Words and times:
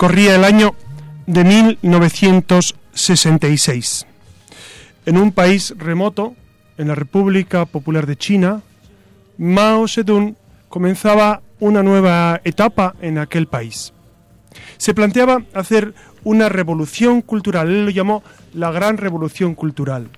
Corría 0.00 0.34
el 0.34 0.44
año 0.44 0.74
de 1.26 1.44
1966. 1.44 4.06
En 5.04 5.18
un 5.18 5.30
país 5.30 5.74
remoto, 5.76 6.34
en 6.78 6.88
la 6.88 6.94
República 6.94 7.66
Popular 7.66 8.06
de 8.06 8.16
China, 8.16 8.62
Mao 9.36 9.86
Zedong 9.86 10.36
comenzaba 10.70 11.42
una 11.58 11.82
nueva 11.82 12.40
etapa 12.44 12.96
en 13.02 13.18
aquel 13.18 13.46
país. 13.46 13.92
Se 14.78 14.94
planteaba 14.94 15.42
hacer 15.52 15.92
una 16.24 16.48
revolución 16.48 17.20
cultural, 17.20 17.68
él 17.68 17.84
lo 17.84 17.90
llamó 17.90 18.22
la 18.54 18.72
Gran 18.72 18.96
Revolución 18.96 19.54
Cultural. 19.54 20.08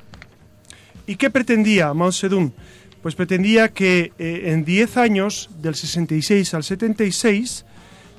¿Y 1.08 1.16
qué 1.16 1.28
pretendía 1.28 1.92
Mao 1.92 2.12
Zedong? 2.12 2.52
Pues 3.02 3.16
pretendía 3.16 3.70
que 3.70 4.12
eh, 4.16 4.52
en 4.52 4.64
10 4.64 4.96
años, 4.96 5.50
del 5.60 5.74
66 5.74 6.54
al 6.54 6.62
76, 6.62 7.64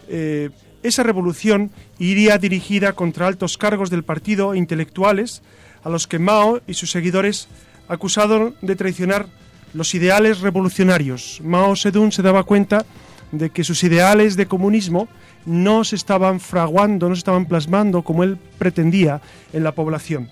eh, 0.10 0.50
esa 0.84 1.04
revolución 1.04 1.72
iría 1.98 2.38
dirigida 2.38 2.94
contra 2.94 3.28
altos 3.28 3.58
cargos 3.58 3.90
del 3.90 4.04
partido 4.04 4.54
e 4.54 4.58
intelectuales 4.58 5.42
a 5.84 5.90
los 5.90 6.08
que 6.08 6.20
Mao 6.20 6.62
y 6.68 6.76
sus 6.76 6.92
seguidores 6.92 7.48
acusaron 7.88 8.56
de 8.62 8.76
traicionar 8.76 9.28
los 9.74 9.96
ideales 9.96 10.42
revolucionarios. 10.42 11.42
Mao 11.44 11.76
Zedong 11.76 12.12
se 12.12 12.22
daba 12.22 12.44
cuenta 12.44 12.86
de 13.32 13.50
que 13.50 13.64
sus 13.64 13.84
ideales 13.84 14.36
de 14.36 14.46
comunismo 14.46 15.08
no 15.46 15.84
se 15.84 15.96
estaban 15.96 16.40
fraguando, 16.40 17.10
no 17.10 17.16
se 17.16 17.20
estaban 17.20 17.48
plasmando 17.48 18.04
como 18.04 18.24
él 18.24 18.38
pretendía 18.58 19.22
en 19.52 19.64
la 19.64 19.74
población. 19.74 20.30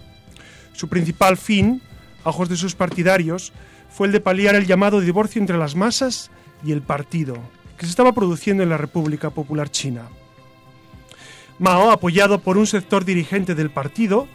Su 0.73 0.87
principal 0.87 1.37
fin, 1.37 1.81
a 2.23 2.29
ojos 2.29 2.47
de 2.47 2.55
sus 2.55 2.75
partidarios, 2.75 3.51
fue 3.89 4.07
el 4.07 4.13
de 4.13 4.21
paliar 4.21 4.55
el 4.55 4.67
llamado 4.67 5.01
divorcio 5.01 5.41
entre 5.41 5.57
las 5.57 5.75
masas 5.75 6.31
y 6.63 6.71
el 6.71 6.81
partido, 6.81 7.37
que 7.77 7.85
se 7.85 7.89
estaba 7.89 8.13
produciendo 8.13 8.63
en 8.63 8.69
la 8.69 8.77
República 8.77 9.31
Popular 9.31 9.69
China. 9.69 10.03
Mao, 11.61 11.91
apoyado 11.91 12.39
por 12.39 12.57
un 12.57 12.65
sector 12.65 13.05
dirigente 13.05 13.53
del 13.53 13.69
partido, 13.69 14.27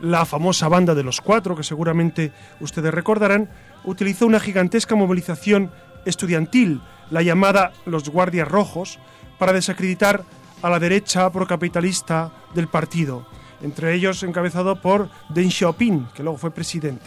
la 0.00 0.26
famosa 0.26 0.66
banda 0.66 0.96
de 0.96 1.04
los 1.04 1.20
cuatro, 1.20 1.54
que 1.54 1.62
seguramente 1.62 2.32
ustedes 2.58 2.92
recordarán, 2.92 3.48
utilizó 3.84 4.26
una 4.26 4.40
gigantesca 4.40 4.96
movilización 4.96 5.70
estudiantil, 6.04 6.80
la 7.08 7.22
llamada 7.22 7.72
los 7.86 8.08
Guardias 8.08 8.48
Rojos, 8.48 8.98
para 9.38 9.52
desacreditar 9.52 10.24
a 10.60 10.70
la 10.70 10.80
derecha 10.80 11.30
procapitalista 11.30 12.32
del 12.52 12.66
partido, 12.66 13.28
entre 13.62 13.94
ellos 13.94 14.24
encabezado 14.24 14.82
por 14.82 15.08
Deng 15.28 15.52
Xiaoping, 15.52 16.08
que 16.12 16.24
luego 16.24 16.36
fue 16.36 16.50
presidente. 16.50 17.06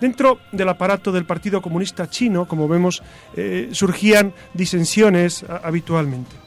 Dentro 0.00 0.40
del 0.50 0.70
aparato 0.70 1.12
del 1.12 1.24
Partido 1.24 1.62
Comunista 1.62 2.10
Chino, 2.10 2.48
como 2.48 2.66
vemos, 2.66 3.00
eh, 3.36 3.68
surgían 3.70 4.34
disensiones 4.54 5.44
habitualmente. 5.62 6.43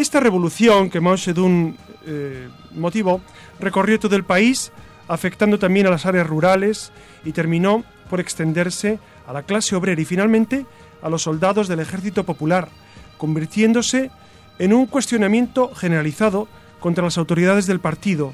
Esta 0.00 0.18
revolución 0.18 0.88
que 0.88 0.98
Mao 0.98 1.18
Zedong 1.18 1.76
eh, 2.06 2.48
motivó 2.72 3.20
recorrió 3.60 4.00
todo 4.00 4.16
el 4.16 4.24
país, 4.24 4.72
afectando 5.08 5.58
también 5.58 5.86
a 5.86 5.90
las 5.90 6.06
áreas 6.06 6.26
rurales 6.26 6.90
y 7.22 7.32
terminó 7.32 7.84
por 8.08 8.18
extenderse 8.18 8.98
a 9.26 9.34
la 9.34 9.42
clase 9.42 9.76
obrera 9.76 10.00
y 10.00 10.06
finalmente 10.06 10.64
a 11.02 11.10
los 11.10 11.24
soldados 11.24 11.68
del 11.68 11.80
ejército 11.80 12.24
popular, 12.24 12.70
convirtiéndose 13.18 14.10
en 14.58 14.72
un 14.72 14.86
cuestionamiento 14.86 15.74
generalizado 15.74 16.48
contra 16.80 17.04
las 17.04 17.18
autoridades 17.18 17.66
del 17.66 17.80
partido, 17.80 18.32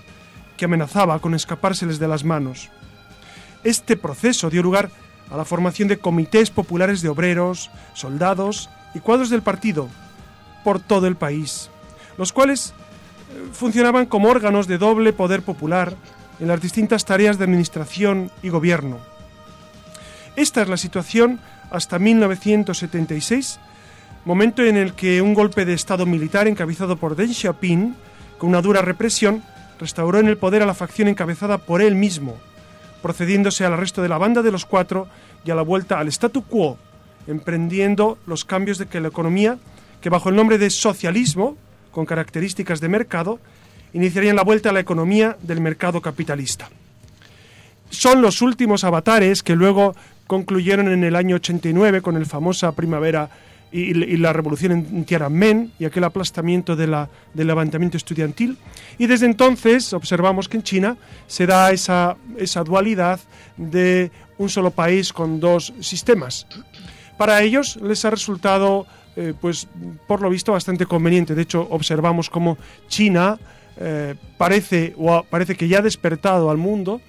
que 0.57 0.67
amenazaba 0.67 1.19
con 1.19 1.35
escapárseles 1.35 1.99
de 1.99 2.07
las 2.07 2.23
manos. 2.23 2.71
Este 3.65 3.97
proceso 3.97 4.51
dio 4.51 4.63
lugar 4.63 4.93
a 5.33 5.37
la 5.37 5.45
formación 5.45 5.89
de 5.89 5.99
comités 5.99 6.49
populares 6.49 7.03
de 7.03 7.09
obreros, 7.09 7.73
soldados 7.93 8.71
y 8.95 9.01
cuadros 9.01 9.31
del 9.31 9.43
partido, 9.43 9.89
por 10.67 10.81
todo 10.81 11.07
el 11.07 11.15
país, 11.15 11.71
los 12.19 12.33
cuales 12.33 12.75
eh, 13.31 13.51
funcionaban 13.53 14.07
como 14.07 14.29
órganos 14.29 14.67
de 14.67 14.79
doble 14.79 15.13
poder 15.13 15.43
popular 15.43 15.95
en 16.41 16.49
las 16.49 16.61
distintas 16.61 17.05
tareas 17.05 17.39
de 17.39 17.45
administración 17.45 18.33
y 18.43 18.49
gobierno. 18.49 18.99
Esta 20.35 20.63
es 20.63 20.69
la 20.69 20.77
situación 20.77 21.39
hasta 21.71 22.01
1976, 22.01 23.61
momento 24.25 24.65
en 24.65 24.77
el 24.77 24.95
que 24.95 25.23
un 25.23 25.35
golpe 25.35 25.65
de 25.65 25.75
Estado 25.75 26.05
militar 26.05 26.49
encabezado 26.49 26.97
por 26.97 27.15
Deng 27.15 27.33
Xiaoping, 27.33 27.95
con 28.37 28.49
una 28.49 28.61
dura 28.61 28.83
represión, 28.83 29.45
restauró 29.79 30.19
en 30.19 30.27
el 30.27 30.37
poder 30.37 30.65
a 30.65 30.67
la 30.67 30.75
facción 30.75 31.07
encabezada 31.07 31.59
por 31.59 31.81
él 31.81 31.95
mismo, 31.95 32.39
procediéndose 33.03 33.65
al 33.65 33.75
arresto 33.75 34.03
de 34.03 34.09
la 34.09 34.19
banda 34.19 34.43
de 34.43 34.51
los 34.51 34.67
cuatro 34.67 35.07
y 35.45 35.53
a 35.53 35.55
la 35.55 35.63
vuelta 35.63 36.01
al 36.01 36.09
statu 36.09 36.43
quo, 36.43 36.77
emprendiendo 37.29 38.19
los 38.27 38.45
cambios 38.45 38.79
de 38.79 38.87
que 38.87 38.99
la 38.99 39.07
economía 39.07 39.59
que 40.07 40.11
bajo 40.11 40.29
el 40.29 40.37
nombre 40.37 40.57
de 40.57 40.71
socialismo, 40.71 41.57
con 41.91 42.07
características 42.07 42.81
de 42.81 42.89
mercado, 42.89 43.41
iniciarían 43.93 44.37
la 44.37 44.45
vuelta 44.45 44.71
a 44.71 44.73
la 44.73 44.79
economía 44.79 45.37
del 45.43 45.61
mercado 45.61 46.01
capitalista. 46.01 46.71
Son 47.91 48.23
los 48.23 48.41
últimos 48.41 48.85
avatares 48.85 49.43
que 49.43 49.57
luego 49.57 49.97
concluyeron 50.29 50.93
en 50.93 51.03
el 51.03 51.17
año 51.17 51.35
89 51.35 52.03
con 52.03 52.17
el 52.17 52.25
famosa 52.25 52.71
primavera 52.71 53.31
y, 53.73 53.95
la 54.17 54.33
revolución 54.33 54.71
en 54.71 55.05
Tiananmen 55.07 55.73
y 55.77 55.87
aquel 55.87 56.05
aplastamiento 56.05 56.77
del 56.77 57.09
levantamiento 57.35 57.97
estudiantil. 57.97 58.59
Y 58.99 59.09
desde 59.09 59.27
entonces 59.27 59.93
observamos 59.93 60.49
que 60.49 60.59
en 60.59 60.63
China 60.63 60.97
se 61.27 61.47
da 61.47 61.73
esa, 61.73 62.17
esa 62.39 62.63
dualidad 62.63 63.19
de 63.57 64.13
un 64.39 64.51
solo 64.51 64.71
país 64.71 65.13
con 65.13 65.41
dos 65.41 65.75
sistemas. 65.81 66.47
Para 67.19 67.43
ellos 67.43 67.77
les 67.83 68.05
ha 68.05 68.11
resultado 68.11 68.87
eh, 69.17 69.33
pues 69.41 69.67
por 70.07 70.21
lo 70.21 70.31
visto 70.31 70.53
bastante 70.53 70.87
conveniente. 70.87 71.35
De 71.35 71.43
hecho, 71.43 71.67
observamos 71.71 72.31
cómo 72.31 72.59
China 72.89 73.39
eh, 73.79 74.15
parece, 74.39 74.95
o 74.99 75.23
parece 75.25 75.55
que 75.55 75.69
ya 75.69 75.79
ha 75.79 75.83
despertado 75.83 76.51
al 76.51 76.57
mundo 76.57 77.01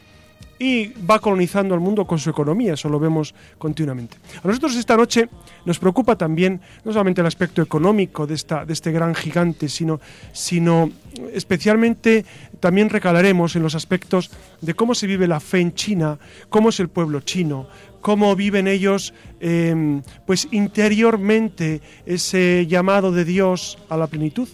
y 0.59 0.87
va 1.03 1.19
colonizando 1.19 1.73
al 1.75 1.79
mundo 1.79 2.05
con 2.05 2.17
su 2.19 2.29
economía, 2.29 2.73
eso 2.73 2.89
lo 2.89 2.99
vemos 2.99 3.35
continuamente. 3.57 4.17
A 4.43 4.47
nosotros 4.47 4.75
esta 4.75 4.97
noche 4.97 5.29
nos 5.65 5.79
preocupa 5.79 6.15
también 6.15 6.59
no 6.83 6.91
solamente 6.91 7.21
el 7.21 7.27
aspecto 7.27 7.61
económico 7.61 8.25
de, 8.25 8.33
esta, 8.33 8.65
de 8.65 8.73
este 8.73 8.91
gran 8.91 9.13
gigante, 9.13 9.69
sino, 9.69 9.99
sino 10.33 10.89
especialmente 11.33 12.25
también 12.59 12.89
recalaremos 12.89 13.55
en 13.55 13.63
los 13.63 13.75
aspectos 13.75 14.31
de 14.61 14.73
cómo 14.73 14.95
se 14.95 15.07
vive 15.07 15.27
la 15.27 15.39
fe 15.39 15.59
en 15.59 15.73
China, 15.73 16.17
cómo 16.49 16.69
es 16.69 16.79
el 16.79 16.89
pueblo 16.89 17.19
chino, 17.21 17.67
cómo 18.07 18.33
viven 18.37 18.69
ellos 18.69 19.13
em, 19.41 20.01
pues 20.25 20.47
interiormente 20.51 21.81
ese 22.05 22.65
llamado 22.65 23.11
de 23.11 23.25
Dios 23.25 23.77
a 23.89 23.97
la 23.97 24.07
plenitud. 24.07 24.47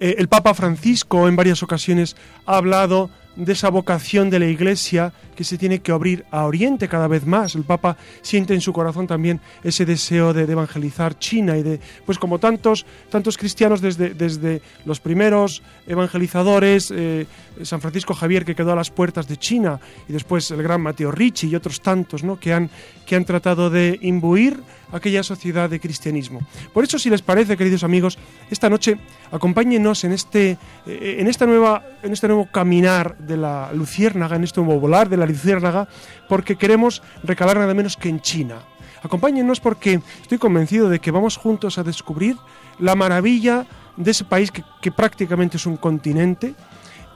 Eh, 0.00 0.16
el 0.18 0.26
Papa 0.26 0.54
Francisco 0.54 1.28
en 1.28 1.36
varias 1.36 1.62
ocasiones 1.62 2.16
ha 2.46 2.56
hablado 2.56 3.10
de 3.38 3.52
esa 3.52 3.70
vocación 3.70 4.30
de 4.30 4.40
la 4.40 4.46
Iglesia 4.46 5.12
que 5.36 5.44
se 5.44 5.56
tiene 5.56 5.78
que 5.78 5.92
abrir 5.92 6.24
a 6.32 6.44
Oriente 6.44 6.88
cada 6.88 7.06
vez 7.06 7.24
más. 7.24 7.54
El 7.54 7.62
Papa 7.62 7.96
siente 8.20 8.54
en 8.54 8.60
su 8.60 8.72
corazón 8.72 9.06
también 9.06 9.40
ese 9.62 9.86
deseo 9.86 10.34
de, 10.34 10.42
evangelizar 10.42 11.16
China 11.18 11.56
y 11.56 11.62
de, 11.62 11.80
pues 12.04 12.18
como 12.18 12.40
tantos, 12.40 12.84
tantos 13.10 13.38
cristianos 13.38 13.80
desde, 13.80 14.10
desde 14.10 14.60
los 14.84 14.98
primeros 14.98 15.62
evangelizadores, 15.86 16.90
eh, 16.90 17.26
San 17.62 17.80
Francisco 17.80 18.14
Javier 18.14 18.44
que 18.44 18.56
quedó 18.56 18.72
a 18.72 18.76
las 18.76 18.90
puertas 18.90 19.28
de 19.28 19.36
China 19.36 19.78
y 20.08 20.12
después 20.12 20.50
el 20.50 20.62
gran 20.62 20.80
Mateo 20.80 21.12
Ricci 21.12 21.48
y 21.48 21.54
otros 21.54 21.80
tantos, 21.80 22.24
¿no? 22.24 22.40
que 22.40 22.52
han, 22.52 22.68
que 23.06 23.14
han 23.14 23.24
tratado 23.24 23.70
de 23.70 23.98
imbuir 24.02 24.60
aquella 24.92 25.22
sociedad 25.22 25.68
de 25.68 25.80
cristianismo. 25.80 26.40
Por 26.72 26.84
eso, 26.84 26.98
si 26.98 27.10
les 27.10 27.22
parece, 27.22 27.56
queridos 27.56 27.84
amigos, 27.84 28.18
esta 28.50 28.70
noche 28.70 28.98
acompáñenos 29.30 30.04
en 30.04 30.12
este, 30.12 30.58
eh, 30.86 31.16
en 31.18 31.26
esta 31.26 31.46
nueva, 31.46 31.84
en 32.02 32.12
este 32.12 32.26
nuevo 32.26 32.46
caminar 32.50 33.16
de 33.28 33.36
la 33.36 33.70
luciérnaga, 33.72 34.36
en 34.36 34.44
este 34.44 34.60
nuevo 34.60 34.80
volar 34.80 35.08
de 35.08 35.16
la 35.16 35.26
luciérnaga, 35.26 35.86
porque 36.28 36.56
queremos 36.56 37.02
recalar 37.22 37.58
nada 37.58 37.74
menos 37.74 37.96
que 37.96 38.08
en 38.08 38.20
China. 38.20 38.56
Acompáñennos 39.02 39.60
porque 39.60 40.00
estoy 40.20 40.38
convencido 40.38 40.88
de 40.88 40.98
que 40.98 41.12
vamos 41.12 41.36
juntos 41.36 41.78
a 41.78 41.84
descubrir 41.84 42.36
la 42.80 42.96
maravilla 42.96 43.66
de 43.96 44.10
ese 44.10 44.24
país 44.24 44.50
que, 44.50 44.64
que 44.80 44.90
prácticamente 44.90 45.56
es 45.56 45.66
un 45.66 45.76
continente, 45.76 46.54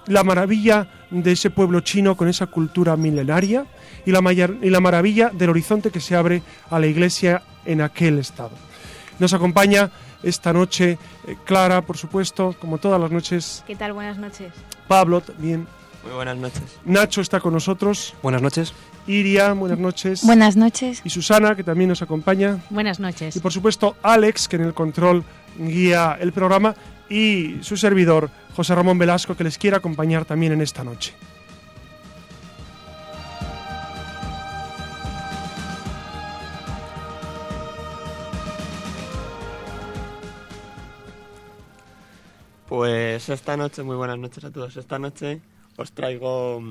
la 0.07 0.23
maravilla 0.25 0.89
de 1.11 1.33
ese 1.33 1.51
pueblo 1.51 1.81
chino 1.81 2.17
con 2.17 2.29
esa 2.29 2.47
cultura 2.47 2.97
milenaria 2.97 3.67
y 4.05 4.11
la, 4.11 4.33
y 4.33 4.71
la 4.71 4.81
maravilla 4.81 5.31
del 5.33 5.51
horizonte 5.51 5.91
que 5.91 6.01
se 6.01 6.17
abre 6.17 6.43
a 6.71 6.79
la 6.79 6.87
Iglesia 6.87 7.43
en 7.65 7.81
aquel 7.81 8.19
estado. 8.19 8.51
Nos 9.19 9.33
acompaña 9.33 9.91
esta 10.23 10.53
noche 10.53 10.99
eh, 11.27 11.37
Clara, 11.45 11.83
por 11.83 11.97
supuesto, 11.97 12.55
como 12.61 12.79
todas 12.79 13.01
las 13.01 13.11
noches. 13.11 13.65
¿Qué 13.67 13.77
tal? 13.77 13.93
Buenas 13.93 14.19
noches. 14.19 14.53
Pablo 14.89 15.21
también. 15.21 15.67
Muy 16.03 16.13
buenas 16.13 16.37
noches. 16.37 16.63
Nacho 16.85 17.21
está 17.21 17.41
con 17.41 17.53
nosotros. 17.53 18.15
Buenas 18.23 18.43
noches. 18.43 18.75
Iria, 19.07 19.53
buenas 19.53 19.79
noches. 19.79 20.25
Buenas 20.25 20.57
noches. 20.57 21.01
Y 21.05 21.11
Susana, 21.11 21.55
que 21.55 21.63
también 21.63 21.89
nos 21.89 22.03
acompaña. 22.03 22.59
Buenas 22.71 22.99
noches. 22.99 23.37
Y 23.37 23.41
por 23.41 23.53
supuesto 23.53 23.97
Alex, 24.03 24.49
que 24.49 24.57
en 24.57 24.63
el 24.63 24.75
control 24.75 25.25
guía 25.57 26.17
el 26.21 26.33
programa. 26.33 26.75
Y 27.09 27.59
su 27.63 27.77
servidor, 27.77 28.31
José 28.57 28.75
Ramón 28.75 28.99
Velasco, 28.99 29.37
que 29.37 29.45
les 29.45 29.59
quiere 29.59 29.77
acompañar 29.77 30.25
también 30.25 30.53
en 30.53 30.63
esta 30.63 30.83
noche. 30.83 31.15
Pues 42.69 43.29
esta 43.29 43.57
noche, 43.57 43.83
muy 43.83 43.97
buenas 43.97 44.19
noches 44.19 44.43
a 44.45 44.51
todos. 44.51 44.79
Esta 44.79 44.99
noche 44.99 45.43
os 45.77 45.93
traigo, 45.93 46.63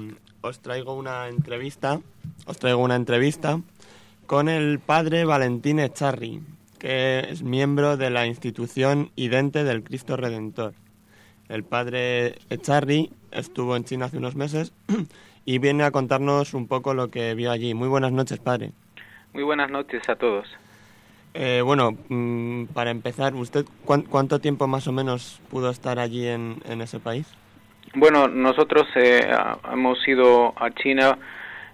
os 0.41 0.59
traigo 0.59 0.93
una 0.93 1.27
entrevista, 1.27 1.99
os 2.45 2.57
traigo 2.57 2.81
una 2.81 2.95
entrevista 2.95 3.61
con 4.25 4.49
el 4.49 4.79
padre 4.79 5.25
Valentín 5.25 5.79
Echarri, 5.79 6.41
que 6.79 7.19
es 7.29 7.43
miembro 7.43 7.97
de 7.97 8.09
la 8.09 8.25
institución 8.27 9.11
Idente 9.15 9.63
del 9.63 9.83
Cristo 9.83 10.17
Redentor. 10.17 10.73
El 11.49 11.63
padre 11.63 12.39
Echarri 12.49 13.11
estuvo 13.31 13.75
en 13.75 13.83
China 13.83 14.05
hace 14.05 14.17
unos 14.17 14.35
meses 14.35 14.73
y 15.45 15.59
viene 15.59 15.83
a 15.83 15.91
contarnos 15.91 16.53
un 16.53 16.67
poco 16.67 16.93
lo 16.93 17.09
que 17.09 17.35
vio 17.35 17.51
allí. 17.51 17.73
Muy 17.73 17.87
buenas 17.87 18.11
noches, 18.11 18.39
padre. 18.39 18.71
Muy 19.33 19.43
buenas 19.43 19.69
noches 19.69 20.07
a 20.09 20.15
todos. 20.15 20.47
Eh, 21.33 21.61
bueno, 21.63 21.97
mm, 22.09 22.65
para 22.73 22.91
empezar, 22.91 23.33
¿usted 23.35 23.65
cuánto 23.85 24.39
tiempo 24.39 24.67
más 24.67 24.87
o 24.87 24.91
menos 24.91 25.39
pudo 25.49 25.69
estar 25.69 25.99
allí 25.99 26.27
en, 26.27 26.61
ese 26.81 26.99
país? 26.99 27.27
Bueno, 27.93 28.27
nosotros 28.27 28.87
eh, 28.95 29.27
hemos 29.71 30.07
ido 30.07 30.53
a 30.57 30.71
China 30.71 31.17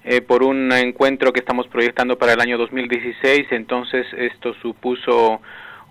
eh, 0.04 0.22
por 0.22 0.44
un 0.44 0.72
encuentro 0.72 1.32
que 1.32 1.40
estamos 1.40 1.68
proyectando 1.68 2.18
para 2.18 2.34
el 2.34 2.42
año 2.42 2.58
2016, 2.58 3.48
entonces 3.52 4.08
esto 4.18 4.54
supuso 4.56 5.42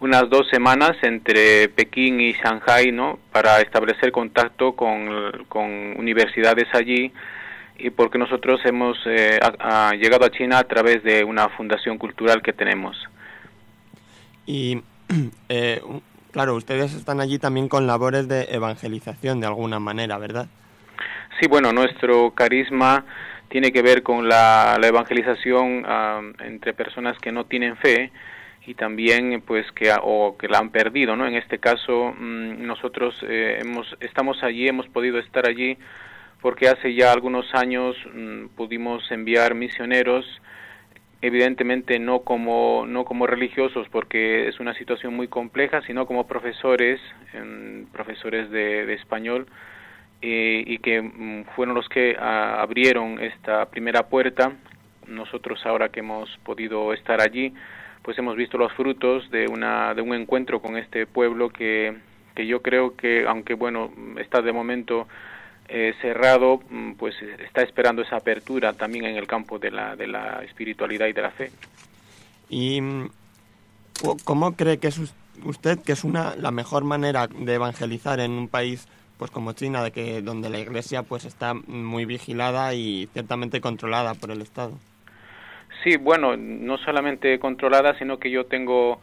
unas 0.00 0.28
dos 0.28 0.48
semanas 0.50 0.96
entre 1.02 1.68
Pekín 1.68 2.20
y 2.20 2.32
Shanghai, 2.32 2.92
¿no? 2.92 3.18
Para 3.32 3.60
establecer 3.60 4.10
contacto 4.10 4.74
con, 4.74 5.44
con 5.48 5.64
universidades 5.98 6.66
allí 6.74 7.12
y 7.78 7.90
porque 7.90 8.18
nosotros 8.18 8.60
hemos 8.64 8.98
llegado 9.06 10.24
a 10.24 10.30
China 10.30 10.58
a 10.58 10.64
través 10.64 11.02
de 11.02 11.24
una 11.24 11.48
fundación 11.50 11.98
cultural 11.98 12.42
que 12.42 12.52
tenemos. 12.52 12.96
Y 14.46 14.82
eh, 15.48 15.80
claro, 16.36 16.54
ustedes 16.54 16.92
están 16.92 17.22
allí 17.22 17.38
también 17.38 17.66
con 17.66 17.86
labores 17.86 18.28
de 18.28 18.42
evangelización 18.50 19.40
de 19.40 19.46
alguna 19.46 19.80
manera, 19.80 20.18
¿verdad? 20.18 20.48
Sí, 21.40 21.48
bueno, 21.48 21.72
nuestro 21.72 22.32
carisma 22.32 23.06
tiene 23.48 23.72
que 23.72 23.80
ver 23.80 24.02
con 24.02 24.28
la, 24.28 24.78
evangelización 24.82 25.86
entre 26.44 26.74
personas 26.74 27.18
que 27.20 27.32
no 27.32 27.46
tienen 27.46 27.78
fe 27.78 28.12
y 28.66 28.74
también 28.74 29.40
pues 29.46 29.64
que 29.72 29.90
o 30.02 30.36
que 30.36 30.46
la 30.48 30.58
han 30.58 30.68
perdido, 30.68 31.16
¿no? 31.16 31.26
En 31.26 31.36
este 31.36 31.58
caso 31.58 32.12
mm, 32.18 32.66
nosotros 32.66 33.14
eh, 33.26 33.60
hemos 33.62 33.96
estamos 34.00 34.42
allí, 34.42 34.68
hemos 34.68 34.88
podido 34.88 35.18
estar 35.18 35.48
allí 35.48 35.78
porque 36.42 36.68
hace 36.68 36.92
ya 36.92 37.12
algunos 37.12 37.46
años 37.54 37.96
mm, 38.12 38.48
pudimos 38.48 39.10
enviar 39.10 39.54
misioneros 39.54 40.26
evidentemente 41.26 41.98
no 41.98 42.20
como 42.20 42.84
no 42.86 43.04
como 43.04 43.26
religiosos 43.26 43.88
porque 43.90 44.48
es 44.48 44.60
una 44.60 44.74
situación 44.74 45.14
muy 45.14 45.28
compleja 45.28 45.82
sino 45.82 46.06
como 46.06 46.26
profesores 46.26 47.00
profesores 47.92 48.50
de, 48.50 48.94
español 48.94 49.46
y 50.20 50.78
que 50.78 51.02
mm, 51.02 51.44
fueron 51.54 51.74
los 51.74 51.88
que 51.88 52.16
abrieron 52.18 53.22
esta 53.22 53.66
primera 53.66 54.08
puerta. 54.08 54.52
Nosotros 55.06 55.64
ahora 55.66 55.90
que 55.90 56.00
hemos 56.00 56.28
podido 56.44 56.92
estar 56.92 57.20
allí 57.20 57.52
pues 58.02 58.16
hemos 58.18 58.36
visto 58.36 58.56
los 58.56 58.72
frutos 58.74 59.28
de 59.30 59.46
una 59.48 59.92
de 59.94 60.00
un 60.00 60.14
encuentro 60.14 60.60
con 60.60 60.76
este 60.76 61.06
pueblo 61.06 61.50
que 61.50 61.94
que 62.36 62.46
yo 62.46 62.62
creo 62.62 62.96
que 62.96 63.24
aunque 63.26 63.54
bueno 63.54 63.90
está 64.18 64.42
de 64.42 64.52
momento 64.52 65.08
eh, 65.68 65.94
cerrado, 66.00 66.60
mm, 66.70 66.92
pues 66.92 67.14
está 67.44 67.62
esperando 67.62 68.02
esa 68.02 68.16
apertura 68.16 68.72
también 68.72 69.04
en 69.04 69.16
el 69.16 69.26
campo 69.26 69.58
de 69.58 69.70
la, 69.70 69.96
de 69.96 70.06
la 70.06 70.42
espiritualidad 70.44 71.06
y 71.06 71.12
de 71.12 71.22
la 71.22 71.30
fe. 71.30 71.50
¿Y 72.48 72.80
mm, 72.80 73.10
cómo 74.24 74.54
cree 74.54 74.78
que 74.78 74.88
es 74.88 75.00
usted 75.44 75.78
que 75.80 75.92
es 75.92 76.04
una, 76.04 76.34
la 76.36 76.50
mejor 76.50 76.84
manera 76.84 77.26
de 77.26 77.54
evangelizar 77.54 78.20
en 78.20 78.32
un 78.32 78.48
país 78.48 78.88
pues 79.18 79.30
como 79.30 79.52
China, 79.52 79.82
de 79.82 79.92
que, 79.92 80.20
donde 80.20 80.50
la 80.50 80.58
iglesia 80.58 81.02
pues 81.02 81.24
está 81.24 81.54
muy 81.54 82.04
vigilada 82.04 82.74
y 82.74 83.08
ciertamente 83.12 83.60
controlada 83.60 84.14
por 84.14 84.30
el 84.30 84.42
Estado? 84.42 84.72
Sí, 85.82 85.96
bueno, 85.96 86.36
no 86.36 86.76
solamente 86.78 87.38
controlada, 87.38 87.98
sino 87.98 88.18
que 88.18 88.30
yo 88.30 88.44
tengo 88.44 89.00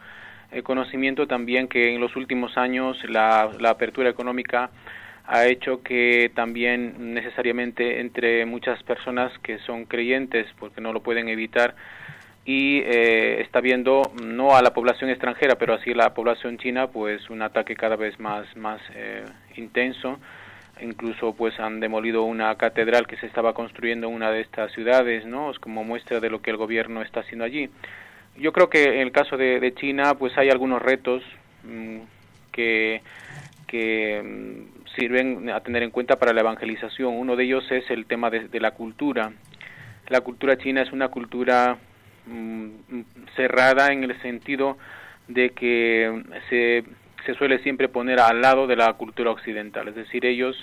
el 0.52 0.64
conocimiento 0.64 1.26
también 1.26 1.68
que 1.68 1.96
en 1.96 2.00
los 2.00 2.16
últimos 2.16 2.58
años 2.58 2.98
la, 3.10 3.50
la 3.60 3.72
apertura 3.72 4.10
económica 4.10 4.70
ha 5.26 5.46
hecho 5.46 5.84
que 5.84 6.32
también 6.36 7.14
necesariamente 7.14 8.02
entre 8.02 8.46
muchas 8.46 8.82
personas 8.84 9.32
que 9.40 9.60
son 9.60 9.86
creyentes, 9.86 10.48
porque 10.60 10.82
no 10.82 10.94
lo 10.94 11.02
pueden 11.02 11.30
evitar, 11.30 11.76
y 12.46 12.80
eh, 12.80 13.42
está 13.42 13.62
viendo 13.62 14.02
no 14.22 14.56
a 14.56 14.62
la 14.62 14.74
población 14.74 15.10
extranjera, 15.10 15.56
pero 15.56 15.74
así 15.74 15.94
la 15.94 16.14
población 16.14 16.58
china, 16.58 16.88
pues 16.88 17.30
un 17.30 17.42
ataque 17.42 17.76
cada 17.76 17.96
vez 17.96 18.20
más 18.20 18.46
más 18.58 18.82
eh, 18.96 19.24
intenso. 19.56 20.20
Incluso 20.82 21.34
pues 21.34 21.58
han 21.60 21.80
demolido 21.80 22.24
una 22.24 22.56
catedral 22.56 23.08
que 23.08 23.16
se 23.18 23.28
estaba 23.28 23.54
construyendo 23.54 24.08
en 24.08 24.14
una 24.16 24.32
de 24.32 24.42
estas 24.42 24.72
ciudades, 24.74 25.26
¿no? 25.26 25.52
Es 25.52 25.60
como 25.60 25.84
muestra 25.84 26.20
de 26.20 26.30
lo 26.30 26.42
que 26.42 26.50
el 26.50 26.58
gobierno 26.58 27.02
está 27.02 27.22
haciendo 27.22 27.46
allí. 27.46 27.70
Yo 28.38 28.52
creo 28.52 28.70
que 28.70 28.84
en 28.84 29.02
el 29.02 29.12
caso 29.12 29.38
de, 29.38 29.74
China, 29.76 30.16
pues 30.16 30.38
hay 30.38 30.50
algunos 30.50 30.82
retos 30.82 31.24
mm, 31.64 32.00
que 32.52 33.02
que 33.68 34.22
mm, 34.22 34.73
sirven 34.96 35.50
a 35.50 35.62
tener 35.62 35.84
en 35.84 35.92
cuenta 35.92 36.18
para 36.18 36.34
la 36.34 36.42
evangelización. 36.42 37.14
Uno 37.14 37.36
de 37.36 37.46
ellos 37.46 37.70
es 37.72 37.90
el 37.90 38.06
tema 38.06 38.30
de, 38.30 38.60
la 38.60 38.72
cultura. 38.72 39.32
La 40.10 40.22
cultura 40.22 40.58
china 40.58 40.82
es 40.82 40.92
una 40.92 41.10
cultura 41.10 41.78
mm, 42.26 43.02
cerrada 43.36 43.92
en 43.92 44.04
el 44.04 44.22
sentido 44.22 44.78
de 45.28 45.52
que 45.52 46.24
se, 46.50 46.84
suele 47.36 47.60
siempre 47.60 47.88
poner 47.88 48.20
al 48.20 48.42
lado 48.42 48.68
de 48.68 48.76
la 48.76 48.94
cultura 48.94 49.32
occidental, 49.32 49.88
es 49.88 49.96
decir, 49.96 50.26
ellos 50.26 50.56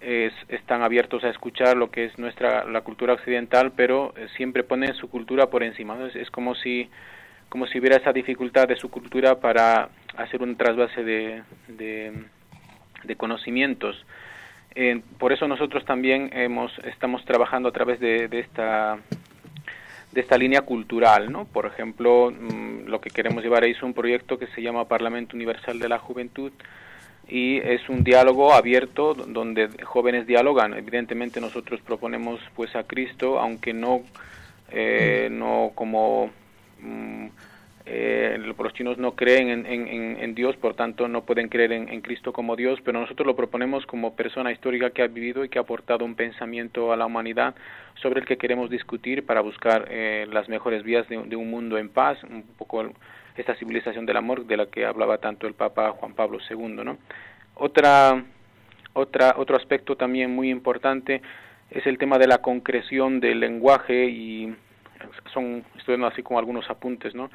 están 0.00 0.82
abiertos 0.82 1.24
a 1.24 1.28
escuchar 1.28 1.76
lo 1.76 1.90
que 1.90 2.04
es 2.04 2.16
nuestra 2.20 2.64
la 2.64 2.82
cultura 2.82 3.14
occidental, 3.14 3.72
pero 3.74 4.14
eh, 4.16 4.28
siempre 4.36 4.62
ponen 4.62 4.94
su 4.94 5.10
cultura 5.10 5.50
por 5.50 5.64
encima. 5.64 5.98
Es, 6.14 6.30
como 6.30 6.54
si 6.54 6.88
como 7.48 7.66
si 7.66 7.80
hubiera 7.80 7.96
esa 7.96 8.12
dificultad 8.12 8.68
de 8.68 8.76
su 8.76 8.92
cultura 8.92 9.40
para 9.40 9.88
hacer 10.16 10.40
un 10.40 10.54
trasvase 10.54 11.02
de 11.02 11.42
conocimientos. 13.16 14.04
Eh, 14.74 15.00
por 15.18 15.32
eso 15.32 15.48
nosotros 15.48 15.84
también 15.84 16.30
hemos, 16.32 16.72
estamos 16.84 17.24
trabajando 17.24 17.68
a 17.68 17.72
través 17.72 18.00
de, 18.00 18.28
esta 18.32 18.98
de 20.12 20.20
esta 20.20 20.38
línea 20.38 20.62
cultural, 20.62 21.30
¿no? 21.30 21.44
Por 21.44 21.66
ejemplo, 21.66 22.30
mm, 22.30 22.86
lo 22.86 23.00
que 23.00 23.10
queremos 23.10 23.42
llevar 23.42 23.64
ahí 23.64 23.72
es 23.72 23.82
un 23.82 23.94
proyecto 23.94 24.38
que 24.38 24.46
se 24.48 24.62
llama 24.62 24.88
Parlamento 24.88 25.36
Universal 25.36 25.78
de 25.78 25.88
la 25.88 25.98
Juventud 25.98 26.52
y 27.28 27.58
es 27.58 27.88
un 27.88 28.04
diálogo 28.04 28.54
abierto 28.54 29.14
donde 29.14 29.68
jóvenes 29.84 30.26
dialogan. 30.26 30.74
Evidentemente 30.74 31.40
nosotros 31.40 31.80
proponemos 31.82 32.40
pues 32.54 32.74
a 32.74 32.84
Cristo, 32.84 33.38
aunque 33.38 33.74
no 33.74 34.02
eh, 34.70 35.28
no 35.30 35.72
como 35.74 36.30
mm, 36.80 37.26
eh, 37.90 38.38
los 38.58 38.74
chinos 38.74 38.98
no 38.98 39.16
creen 39.16 39.64
en, 39.66 40.34
Dios, 40.34 40.56
por 40.56 40.74
tanto 40.74 41.08
no 41.08 41.24
pueden 41.24 41.48
creer 41.48 41.72
en, 41.72 42.00
Cristo 42.02 42.34
como 42.34 42.54
Dios, 42.54 42.78
pero 42.84 43.00
nosotros 43.00 43.26
lo 43.26 43.34
proponemos 43.34 43.86
como 43.86 44.14
persona 44.14 44.52
histórica 44.52 44.90
que 44.90 45.02
ha 45.02 45.06
vivido 45.06 45.42
y 45.42 45.48
que 45.48 45.58
ha 45.58 45.62
aportado 45.62 46.04
un 46.04 46.14
pensamiento 46.14 46.92
a 46.92 46.98
la 46.98 47.06
humanidad 47.06 47.54
sobre 47.94 48.20
el 48.20 48.26
que 48.26 48.36
queremos 48.36 48.68
discutir 48.68 49.24
para 49.24 49.40
buscar 49.40 49.86
eh, 49.90 50.26
las 50.30 50.50
mejores 50.50 50.82
vías 50.82 51.08
de, 51.08 51.16
un 51.16 51.50
mundo 51.50 51.78
en 51.78 51.88
paz, 51.88 52.22
un 52.24 52.42
poco 52.58 52.90
esta 53.36 53.54
civilización 53.54 54.04
del 54.04 54.18
amor 54.18 54.44
de 54.44 54.58
la 54.58 54.66
que 54.66 54.84
hablaba 54.84 55.16
tanto 55.16 55.46
el 55.46 55.54
Papa 55.54 55.92
Juan 55.92 56.12
Pablo 56.12 56.40
II. 56.50 56.84
¿no? 56.84 56.98
Otra, 57.54 58.22
otra, 58.92 59.34
otro 59.38 59.56
aspecto 59.56 59.96
también 59.96 60.34
muy 60.34 60.50
importante 60.50 61.22
es 61.70 61.86
el 61.86 61.96
tema 61.96 62.18
de 62.18 62.26
la 62.26 62.42
concreción 62.42 63.18
del 63.18 63.40
lenguaje 63.40 64.04
y 64.10 64.54
son, 65.32 65.64
estoy 65.78 65.94
dando 65.94 66.08
así 66.08 66.22
como 66.22 66.38
algunos 66.38 66.68
apuntes, 66.68 67.14
¿no? 67.14 67.30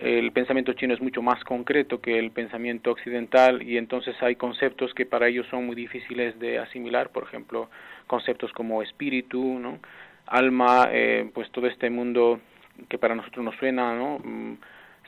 El 0.00 0.30
pensamiento 0.32 0.72
chino 0.74 0.94
es 0.94 1.00
mucho 1.00 1.22
más 1.22 1.42
concreto 1.44 2.00
que 2.00 2.18
el 2.18 2.30
pensamiento 2.30 2.92
occidental 2.92 3.62
y 3.62 3.78
entonces 3.78 4.14
hay 4.22 4.36
conceptos 4.36 4.94
que 4.94 5.06
para 5.06 5.28
ellos 5.28 5.46
son 5.50 5.66
muy 5.66 5.74
difíciles 5.74 6.38
de 6.38 6.58
asimilar, 6.58 7.10
por 7.10 7.24
ejemplo, 7.24 7.68
conceptos 8.06 8.52
como 8.52 8.82
espíritu, 8.82 9.58
¿no? 9.58 9.80
alma, 10.28 10.88
eh, 10.92 11.30
pues 11.34 11.50
todo 11.50 11.66
este 11.66 11.90
mundo 11.90 12.40
que 12.88 12.98
para 12.98 13.14
nosotros 13.14 13.44
nos 13.44 13.56
suena, 13.56 13.94
¿no? 13.94 14.18
Mm, 14.18 14.54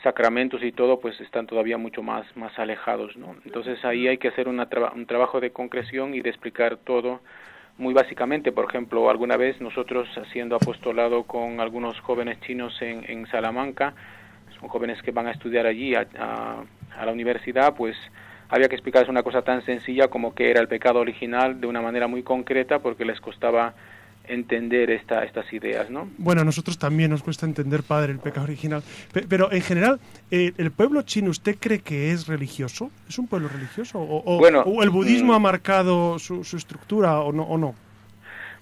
sacramentos 0.03 0.63
y 0.63 0.73
todo, 0.73 0.99
pues 0.99 1.21
están 1.21 1.47
todavía 1.47 1.77
mucho 1.77 2.03
más, 2.03 2.25
más 2.37 2.59
alejados, 2.59 3.17
¿no? 3.17 3.37
Entonces 3.45 3.85
ahí 3.85 4.09
hay 4.09 4.17
que 4.17 4.29
hacer 4.29 4.49
una 4.49 4.67
un 4.95 5.07
trabajo 5.07 5.41
de 5.41 5.51
concreción 5.51 6.15
y 6.15 6.21
de 6.23 6.31
explicar 6.31 6.79
todo 6.79 7.21
muy 7.77 7.93
básicamente. 7.93 8.51
Por 8.51 8.65
ejemplo, 8.65 9.11
alguna 9.11 9.37
vez 9.37 9.61
nosotros 9.61 10.09
haciendo 10.17 10.57
apostolado 10.57 11.25
con 11.25 11.61
algunos 11.61 12.01
jóvenes 12.01 12.41
chinos 12.41 12.81
en, 12.81 13.05
en 13.11 13.27
Salamanca, 13.27 13.95
son 14.61 14.69
jóvenes 14.69 15.03
que 15.03 15.11
van 15.11 15.27
a 15.27 15.33
estudiar 15.33 15.67
allí 15.67 15.95
a, 15.95 16.07
a, 16.19 17.05
la 17.05 17.13
universidad, 17.13 17.75
pues 17.75 17.97
había 18.49 18.69
que 18.69 18.75
explicarles 18.75 19.09
una 19.09 19.23
cosa 19.23 19.43
tan 19.43 19.65
sencilla 19.65 20.09
como 20.09 20.35
que 20.35 20.51
era 20.51 20.61
el 20.61 20.69
pecado 20.69 21.01
original 21.01 21.61
de 21.61 21.67
una 21.67 21.81
manera 21.81 22.07
muy 22.07 22.23
concreta 22.23 22.81
porque 22.81 23.05
les 23.05 23.21
costaba 23.21 23.75
entender 24.25 24.91
esta, 24.91 25.25
estas 25.25 25.51
ideas, 25.53 25.91
¿no? 25.91 26.09
Bueno, 26.19 26.43
a 26.43 26.45
nosotros 26.45 26.79
también 26.79 27.11
nos 27.11 27.23
cuesta 27.23 27.47
entender, 27.47 27.83
padre, 27.83 28.13
el 28.13 28.19
pecado 28.19 28.45
original. 28.45 28.83
Pero, 29.29 29.51
en 29.51 29.63
general, 29.63 29.99
eh, 30.31 30.53
¿el 30.57 30.71
pueblo 30.71 31.03
chino 31.03 31.31
usted 31.31 31.57
cree 31.59 31.81
que 31.81 32.13
es 32.13 32.29
religioso? 32.29 32.91
¿Es 33.09 33.19
un 33.19 33.27
pueblo 33.27 33.49
religioso? 33.49 33.99
¿O, 33.99 34.39
bueno, 34.39 34.65
el 34.83 34.91
budismo 34.91 35.33
mm. 35.33 35.37
ha 35.37 35.39
marcado 35.39 36.19
su, 36.19 36.43
estructura 36.43 37.21
o 37.21 37.33
no, 37.33 37.43
o 37.45 37.59
no? 37.59 37.75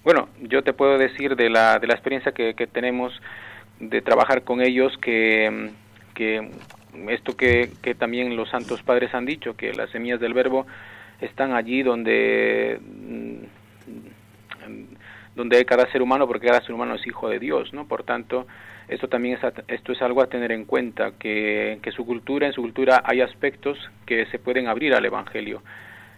Bueno, 0.03 0.29
yo 0.41 0.63
te 0.63 0.73
puedo 0.73 0.97
decir 0.97 1.35
de 1.35 1.49
la, 1.49 1.77
de 1.77 1.87
la 1.87 1.93
experiencia 1.93 2.31
que, 2.31 2.55
que 2.55 2.65
tenemos 2.65 3.13
de 3.79 4.01
trabajar 4.01 4.43
con 4.43 4.61
ellos 4.61 4.97
que, 5.01 5.71
que 6.19 6.49
esto 7.07 7.37
que, 7.37 7.71
que 7.81 7.95
también 7.95 8.35
los 8.35 8.49
santos 8.49 8.83
padres 8.83 9.13
han 9.13 9.25
dicho, 9.25 9.55
que 9.55 9.73
las 9.73 9.89
semillas 9.89 10.19
del 10.19 10.33
verbo 10.33 10.67
están 11.21 11.53
allí 11.53 11.81
donde 11.81 12.77
mm, 12.81 13.43
donde 15.33 15.55
hay 15.55 15.63
cada 15.63 15.89
ser 15.93 16.01
humano, 16.01 16.27
porque 16.27 16.47
cada 16.47 16.59
ser 16.59 16.73
humano 16.73 16.95
es 16.95 17.07
hijo 17.07 17.29
de 17.29 17.39
Dios, 17.39 17.71
¿no? 17.73 17.87
Por 17.87 18.03
tanto, 18.03 18.47
esto 18.89 19.07
también 19.07 19.37
es, 19.41 19.53
esto 19.69 19.93
es 19.93 20.01
algo 20.01 20.21
a 20.21 20.27
tener 20.27 20.51
en 20.51 20.65
cuenta, 20.65 21.13
que, 21.17 21.79
que 21.81 21.93
su 21.93 22.05
cultura, 22.05 22.47
en 22.47 22.51
su 22.51 22.61
cultura 22.61 23.01
hay 23.05 23.21
aspectos 23.21 23.77
que 24.05 24.25
se 24.25 24.39
pueden 24.39 24.67
abrir 24.67 24.93
al 24.93 25.05
Evangelio 25.05 25.61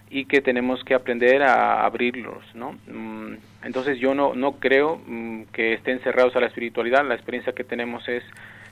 y 0.09 0.25
que 0.25 0.41
tenemos 0.41 0.83
que 0.83 0.95
aprender 0.95 1.43
a 1.43 1.85
abrirlos, 1.85 2.43
¿no? 2.55 2.71
Mm, 2.87 3.35
entonces 3.63 3.99
yo 3.99 4.15
no, 4.15 4.33
no 4.33 4.53
creo 4.53 4.99
mm, 5.05 5.43
que 5.53 5.73
estén 5.73 5.99
cerrados 5.99 6.35
a 6.35 6.39
la 6.39 6.47
espiritualidad, 6.47 7.07
la 7.07 7.13
experiencia 7.13 7.53
que 7.53 7.63
tenemos 7.63 8.09
es 8.09 8.23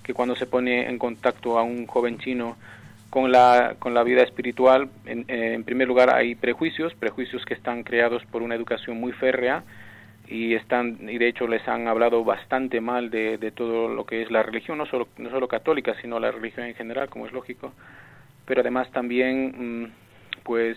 que 0.10 0.16
cuando 0.16 0.36
se 0.36 0.48
pone 0.48 0.90
en 0.90 0.98
contacto 0.98 1.60
a 1.60 1.62
un 1.62 1.86
joven 1.86 2.18
chino 2.18 2.58
con 3.12 3.32
la, 3.32 3.76
con 3.78 3.94
la 3.94 4.02
vida 4.02 4.24
espiritual, 4.24 4.90
en, 5.06 5.24
en 5.28 5.64
primer 5.64 5.88
lugar 5.88 6.10
hay 6.12 6.34
prejuicios, 6.34 6.96
prejuicios 6.96 7.46
que 7.46 7.54
están 7.54 7.84
creados 7.84 8.26
por 8.26 8.42
una 8.42 8.56
educación 8.56 9.00
muy 9.00 9.12
férrea, 9.12 9.64
y 10.28 10.56
están 10.56 10.98
y 11.08 11.20
de 11.20 11.28
hecho 11.28 11.48
les 11.48 11.68
han 11.68 11.88
hablado 11.88 12.24
bastante 12.24 12.82
mal 12.82 13.12
de, 13.12 13.38
de, 13.38 13.52
todo 13.52 13.88
lo 13.88 14.08
que 14.08 14.24
es 14.24 14.32
la 14.32 14.42
religión 14.42 14.80
no 14.80 14.88
solo 14.88 15.08
no 15.18 15.30
solo 15.30 15.48
católica 15.48 15.94
sino 16.02 16.20
la 16.20 16.32
religión 16.32 16.66
en 16.66 16.74
general 16.74 17.08
como 17.10 17.28
es 17.28 17.32
lógico. 17.32 17.72
Pero 18.46 18.62
además 18.62 18.92
también 18.92 19.84
mm, 19.84 19.92
pues 20.44 20.76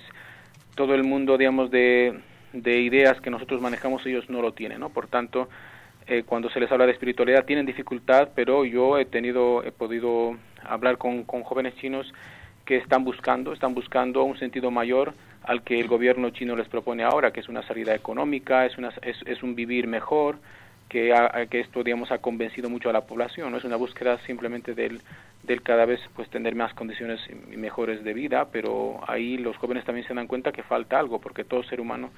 todo 0.74 0.94
el 0.94 1.04
mundo 1.04 1.38
digamos 1.38 1.70
de, 1.70 2.18
de 2.52 2.80
ideas 2.80 3.18
que 3.22 3.30
nosotros 3.30 3.62
manejamos 3.62 4.04
ellos 4.04 4.28
no 4.28 4.42
lo 4.42 4.52
tienen 4.52 4.80
no 4.80 4.90
por 4.90 5.06
tanto 5.06 5.48
eh, 6.06 6.22
cuando 6.24 6.50
se 6.50 6.60
les 6.60 6.70
habla 6.70 6.86
de 6.86 6.92
espiritualidad 6.92 7.44
tienen 7.44 7.66
dificultad 7.66 8.30
pero 8.34 8.64
yo 8.64 8.98
he 8.98 9.04
tenido 9.04 9.62
he 9.64 9.72
podido 9.72 10.36
hablar 10.64 10.98
con, 10.98 11.24
con 11.24 11.42
jóvenes 11.42 11.74
chinos 11.76 12.12
que 12.64 12.76
están 12.76 13.04
buscando 13.04 13.52
están 13.52 13.74
buscando 13.74 14.24
un 14.24 14.38
sentido 14.38 14.70
mayor 14.70 15.14
al 15.44 15.62
que 15.62 15.78
el 15.78 15.88
gobierno 15.88 16.30
chino 16.30 16.56
les 16.56 16.68
propone 16.68 17.02
ahora, 17.02 17.32
que 17.32 17.40
es 17.40 17.48
una 17.48 17.62
salida 17.62 17.94
económica, 17.94 18.64
es, 18.64 18.78
una, 18.78 18.90
es, 19.02 19.16
es 19.26 19.42
un 19.42 19.54
vivir 19.54 19.86
mejor, 19.86 20.36
que, 20.88 21.14
que 21.48 21.60
esto, 21.60 21.82
digamos, 21.82 22.12
ha 22.12 22.18
convencido 22.18 22.68
mucho 22.68 22.90
a 22.90 22.92
la 22.92 23.06
población, 23.06 23.50
no 23.50 23.56
es 23.56 23.64
una 23.64 23.76
búsqueda 23.76 24.18
simplemente 24.26 24.74
del, 24.74 25.00
del 25.42 25.62
cada 25.62 25.86
vez 25.86 26.00
pues 26.14 26.28
tener 26.28 26.54
más 26.54 26.74
condiciones 26.74 27.20
mejores 27.56 28.04
de 28.04 28.12
vida, 28.12 28.48
pero 28.52 29.00
ahí 29.08 29.38
los 29.38 29.56
jóvenes 29.56 29.84
también 29.84 30.06
se 30.06 30.14
dan 30.14 30.26
cuenta 30.26 30.52
que 30.52 30.62
falta 30.62 30.98
algo, 30.98 31.18
porque 31.18 31.44
todo 31.44 31.62
ser 31.62 31.80
humano 31.80 32.10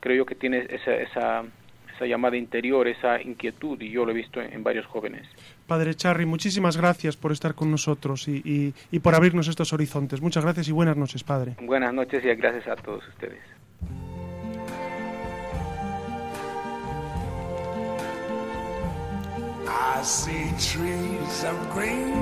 creo 0.00 0.16
yo 0.16 0.26
que 0.26 0.34
tiene 0.34 0.66
esa, 0.70 0.94
esa, 0.94 1.44
esa 2.02 2.08
llamada 2.08 2.36
interior, 2.36 2.88
esa 2.88 3.20
inquietud, 3.22 3.80
y 3.80 3.90
yo 3.90 4.04
lo 4.04 4.10
he 4.10 4.14
visto 4.14 4.40
en, 4.40 4.62
varios 4.62 4.86
jóvenes. 4.86 5.26
Padre 5.66 5.94
Charry, 5.94 6.26
muchísimas 6.26 6.76
gracias 6.76 7.16
por 7.16 7.32
estar 7.32 7.54
con 7.54 7.70
nosotros 7.70 8.26
y, 8.28 8.74
y, 8.90 8.98
por 8.98 9.14
abrirnos 9.14 9.48
estos 9.48 9.72
horizontes. 9.72 10.20
Muchas 10.20 10.44
gracias 10.44 10.68
y 10.68 10.72
buenas 10.72 10.96
noches, 10.96 11.22
Padre. 11.22 11.56
Buenas 11.62 11.94
noches 11.94 12.24
y 12.24 12.34
gracias 12.34 12.66
a 12.66 12.76
todos 12.76 13.06
ustedes. 13.08 13.40
I 19.68 20.02
see 20.02 20.50
trees 20.58 21.44
of 21.44 21.72
green, 21.72 22.12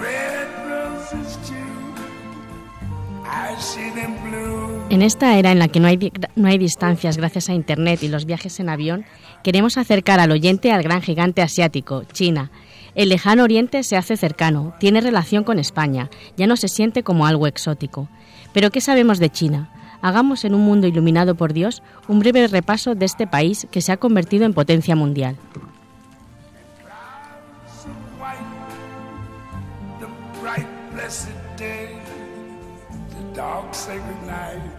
red 0.00 0.48
roses 0.68 1.38
too. 1.48 1.79
En 4.90 5.02
esta 5.02 5.38
era 5.38 5.52
en 5.52 5.58
la 5.58 5.68
que 5.68 5.80
no 5.80 5.86
hay, 5.86 6.12
no 6.34 6.48
hay 6.48 6.58
distancias 6.58 7.16
gracias 7.16 7.48
a 7.48 7.54
Internet 7.54 8.02
y 8.02 8.08
los 8.08 8.24
viajes 8.24 8.58
en 8.58 8.68
avión, 8.68 9.04
queremos 9.44 9.78
acercar 9.78 10.18
al 10.18 10.32
oyente 10.32 10.72
al 10.72 10.82
gran 10.82 11.00
gigante 11.00 11.42
asiático, 11.42 12.04
China. 12.12 12.50
El 12.94 13.08
lejano 13.08 13.44
oriente 13.44 13.84
se 13.84 13.96
hace 13.96 14.16
cercano, 14.16 14.74
tiene 14.80 15.00
relación 15.00 15.44
con 15.44 15.58
España, 15.58 16.10
ya 16.36 16.46
no 16.46 16.56
se 16.56 16.68
siente 16.68 17.04
como 17.04 17.26
algo 17.26 17.46
exótico. 17.46 18.08
Pero 18.52 18.70
¿qué 18.70 18.80
sabemos 18.80 19.18
de 19.18 19.30
China? 19.30 19.70
Hagamos 20.02 20.44
en 20.44 20.54
un 20.54 20.62
mundo 20.62 20.86
iluminado 20.86 21.34
por 21.34 21.52
Dios 21.52 21.82
un 22.08 22.18
breve 22.18 22.48
repaso 22.48 22.94
de 22.94 23.06
este 23.06 23.26
país 23.26 23.68
que 23.70 23.82
se 23.82 23.92
ha 23.92 23.98
convertido 23.98 24.44
en 24.44 24.54
potencia 24.54 24.96
mundial. 24.96 25.36
dogs 33.60 33.78
say 33.78 33.98
goodnight. 33.98 34.69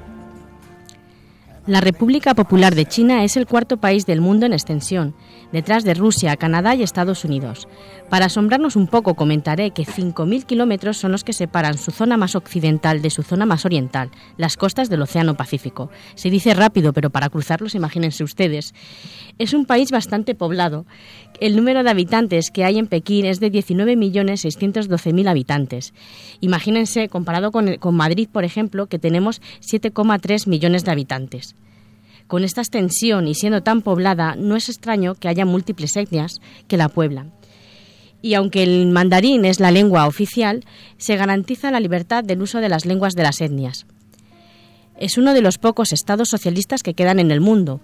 La 1.67 1.79
República 1.79 2.33
Popular 2.33 2.73
de 2.73 2.87
China 2.87 3.23
es 3.23 3.37
el 3.37 3.45
cuarto 3.45 3.77
país 3.77 4.07
del 4.07 4.19
mundo 4.19 4.47
en 4.47 4.53
extensión, 4.53 5.13
detrás 5.51 5.83
de 5.83 5.93
Rusia, 5.93 6.35
Canadá 6.35 6.73
y 6.73 6.81
Estados 6.81 7.23
Unidos. 7.23 7.67
Para 8.09 8.25
asombrarnos 8.25 8.75
un 8.75 8.87
poco, 8.87 9.13
comentaré 9.13 9.69
que 9.69 9.83
5.000 9.83 10.45
kilómetros 10.45 10.97
son 10.97 11.11
los 11.11 11.23
que 11.23 11.33
separan 11.33 11.77
su 11.77 11.91
zona 11.91 12.17
más 12.17 12.35
occidental 12.35 13.03
de 13.03 13.11
su 13.11 13.21
zona 13.21 13.45
más 13.45 13.63
oriental, 13.63 14.09
las 14.37 14.57
costas 14.57 14.89
del 14.89 15.03
Océano 15.03 15.35
Pacífico. 15.35 15.91
Se 16.15 16.31
dice 16.31 16.55
rápido, 16.55 16.93
pero 16.93 17.11
para 17.11 17.29
cruzarlos, 17.29 17.75
imagínense 17.75 18.23
ustedes. 18.23 18.73
Es 19.37 19.53
un 19.53 19.65
país 19.65 19.91
bastante 19.91 20.33
poblado. 20.33 20.87
El 21.39 21.55
número 21.55 21.83
de 21.83 21.91
habitantes 21.91 22.49
que 22.49 22.65
hay 22.65 22.79
en 22.79 22.87
Pekín 22.87 23.25
es 23.25 23.39
de 23.39 23.51
19.612.000 23.51 25.29
habitantes. 25.29 25.93
Imagínense, 26.39 27.07
comparado 27.07 27.51
con, 27.51 27.75
con 27.75 27.95
Madrid, 27.95 28.27
por 28.31 28.45
ejemplo, 28.45 28.87
que 28.87 28.97
tenemos 28.97 29.41
7,3 29.61 30.47
millones 30.47 30.85
de 30.85 30.91
habitantes. 30.91 31.55
Con 32.31 32.45
esta 32.45 32.61
extensión 32.61 33.27
y 33.27 33.35
siendo 33.35 33.61
tan 33.61 33.81
poblada, 33.81 34.37
no 34.37 34.55
es 34.55 34.69
extraño 34.69 35.15
que 35.15 35.27
haya 35.27 35.43
múltiples 35.43 35.97
etnias 35.97 36.39
que 36.69 36.77
la 36.77 36.87
pueblan 36.87 37.33
y 38.21 38.35
aunque 38.35 38.63
el 38.63 38.87
mandarín 38.87 39.43
es 39.43 39.59
la 39.59 39.69
lengua 39.69 40.07
oficial, 40.07 40.63
se 40.97 41.17
garantiza 41.17 41.71
la 41.71 41.81
libertad 41.81 42.23
del 42.23 42.41
uso 42.41 42.59
de 42.59 42.69
las 42.69 42.85
lenguas 42.85 43.15
de 43.15 43.23
las 43.23 43.41
etnias. 43.41 43.85
Es 44.97 45.17
uno 45.17 45.33
de 45.33 45.41
los 45.41 45.57
pocos 45.57 45.91
estados 45.91 46.29
socialistas 46.29 46.83
que 46.83 46.93
quedan 46.93 47.19
en 47.19 47.31
el 47.31 47.41
mundo. 47.41 47.81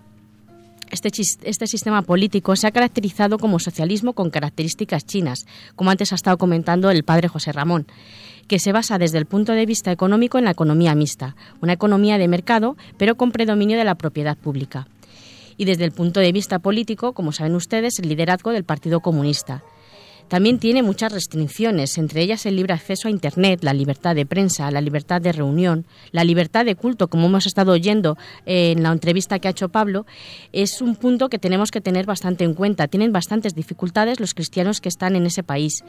Este, 0.91 1.11
este, 1.43 1.67
sistema 1.67 2.01
político 2.03 2.55
se 2.55 2.67
ha 2.67 2.71
caracterizado 2.71 3.39
como 3.39 3.59
socialismo 3.59 4.13
con 4.13 4.29
características 4.29 5.05
chinas, 5.05 5.45
como 5.75 5.91
antes 5.91 6.13
ha 6.13 6.15
estado 6.15 6.37
comentando 6.37 6.89
el 6.89 7.03
padre 7.03 7.27
José 7.27 7.51
Ramón, 7.51 7.87
que 8.47 8.59
se 8.59 8.71
basa 8.71 8.97
desde 8.97 9.17
el 9.17 9.25
punto 9.25 9.53
de 9.53 9.65
vista 9.65 9.91
económico 9.91 10.37
en 10.37 10.45
la 10.45 10.51
economía 10.51 10.95
mixta, 10.95 11.35
una 11.61 11.73
economía 11.73 12.17
de 12.17 12.27
mercado, 12.27 12.77
pero 12.97 13.15
con 13.15 13.31
predominio 13.31 13.77
de 13.77 13.83
la 13.83 13.95
propiedad 13.95 14.37
pública. 14.37 14.87
Y 15.57 15.65
desde 15.65 15.85
el 15.85 15.91
punto 15.91 16.19
de 16.19 16.31
vista 16.31 16.59
político, 16.59 17.13
como 17.13 17.31
saben 17.31 17.55
ustedes, 17.55 17.99
el 17.99 18.09
liderazgo 18.09 18.51
del 18.51 18.63
Partido 18.63 18.99
Comunista. 18.99 19.63
También 20.27 20.59
tiene 20.59 20.83
muchas 20.83 21.13
restricciones, 21.13 21.97
entre 21.97 22.21
ellas 22.21 22.45
el 22.45 22.57
libre 22.57 22.73
acceso 22.73 23.07
a 23.07 23.11
Internet, 23.11 23.63
la 23.63 23.73
libertad 23.73 24.13
de 24.13 24.25
prensa, 24.25 24.69
la 24.71 24.81
libertad 24.81 25.21
de 25.21 25.31
reunión, 25.31 25.85
la 26.11 26.25
libertad 26.25 26.65
de 26.65 26.75
culto, 26.75 27.07
como 27.07 27.27
hemos 27.27 27.45
estado 27.45 27.71
oyendo 27.71 28.17
en 28.45 28.83
la 28.83 28.91
entrevista 28.91 29.39
que 29.39 29.47
ha 29.47 29.51
hecho 29.51 29.69
Pablo, 29.69 30.05
es 30.51 30.81
un 30.81 30.97
punto 30.97 31.29
que 31.29 31.39
tenemos 31.39 31.71
que 31.71 31.79
tener 31.79 32.05
bastante 32.05 32.43
en 32.43 32.55
cuenta. 32.55 32.89
Tienen 32.89 33.13
bastantes 33.13 33.55
dificultades 33.55 34.19
los 34.19 34.33
cristianos 34.33 34.81
que 34.81 34.89
están 34.89 35.15
en 35.15 35.25
ese 35.25 35.43
país. 35.43 35.85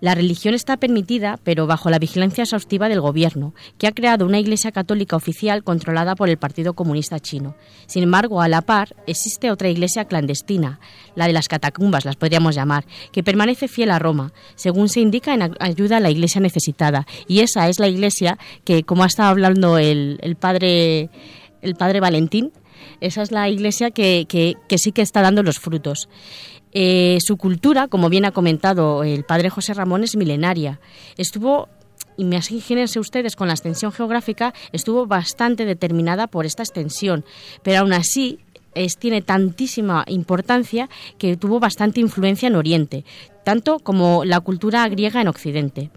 La 0.00 0.14
religión 0.14 0.54
está 0.54 0.76
permitida, 0.76 1.38
pero 1.42 1.66
bajo 1.66 1.90
la 1.90 1.98
vigilancia 1.98 2.44
exhaustiva 2.44 2.88
del 2.88 3.00
gobierno, 3.00 3.54
que 3.78 3.86
ha 3.86 3.92
creado 3.92 4.26
una 4.26 4.38
iglesia 4.38 4.70
católica 4.70 5.16
oficial 5.16 5.64
controlada 5.64 6.14
por 6.14 6.28
el 6.28 6.38
Partido 6.38 6.74
Comunista 6.74 7.18
Chino. 7.18 7.56
Sin 7.86 8.04
embargo, 8.04 8.40
a 8.40 8.48
la 8.48 8.62
par, 8.62 8.94
existe 9.06 9.50
otra 9.50 9.68
iglesia 9.68 10.04
clandestina, 10.04 10.78
la 11.16 11.26
de 11.26 11.32
las 11.32 11.48
catacumbas, 11.48 12.04
las 12.04 12.16
podríamos 12.16 12.54
llamar, 12.54 12.84
que 13.12 13.24
permanece 13.24 13.66
fiel 13.66 13.90
a 13.90 13.98
Roma, 13.98 14.32
según 14.54 14.88
se 14.88 15.00
indica 15.00 15.34
en 15.34 15.54
ayuda 15.58 15.96
a 15.96 16.00
la 16.00 16.10
iglesia 16.10 16.40
necesitada. 16.40 17.06
Y 17.26 17.40
esa 17.40 17.68
es 17.68 17.80
la 17.80 17.88
iglesia 17.88 18.38
que, 18.64 18.84
como 18.84 19.02
ha 19.02 19.06
estado 19.06 19.30
hablando 19.30 19.78
el, 19.78 20.36
padre, 20.38 21.10
el 21.60 21.74
padre 21.74 22.00
Valentín, 22.00 22.52
esa 23.00 23.22
es 23.22 23.32
la 23.32 23.48
iglesia 23.48 23.90
que, 23.90 24.26
que 24.28 24.78
sí 24.78 24.92
que 24.92 25.02
está 25.02 25.22
dando 25.22 25.42
los 25.42 25.58
frutos. 25.58 26.08
Eh, 26.72 27.18
su 27.20 27.36
cultura, 27.36 27.88
como 27.88 28.08
bien 28.08 28.24
ha 28.24 28.32
comentado 28.32 29.04
el 29.04 29.24
padre 29.24 29.50
José 29.50 29.74
Ramón, 29.74 30.04
es 30.04 30.16
milenaria. 30.16 30.80
Estuvo 31.16 31.68
imagínense 32.18 32.98
ustedes, 32.98 33.36
con 33.36 33.46
la 33.46 33.54
extensión 33.54 33.92
geográfica, 33.92 34.52
estuvo 34.72 35.06
bastante 35.06 35.64
determinada 35.64 36.26
por 36.26 36.46
esta 36.46 36.64
extensión, 36.64 37.24
pero 37.62 37.78
aún 37.78 37.92
así 37.92 38.40
es, 38.74 38.98
tiene 38.98 39.22
tantísima 39.22 40.04
importancia 40.08 40.88
que 41.16 41.36
tuvo 41.36 41.60
bastante 41.60 42.00
influencia 42.00 42.48
en 42.48 42.56
Oriente, 42.56 43.04
tanto 43.44 43.78
como 43.78 44.24
la 44.24 44.40
cultura 44.40 44.86
griega 44.88 45.20
en 45.20 45.28
Occidente. 45.28 45.90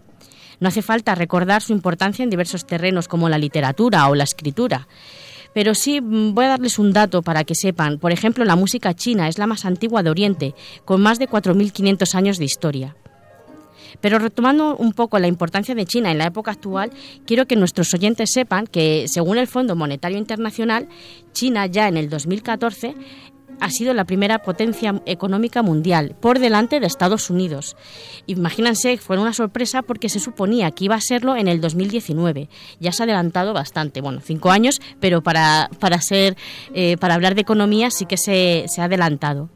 No 0.60 0.68
hace 0.68 0.80
falta 0.80 1.16
recordar 1.16 1.60
su 1.60 1.72
importancia 1.72 2.22
en 2.22 2.30
diversos 2.30 2.66
terrenos 2.66 3.08
como 3.08 3.28
la 3.28 3.38
literatura 3.38 4.08
o 4.08 4.14
la 4.14 4.24
escritura. 4.24 4.86
Pero 5.54 5.74
sí 5.74 6.00
mm, 6.00 6.34
voy 6.34 6.46
a 6.46 6.50
darles 6.50 6.78
un 6.78 6.92
dato 6.92 7.22
para 7.22 7.44
que 7.44 7.54
sepan. 7.54 7.98
Por 7.98 8.12
ejemplo, 8.12 8.44
la 8.44 8.56
música 8.56 8.94
china 8.94 9.28
es 9.28 9.38
la 9.38 9.46
más 9.46 9.64
antigua 9.64 10.02
de 10.02 10.10
Oriente, 10.10 10.54
con 10.84 11.00
más 11.00 11.18
de 11.18 11.28
4.500 11.28 12.14
años 12.14 12.38
de 12.38 12.44
historia. 12.44 12.96
Pero 14.00 14.18
retomando 14.18 14.76
un 14.76 14.92
poco 14.92 15.18
la 15.18 15.28
importancia 15.28 15.74
de 15.74 15.84
China 15.84 16.10
en 16.10 16.18
la 16.18 16.26
época 16.26 16.50
actual, 16.50 16.90
quiero 17.26 17.46
que 17.46 17.56
nuestros 17.56 17.92
oyentes 17.94 18.30
sepan 18.32 18.66
que, 18.66 19.04
según 19.06 19.38
el 19.38 19.46
Fondo 19.46 19.76
Monetario 19.76 20.18
Internacional, 20.18 20.88
China 21.32 21.66
ya 21.66 21.88
en 21.88 21.96
el 21.96 22.08
2014 22.08 22.94
ha 23.62 23.70
sido 23.70 23.94
la 23.94 24.04
primera 24.04 24.40
potencia 24.40 25.00
económica 25.06 25.62
mundial, 25.62 26.16
por 26.20 26.40
delante 26.40 26.80
de 26.80 26.86
Estados 26.86 27.30
Unidos. 27.30 27.76
Imagínense, 28.26 28.98
fue 28.98 29.18
una 29.18 29.32
sorpresa 29.32 29.82
porque 29.82 30.08
se 30.08 30.18
suponía 30.18 30.72
que 30.72 30.86
iba 30.86 30.96
a 30.96 31.00
serlo 31.00 31.36
en 31.36 31.46
el 31.46 31.60
2019. 31.60 32.48
Ya 32.80 32.90
se 32.90 33.02
ha 33.02 33.04
adelantado 33.04 33.52
bastante, 33.52 34.00
bueno, 34.00 34.20
cinco 34.20 34.50
años, 34.50 34.80
pero 34.98 35.22
para, 35.22 35.70
para, 35.78 36.00
ser, 36.00 36.36
eh, 36.74 36.96
para 36.98 37.14
hablar 37.14 37.36
de 37.36 37.42
economía 37.42 37.90
sí 37.92 38.04
que 38.04 38.16
se, 38.16 38.64
se 38.66 38.80
ha 38.80 38.84
adelantado. 38.84 39.48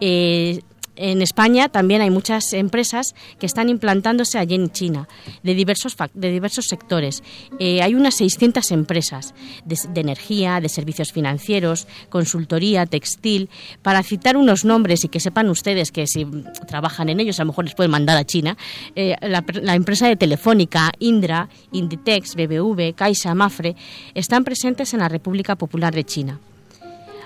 Eh, 0.00 0.60
en 0.96 1.22
España 1.22 1.68
también 1.68 2.02
hay 2.02 2.10
muchas 2.10 2.52
empresas 2.52 3.14
que 3.38 3.46
están 3.46 3.68
implantándose 3.68 4.38
allí 4.38 4.54
en 4.54 4.70
China, 4.70 5.08
de 5.42 5.54
diversos, 5.54 5.96
de 6.12 6.30
diversos 6.30 6.66
sectores. 6.66 7.22
Eh, 7.58 7.82
hay 7.82 7.94
unas 7.94 8.14
600 8.16 8.70
empresas 8.72 9.34
de, 9.64 10.00
energía, 10.00 10.60
de 10.60 10.68
servicios 10.68 11.12
financieros, 11.12 11.86
consultoría, 12.10 12.86
textil, 12.86 13.48
para 13.80 14.02
citar 14.02 14.36
unos 14.36 14.64
nombres 14.64 15.04
y 15.04 15.08
que 15.08 15.20
sepan 15.20 15.48
ustedes 15.48 15.92
que 15.92 16.06
si 16.06 16.26
trabajan 16.66 17.08
en 17.08 17.20
ellos 17.20 17.40
a 17.40 17.44
lo 17.44 17.48
mejor 17.48 17.64
les 17.64 17.74
pueden 17.74 17.90
mandar 17.90 18.18
a 18.18 18.24
China. 18.24 18.56
Eh, 18.94 19.16
la, 19.22 19.44
la, 19.62 19.74
empresa 19.74 20.06
de 20.08 20.16
Telefónica, 20.16 20.92
Indra, 20.98 21.48
Inditex, 21.72 22.34
BBV, 22.34 22.94
Caixa, 22.94 23.34
Mafre, 23.34 23.76
están 24.14 24.44
presentes 24.44 24.92
en 24.92 25.00
la 25.00 25.08
República 25.08 25.56
Popular 25.56 25.94
de 25.94 26.04
China. 26.04 26.38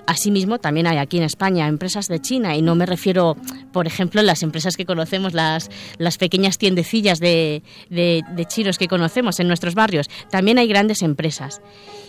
Asimismo, 0.06 0.58
también 0.58 0.86
hay 0.86 0.98
aquí 0.98 1.18
en 1.18 1.24
España 1.24 1.66
empresas 1.66 2.06
de 2.06 2.20
China 2.20 2.56
y 2.56 2.62
no 2.62 2.74
me 2.76 2.86
refiero, 2.86 3.36
por 3.72 3.86
ejemplo, 3.86 4.22
las 4.22 4.42
empresas 4.42 4.76
que 4.76 4.86
conocemos, 4.86 5.34
las, 5.34 5.68
las 5.98 6.16
pequeñas 6.16 6.58
tiendecillas 6.58 7.18
de, 7.18 7.62
de, 7.90 8.22
chinos 8.46 8.78
que 8.78 8.86
conocemos 8.86 9.40
en 9.40 9.48
nuestros 9.48 9.74
barrios. 9.74 10.08
También 10.30 10.58
hay 10.58 10.68
grandes 10.68 11.02
empresas. 11.02 11.60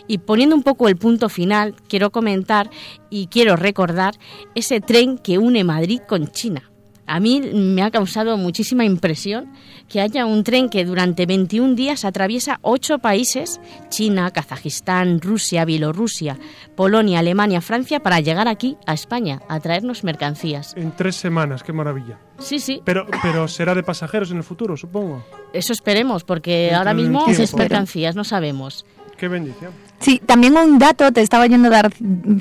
Y 0.07 0.19
poniendo 0.19 0.55
un 0.55 0.63
poco 0.63 0.88
el 0.88 0.95
punto 0.95 1.27
final, 1.27 1.75
quiero 1.89 2.12
comentar 2.12 2.69
y 3.10 3.27
quiero 3.27 3.55
recordar 3.55 4.13
ese 4.53 4.79
tren 4.79 5.17
que 5.17 5.39
une 5.39 5.63
Madrid 5.63 6.01
con 6.07 6.27
China. 6.27 6.69
A 7.08 7.20
mí 7.22 7.41
me 7.41 7.82
ha 7.84 7.89
causado 7.89 8.38
muchísima 8.38 8.84
impresión 8.84 9.52
que 9.88 10.02
haya 10.02 10.26
un 10.26 10.43
tren 10.43 10.70
que 10.70 10.84
durante 10.84 11.26
21 11.26 11.76
días 11.76 12.04
atraviesa 12.04 12.60
ocho 12.62 13.00
países, 13.00 13.62
China, 13.89 14.30
Kazajistán, 14.32 15.22
Rusia, 15.22 15.63
Bielorrusia, 15.63 16.38
Polonia, 16.76 17.20
Alemania, 17.20 17.62
Francia, 17.62 18.02
para 18.02 18.20
llegar 18.20 18.48
aquí 18.50 18.78
a 18.86 18.93
España 18.93 19.41
a 19.48 19.60
traernos 19.62 20.04
mercancías. 20.04 20.74
En 20.76 20.91
tres 20.91 21.15
semanas, 21.15 21.63
qué 21.63 21.72
maravilla. 21.72 22.20
Sí, 22.39 22.60
sí. 22.60 22.82
Pero, 22.84 23.08
pero 23.24 23.48
será 23.48 23.74
de 23.74 23.84
pasajeros 23.84 24.32
en 24.32 24.38
el 24.38 24.43
futuro, 24.43 24.76
supongo. 24.76 25.26
Eso 25.54 25.72
esperemos, 25.72 26.24
porque 26.26 26.74
ahora 26.74 26.93
mismo 26.93 27.26
es 27.28 27.56
mercancías, 27.56 28.15
no 28.15 28.26
sabemos. 28.26 28.86
Qué 29.17 29.28
bendición. 29.28 29.72
Sí, 29.99 30.21
también 30.23 30.55
un 30.55 30.77
dato, 30.77 31.12
te 31.12 31.21
estaba 31.21 31.47
yendo 31.47 31.69
a 31.69 31.71
dar 31.71 31.91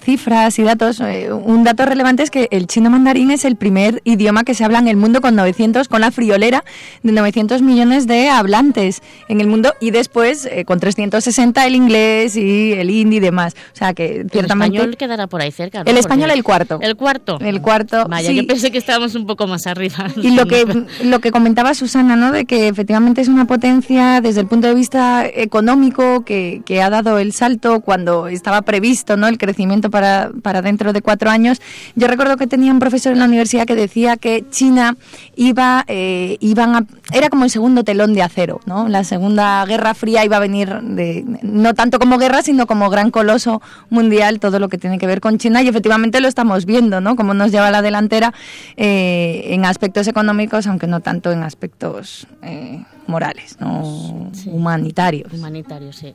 cifras 0.03 0.59
y 0.59 0.63
datos, 0.63 1.01
eh, 1.01 1.33
un 1.33 1.65
dato 1.65 1.87
relevante 1.87 2.23
es 2.23 2.31
que 2.31 2.49
el 2.51 2.67
chino 2.67 2.91
mandarín 2.91 3.31
es 3.31 3.47
el 3.47 3.57
primer 3.57 4.03
idioma 4.05 4.45
que 4.45 4.55
se 4.55 4.63
habla 4.63 4.79
en 4.79 4.89
el 4.89 4.97
mundo 4.97 5.23
con 5.23 5.35
900, 5.37 5.89
con 5.89 6.03
la 6.03 6.11
friolera 6.11 6.65
de 7.03 7.13
900 7.13 7.63
millones 7.63 8.07
de 8.07 8.29
hablantes 8.29 9.01
en 9.29 9.41
el 9.41 9.47
mundo 9.47 9.73
y 9.81 9.91
después 9.91 10.47
eh, 10.51 10.67
con 10.67 10.81
360 10.81 11.67
el 11.67 11.75
inglés 11.75 12.37
y 12.37 12.73
el 12.75 12.91
hindi 12.91 13.17
y 13.17 13.21
demás. 13.21 13.55
O 13.73 13.77
sea 13.77 13.95
que 13.95 14.27
ciertamente... 14.31 14.77
El 14.77 14.83
español 14.83 14.97
quedará 14.99 15.27
por 15.27 15.41
ahí 15.41 15.51
cerca. 15.51 15.83
El 15.87 15.97
español 15.97 16.31
el 16.31 16.45
cuarto. 16.45 16.79
El 16.83 16.95
cuarto. 16.97 17.39
El 17.41 17.63
cuarto. 17.63 18.05
Vaya, 18.07 18.33
yo 18.33 18.47
pensé 18.47 18.71
que 18.71 18.79
estábamos 18.79 19.15
un 19.15 19.27
poco 19.27 19.47
más 19.47 19.67
arriba. 19.67 20.07
Y 20.27 20.31
lo 20.31 20.47
que, 20.47 20.67
lo 21.05 21.21
que 21.21 21.31
comentaba 21.31 21.73
Susana, 21.75 22.17
¿no? 22.17 22.33
De 22.33 22.47
que 22.47 22.69
efectivamente 22.69 23.21
es 23.21 23.29
una 23.29 23.47
potencia 23.47 24.21
desde 24.21 24.41
el 24.41 24.49
punto 24.49 24.67
de 24.67 24.75
vista 24.75 25.25
económico 25.25 26.25
que, 26.25 26.63
que 26.65 26.83
ha 26.83 26.91
dado 26.91 27.19
el 27.19 27.33
salto 27.33 27.46
alto 27.47 27.81
cuando 27.81 28.29
estaba 28.29 28.63
previsto 28.63 29.17
¿no? 29.17 29.29
el 29.29 29.39
crecimiento 29.39 29.91
para, 29.91 30.31
para 30.43 30.61
dentro 30.61 30.93
de 30.93 31.01
cuatro 31.01 31.31
años. 31.31 31.61
Yo 31.95 32.09
recuerdo 32.09 32.37
que 32.37 32.47
tenía 32.47 32.73
un 32.73 32.79
profesor 32.79 33.13
en 33.13 33.21
la 33.21 33.25
universidad 33.25 33.67
que 33.67 33.75
decía 33.75 34.17
que 34.17 34.45
China 34.51 34.97
iba, 35.37 35.85
eh, 35.87 36.37
iban 36.41 36.75
a, 36.77 36.87
era 37.13 37.31
como 37.31 37.45
el 37.45 37.51
segundo 37.51 37.85
telón 37.85 38.13
de 38.15 38.23
acero. 38.23 38.61
¿no? 38.67 38.89
La 38.89 39.05
segunda 39.05 39.65
guerra 39.65 39.95
fría 39.95 40.25
iba 40.25 40.37
a 40.37 40.41
venir 40.41 40.69
de, 40.83 41.25
no 41.43 41.75
tanto 41.75 41.99
como 41.99 42.19
guerra, 42.19 42.43
sino 42.43 42.67
como 42.67 42.91
gran 42.91 43.11
coloso 43.11 43.63
mundial, 43.89 44.41
todo 44.41 44.59
lo 44.59 44.69
que 44.69 44.79
tiene 44.79 44.99
que 44.99 45.07
ver 45.07 45.21
con 45.21 45.39
China. 45.39 45.63
Y 45.63 45.69
efectivamente 45.69 46.21
lo 46.21 46.29
estamos 46.29 46.67
viendo, 46.67 47.01
¿no? 47.01 47.17
Cómo 47.17 47.33
nos 47.33 47.53
lleva 47.53 47.69
a 47.69 47.71
la 47.71 47.83
delantera 47.83 48.35
eh, 48.77 49.47
en 49.51 49.65
aspectos 49.65 50.09
económicos, 50.09 50.67
aunque 50.67 50.87
no 50.87 51.01
tanto 51.01 51.33
en 51.33 51.43
aspectos 51.43 52.27
eh, 52.43 52.85
morales, 53.07 53.57
¿no? 53.61 54.31
humanitarios. 54.47 55.33
Humanitarios, 55.33 55.97
sí. 55.97 56.15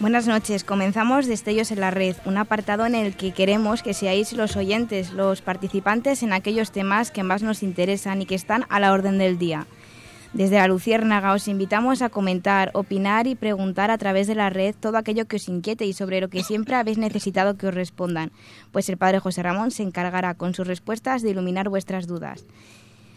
Buenas 0.00 0.26
noches. 0.26 0.64
Comenzamos 0.64 1.26
Destellos 1.26 1.70
en 1.72 1.80
la 1.80 1.90
Red, 1.90 2.16
un 2.24 2.38
apartado 2.38 2.86
en 2.86 2.94
el 2.94 3.14
que 3.14 3.32
queremos 3.32 3.82
que 3.82 3.92
seáis 3.92 4.32
los 4.32 4.56
oyentes, 4.56 5.12
los 5.12 5.42
participantes 5.42 6.22
en 6.22 6.32
aquellos 6.32 6.72
temas 6.72 7.10
que 7.10 7.22
más 7.22 7.42
nos 7.42 7.62
interesan 7.62 8.22
y 8.22 8.24
que 8.24 8.34
están 8.34 8.64
a 8.70 8.80
la 8.80 8.94
orden 8.94 9.18
del 9.18 9.36
día. 9.36 9.66
Desde 10.32 10.56
la 10.56 10.68
Luciérnaga 10.68 11.34
os 11.34 11.48
invitamos 11.48 12.00
a 12.00 12.08
comentar, 12.08 12.70
opinar 12.72 13.26
y 13.26 13.34
preguntar 13.34 13.90
a 13.90 13.98
través 13.98 14.26
de 14.26 14.36
la 14.36 14.48
red 14.48 14.74
todo 14.74 14.96
aquello 14.96 15.26
que 15.26 15.36
os 15.36 15.48
inquiete 15.48 15.84
y 15.84 15.92
sobre 15.92 16.22
lo 16.22 16.30
que 16.30 16.44
siempre 16.44 16.76
habéis 16.76 16.96
necesitado 16.96 17.58
que 17.58 17.66
os 17.66 17.74
respondan, 17.74 18.32
pues 18.72 18.88
el 18.88 18.96
Padre 18.96 19.18
José 19.18 19.42
Ramón 19.42 19.70
se 19.70 19.82
encargará 19.82 20.32
con 20.32 20.54
sus 20.54 20.66
respuestas 20.66 21.20
de 21.20 21.28
iluminar 21.28 21.68
vuestras 21.68 22.06
dudas. 22.06 22.46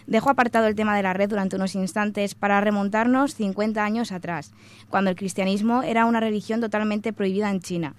Dejo 0.07 0.29
apartado 0.29 0.67
el 0.67 0.75
tema 0.75 0.95
de 0.95 1.03
la 1.03 1.13
red 1.13 1.29
durante 1.29 1.55
unos 1.55 1.75
instantes 1.75 2.35
para 2.35 2.59
remontarnos 2.61 3.35
50 3.35 3.83
años 3.83 4.11
atrás, 4.11 4.51
cuando 4.89 5.09
el 5.09 5.15
cristianismo 5.15 5.83
era 5.83 6.05
una 6.05 6.19
religión 6.19 6.61
totalmente 6.61 7.13
prohibida 7.13 7.49
en 7.49 7.61
China. 7.61 7.93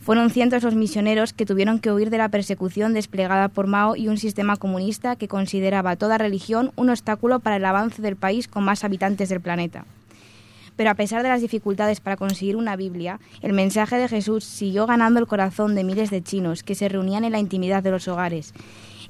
Fueron 0.00 0.30
cientos 0.30 0.62
los 0.62 0.74
misioneros 0.74 1.32
que 1.32 1.46
tuvieron 1.46 1.80
que 1.80 1.90
huir 1.90 2.10
de 2.10 2.18
la 2.18 2.28
persecución 2.28 2.94
desplegada 2.94 3.48
por 3.48 3.66
Mao 3.66 3.96
y 3.96 4.08
un 4.08 4.18
sistema 4.18 4.56
comunista 4.56 5.16
que 5.16 5.26
consideraba 5.26 5.96
toda 5.96 6.16
religión 6.18 6.70
un 6.76 6.90
obstáculo 6.90 7.40
para 7.40 7.56
el 7.56 7.64
avance 7.64 8.02
del 8.02 8.14
país 8.14 8.46
con 8.46 8.62
más 8.62 8.84
habitantes 8.84 9.28
del 9.28 9.40
planeta. 9.40 9.84
Pero 10.76 10.90
a 10.90 10.94
pesar 10.94 11.22
de 11.22 11.30
las 11.30 11.40
dificultades 11.40 12.00
para 12.00 12.16
conseguir 12.16 12.54
una 12.54 12.76
Biblia, 12.76 13.18
el 13.40 13.52
mensaje 13.52 13.96
de 13.96 14.08
Jesús 14.08 14.44
siguió 14.44 14.86
ganando 14.86 15.18
el 15.18 15.26
corazón 15.26 15.74
de 15.74 15.84
miles 15.84 16.10
de 16.10 16.22
chinos 16.22 16.62
que 16.62 16.74
se 16.74 16.88
reunían 16.88 17.24
en 17.24 17.32
la 17.32 17.38
intimidad 17.38 17.82
de 17.82 17.90
los 17.90 18.06
hogares. 18.08 18.52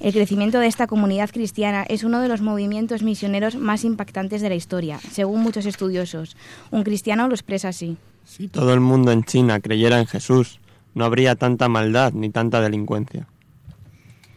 El 0.00 0.12
crecimiento 0.12 0.60
de 0.60 0.66
esta 0.66 0.86
comunidad 0.86 1.30
cristiana 1.30 1.84
es 1.88 2.04
uno 2.04 2.20
de 2.20 2.28
los 2.28 2.42
movimientos 2.42 3.02
misioneros 3.02 3.56
más 3.56 3.82
impactantes 3.84 4.42
de 4.42 4.50
la 4.50 4.54
historia, 4.54 4.98
según 4.98 5.42
muchos 5.42 5.64
estudiosos. 5.64 6.36
Un 6.70 6.82
cristiano 6.82 7.28
lo 7.28 7.34
expresa 7.34 7.68
así. 7.68 7.96
Si 8.24 8.48
todo 8.48 8.74
el 8.74 8.80
mundo 8.80 9.10
en 9.10 9.24
China 9.24 9.60
creyera 9.60 9.98
en 9.98 10.06
Jesús, 10.06 10.60
no 10.94 11.04
habría 11.04 11.34
tanta 11.34 11.68
maldad 11.68 12.12
ni 12.12 12.28
tanta 12.28 12.60
delincuencia. 12.60 13.26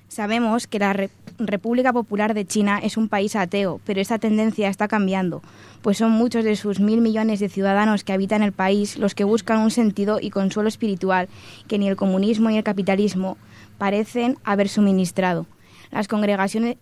Sabemos 0.07 0.65
que 0.65 0.79
la 0.79 1.07
República 1.37 1.93
Popular 1.93 2.33
de 2.33 2.45
China 2.45 2.79
es 2.81 2.97
un 2.97 3.09
país 3.09 3.35
ateo, 3.35 3.79
pero 3.85 4.01
esta 4.01 4.17
tendencia 4.17 4.67
está 4.67 4.87
cambiando, 4.87 5.41
pues 5.81 5.97
son 5.97 6.11
muchos 6.11 6.43
de 6.43 6.55
sus 6.55 6.79
mil 6.79 6.99
millones 6.99 7.39
de 7.39 7.47
ciudadanos 7.47 8.03
que 8.03 8.13
habitan 8.13 8.41
el 8.41 8.51
país 8.51 8.97
los 8.97 9.13
que 9.13 9.23
buscan 9.23 9.59
un 9.59 9.71
sentido 9.71 10.19
y 10.19 10.31
consuelo 10.31 10.67
espiritual 10.67 11.29
que 11.67 11.77
ni 11.77 11.87
el 11.87 11.95
comunismo 11.95 12.49
ni 12.49 12.57
el 12.57 12.63
capitalismo 12.63 13.37
parecen 13.79 14.37
haber 14.43 14.69
suministrado. 14.69 15.47
Las 15.89 16.07
congregaciones, 16.07 16.77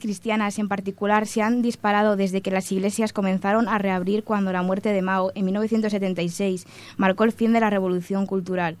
cristianas 0.00 0.60
en 0.60 0.68
particular 0.68 1.26
se 1.26 1.42
han 1.42 1.60
disparado 1.60 2.14
desde 2.14 2.40
que 2.40 2.52
las 2.52 2.70
iglesias 2.70 3.12
comenzaron 3.12 3.66
a 3.66 3.78
reabrir 3.78 4.22
cuando 4.22 4.52
la 4.52 4.62
muerte 4.62 4.92
de 4.92 5.02
Mao 5.02 5.32
en 5.34 5.46
1976 5.46 6.66
marcó 6.96 7.24
el 7.24 7.32
fin 7.32 7.52
de 7.52 7.58
la 7.58 7.70
revolución 7.70 8.26
cultural. 8.26 8.76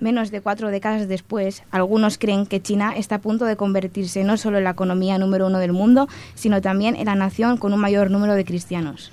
Menos 0.00 0.30
de 0.30 0.40
cuatro 0.40 0.70
décadas 0.70 1.08
después, 1.08 1.64
algunos 1.70 2.16
creen 2.16 2.46
que 2.46 2.62
China 2.62 2.94
está 2.96 3.16
a 3.16 3.20
punto 3.20 3.44
de 3.44 3.56
convertirse 3.56 4.24
no 4.24 4.36
solo 4.36 4.58
en 4.58 4.64
la 4.64 4.70
economía 4.70 5.18
número 5.18 5.48
uno 5.48 5.58
del 5.58 5.72
mundo, 5.72 6.08
sino 6.34 6.62
también 6.62 6.96
en 6.96 7.06
la 7.06 7.16
nación 7.16 7.58
con 7.58 7.74
un 7.74 7.80
mayor 7.80 8.10
número 8.10 8.34
de 8.34 8.44
cristianos. 8.44 9.12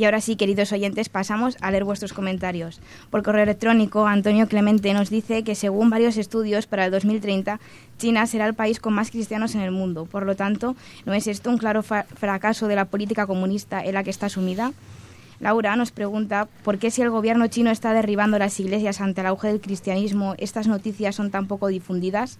Y 0.00 0.06
ahora 0.06 0.22
sí, 0.22 0.36
queridos 0.36 0.72
oyentes, 0.72 1.10
pasamos 1.10 1.58
a 1.60 1.70
leer 1.70 1.84
vuestros 1.84 2.14
comentarios. 2.14 2.80
Por 3.10 3.22
correo 3.22 3.42
electrónico, 3.42 4.06
Antonio 4.06 4.48
Clemente 4.48 4.94
nos 4.94 5.10
dice 5.10 5.44
que 5.44 5.54
según 5.54 5.90
varios 5.90 6.16
estudios 6.16 6.66
para 6.66 6.86
el 6.86 6.90
2030, 6.90 7.60
China 7.98 8.26
será 8.26 8.46
el 8.46 8.54
país 8.54 8.80
con 8.80 8.94
más 8.94 9.10
cristianos 9.10 9.54
en 9.54 9.60
el 9.60 9.72
mundo. 9.72 10.06
Por 10.06 10.24
lo 10.24 10.36
tanto, 10.36 10.74
¿no 11.04 11.12
es 11.12 11.26
esto 11.26 11.50
un 11.50 11.58
claro 11.58 11.82
fracaso 11.82 12.66
de 12.66 12.76
la 12.76 12.86
política 12.86 13.26
comunista 13.26 13.84
en 13.84 13.92
la 13.92 14.02
que 14.02 14.08
está 14.08 14.30
sumida? 14.30 14.72
Laura 15.38 15.76
nos 15.76 15.90
pregunta 15.90 16.48
por 16.64 16.78
qué 16.78 16.90
si 16.90 17.02
el 17.02 17.10
gobierno 17.10 17.48
chino 17.48 17.70
está 17.70 17.92
derribando 17.92 18.38
las 18.38 18.58
iglesias 18.58 19.02
ante 19.02 19.20
el 19.20 19.26
auge 19.26 19.48
del 19.48 19.60
cristianismo, 19.60 20.34
estas 20.38 20.66
noticias 20.66 21.14
son 21.14 21.30
tan 21.30 21.46
poco 21.46 21.68
difundidas. 21.68 22.38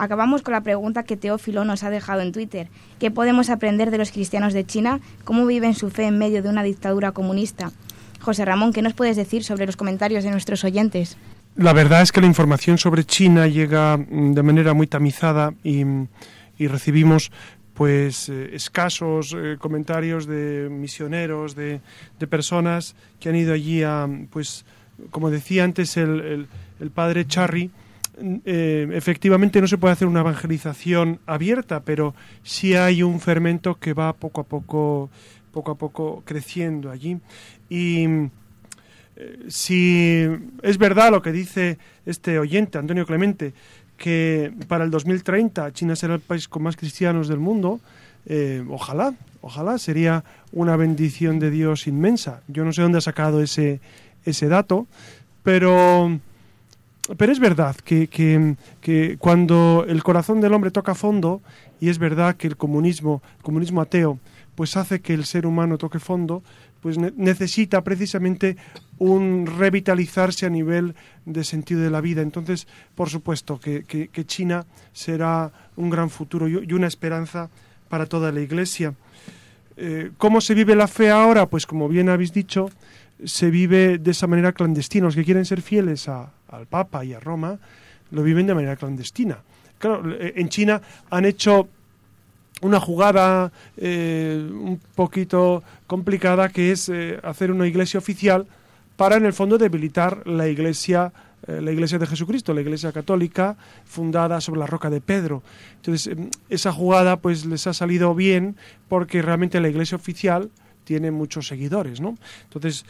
Acabamos 0.00 0.40
con 0.40 0.52
la 0.52 0.62
pregunta 0.62 1.02
que 1.02 1.18
Teófilo 1.18 1.66
nos 1.66 1.82
ha 1.84 1.90
dejado 1.90 2.22
en 2.22 2.32
Twitter. 2.32 2.68
¿Qué 2.98 3.10
podemos 3.10 3.50
aprender 3.50 3.90
de 3.90 3.98
los 3.98 4.12
cristianos 4.12 4.54
de 4.54 4.64
China? 4.64 4.98
¿Cómo 5.24 5.44
viven 5.44 5.74
su 5.74 5.90
fe 5.90 6.04
en 6.04 6.16
medio 6.16 6.42
de 6.42 6.48
una 6.48 6.62
dictadura 6.62 7.12
comunista? 7.12 7.70
José 8.18 8.46
Ramón, 8.46 8.72
¿qué 8.72 8.80
nos 8.80 8.94
puedes 8.94 9.16
decir 9.16 9.44
sobre 9.44 9.66
los 9.66 9.76
comentarios 9.76 10.24
de 10.24 10.30
nuestros 10.30 10.64
oyentes? 10.64 11.18
La 11.54 11.74
verdad 11.74 12.00
es 12.00 12.12
que 12.12 12.22
la 12.22 12.26
información 12.26 12.78
sobre 12.78 13.04
China 13.04 13.46
llega 13.46 13.98
mm, 13.98 14.32
de 14.32 14.42
manera 14.42 14.72
muy 14.72 14.86
tamizada 14.86 15.52
y, 15.62 15.84
y 16.56 16.66
recibimos 16.66 17.30
pues 17.74 18.30
eh, 18.30 18.54
escasos 18.54 19.36
eh, 19.36 19.56
comentarios 19.58 20.26
de 20.26 20.68
misioneros, 20.70 21.54
de, 21.54 21.82
de, 22.18 22.26
personas 22.26 22.94
que 23.18 23.28
han 23.28 23.36
ido 23.36 23.52
allí 23.52 23.82
a, 23.82 24.08
pues, 24.30 24.64
como 25.10 25.28
decía 25.28 25.64
antes 25.64 25.98
el, 25.98 26.46
el, 26.80 26.90
padre 26.90 27.26
Charry, 27.26 27.70
eh, 28.18 28.88
efectivamente 28.92 29.60
no 29.60 29.66
se 29.66 29.78
puede 29.78 29.92
hacer 29.92 30.08
una 30.08 30.20
evangelización 30.20 31.20
abierta, 31.26 31.80
pero 31.80 32.14
sí 32.42 32.74
hay 32.74 33.02
un 33.02 33.20
fermento 33.20 33.76
que 33.76 33.92
va 33.92 34.12
poco 34.12 34.42
a 34.42 34.44
poco, 34.44 35.10
poco 35.52 35.70
a 35.72 35.74
poco 35.76 36.22
creciendo 36.24 36.90
allí. 36.90 37.18
Y 37.68 38.06
si 39.48 40.26
es 40.62 40.78
verdad 40.78 41.10
lo 41.10 41.22
que 41.22 41.32
dice 41.32 41.78
este 42.06 42.38
oyente, 42.38 42.78
Antonio 42.78 43.06
Clemente, 43.06 43.52
que 43.96 44.52
para 44.66 44.84
el 44.84 44.90
2030 44.90 45.72
China 45.72 45.94
será 45.94 46.14
el 46.14 46.20
país 46.20 46.48
con 46.48 46.62
más 46.62 46.76
cristianos 46.76 47.28
del 47.28 47.38
mundo, 47.38 47.80
eh, 48.26 48.64
ojalá, 48.68 49.14
ojalá, 49.42 49.78
sería 49.78 50.24
una 50.52 50.76
bendición 50.76 51.38
de 51.38 51.50
Dios 51.50 51.86
inmensa. 51.86 52.42
Yo 52.48 52.64
no 52.64 52.72
sé 52.72 52.82
dónde 52.82 52.98
ha 52.98 53.02
sacado 53.02 53.42
ese, 53.42 53.80
ese 54.24 54.48
dato, 54.48 54.86
pero, 55.42 56.18
pero 57.16 57.32
es 57.32 57.40
verdad 57.40 57.76
que, 57.76 58.08
que, 58.08 59.16
cuando 59.18 59.84
el 59.88 60.02
corazón 60.02 60.40
del 60.40 60.52
hombre 60.52 60.70
toca 60.70 60.94
fondo, 60.94 61.42
y 61.80 61.88
es 61.88 61.98
verdad 61.98 62.36
que 62.36 62.46
el 62.46 62.56
comunismo, 62.56 63.22
el 63.38 63.42
comunismo 63.42 63.80
ateo, 63.80 64.18
pues 64.54 64.76
hace 64.76 65.00
que 65.00 65.14
el 65.14 65.24
ser 65.24 65.46
humano 65.46 65.78
toque 65.78 65.98
fondo, 65.98 66.42
pues 66.80 66.98
necesita 66.98 67.82
precisamente 67.82 68.56
un 68.98 69.46
revitalizarse 69.46 70.46
a 70.46 70.50
nivel 70.50 70.94
de 71.26 71.44
sentido 71.44 71.80
de 71.82 71.90
la 71.90 72.00
vida. 72.00 72.22
Entonces, 72.22 72.66
por 72.94 73.10
supuesto 73.10 73.58
que, 73.60 74.10
China 74.26 74.66
será 74.92 75.52
un 75.76 75.90
gran 75.90 76.10
futuro 76.10 76.48
y 76.48 76.72
una 76.72 76.86
esperanza 76.86 77.50
para 77.88 78.06
toda 78.06 78.32
la 78.32 78.40
Iglesia. 78.40 78.94
Eh, 79.76 80.10
¿Cómo 80.18 80.40
se 80.40 80.54
vive 80.54 80.76
la 80.76 80.88
fe 80.88 81.10
ahora? 81.10 81.46
Pues 81.46 81.66
como 81.66 81.88
bien 81.88 82.08
habéis 82.08 82.32
dicho, 82.32 82.70
se 83.24 83.50
vive 83.50 83.98
de 83.98 84.10
esa 84.10 84.26
manera 84.26 84.52
clandestina. 84.52 85.06
Los 85.06 85.14
que 85.14 85.24
quieren 85.24 85.44
ser 85.44 85.62
fieles 85.62 86.08
al 86.08 86.66
Papa 86.68 87.04
y 87.04 87.14
a 87.14 87.20
Roma 87.20 87.58
lo 88.10 88.22
viven 88.22 88.46
de 88.46 88.54
manera 88.54 88.76
clandestina. 88.76 89.38
Claro, 89.78 90.12
eh, 90.12 90.34
en 90.36 90.48
China 90.48 90.80
han 91.10 91.24
hecho 91.24 91.68
una 92.62 92.78
jugada 92.78 93.50
eh, 93.76 94.46
un 94.50 94.78
poquito 94.94 95.62
complicada 95.86 96.50
que 96.50 96.72
es 96.72 96.88
eh, 96.88 97.18
hacer 97.22 97.50
una 97.50 97.66
iglesia 97.66 97.98
oficial 97.98 98.46
para 98.96 99.16
en 99.16 99.24
el 99.24 99.32
fondo 99.32 99.56
debilitar 99.56 100.26
la 100.26 100.48
iglesia 100.48 101.12
la 101.46 101.72
iglesia 101.72 101.98
de 101.98 102.06
Jesucristo, 102.06 102.52
la 102.52 102.60
iglesia 102.60 102.92
católica 102.92 103.56
fundada 103.86 104.42
sobre 104.42 104.60
la 104.60 104.66
roca 104.66 104.90
de 104.90 105.00
Pedro. 105.00 105.42
Entonces, 105.76 106.06
em, 106.08 106.28
esa 106.50 106.70
jugada 106.70 107.16
pues 107.16 107.46
les 107.46 107.66
ha 107.66 107.72
salido 107.72 108.14
bien 108.14 108.56
porque 108.90 109.22
realmente 109.22 109.58
la 109.58 109.70
iglesia 109.70 109.96
oficial 109.96 110.50
tiene 110.90 111.12
muchos 111.12 111.46
seguidores, 111.46 112.00
¿no? 112.00 112.18
Entonces, 112.42 112.84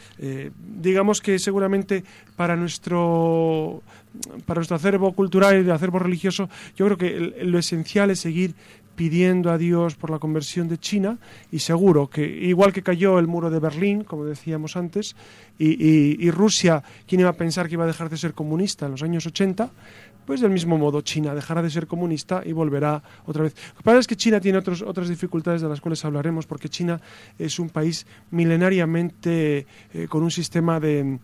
digamos 0.81 1.21
que 1.21 1.37
seguramente 1.37 2.03
para 2.35 2.55
nuestro 2.55 3.83
para 4.47 4.57
nuestro 4.57 4.77
acervo 4.77 5.13
cultural 5.13 5.53
y 5.53 5.59
el 5.59 5.71
acervo 5.71 5.99
religioso, 5.99 6.49
yo 6.75 6.87
creo 6.87 6.97
que 6.97 7.45
lo 7.45 7.59
esencial 7.59 8.09
es 8.09 8.21
seguir 8.21 8.55
pidiendo 8.95 9.51
a 9.51 9.59
Dios 9.59 9.95
por 9.95 10.09
la 10.09 10.17
conversión 10.17 10.67
de 10.67 10.79
China 10.79 11.19
y 11.51 11.59
seguro 11.59 12.09
que 12.09 12.25
igual 12.25 12.73
que 12.73 12.81
cayó 12.81 13.19
el 13.19 13.27
muro 13.27 13.51
de 13.51 13.59
Berlín, 13.59 14.03
como 14.03 14.25
decíamos 14.25 14.75
antes, 14.75 15.15
y, 15.59 16.31
Rusia, 16.31 16.81
¿quién 17.05 17.21
iba 17.21 17.29
a 17.29 17.37
pensar 17.37 17.67
que 17.67 17.75
iba 17.75 17.83
a 17.83 17.87
dejar 17.87 18.09
de 18.09 18.17
ser 18.17 18.33
comunista 18.33 18.87
en 18.87 18.93
los 18.93 19.03
años 19.03 19.27
80? 19.27 19.69
Pues 20.25 20.41
del 20.41 20.51
mismo 20.51 20.77
modo 20.77 21.01
China 21.01 21.33
dejará 21.33 21.61
de 21.61 21.69
ser 21.69 21.87
comunista 21.87 22.41
y 22.45 22.51
volverá 22.51 23.01
otra 23.25 23.43
vez. 23.43 23.55
Lo 23.69 23.77
que 23.77 23.83
pasa 23.83 23.99
es 23.99 24.07
que 24.07 24.15
China 24.15 24.39
tiene 24.39 24.57
otros, 24.57 24.81
otras 24.81 25.09
dificultades 25.09 25.61
de 25.61 25.69
las 25.69 25.81
cuales 25.81 26.03
hablaremos, 26.05 26.45
porque 26.45 26.69
China 26.69 27.01
es 27.37 27.59
un 27.59 27.69
país 27.69 28.05
milenariamente 28.29 29.65
eh, 29.93 30.07
con 30.07 30.23
un 30.23 30.31
sistema 30.31 30.79
de 30.79 31.19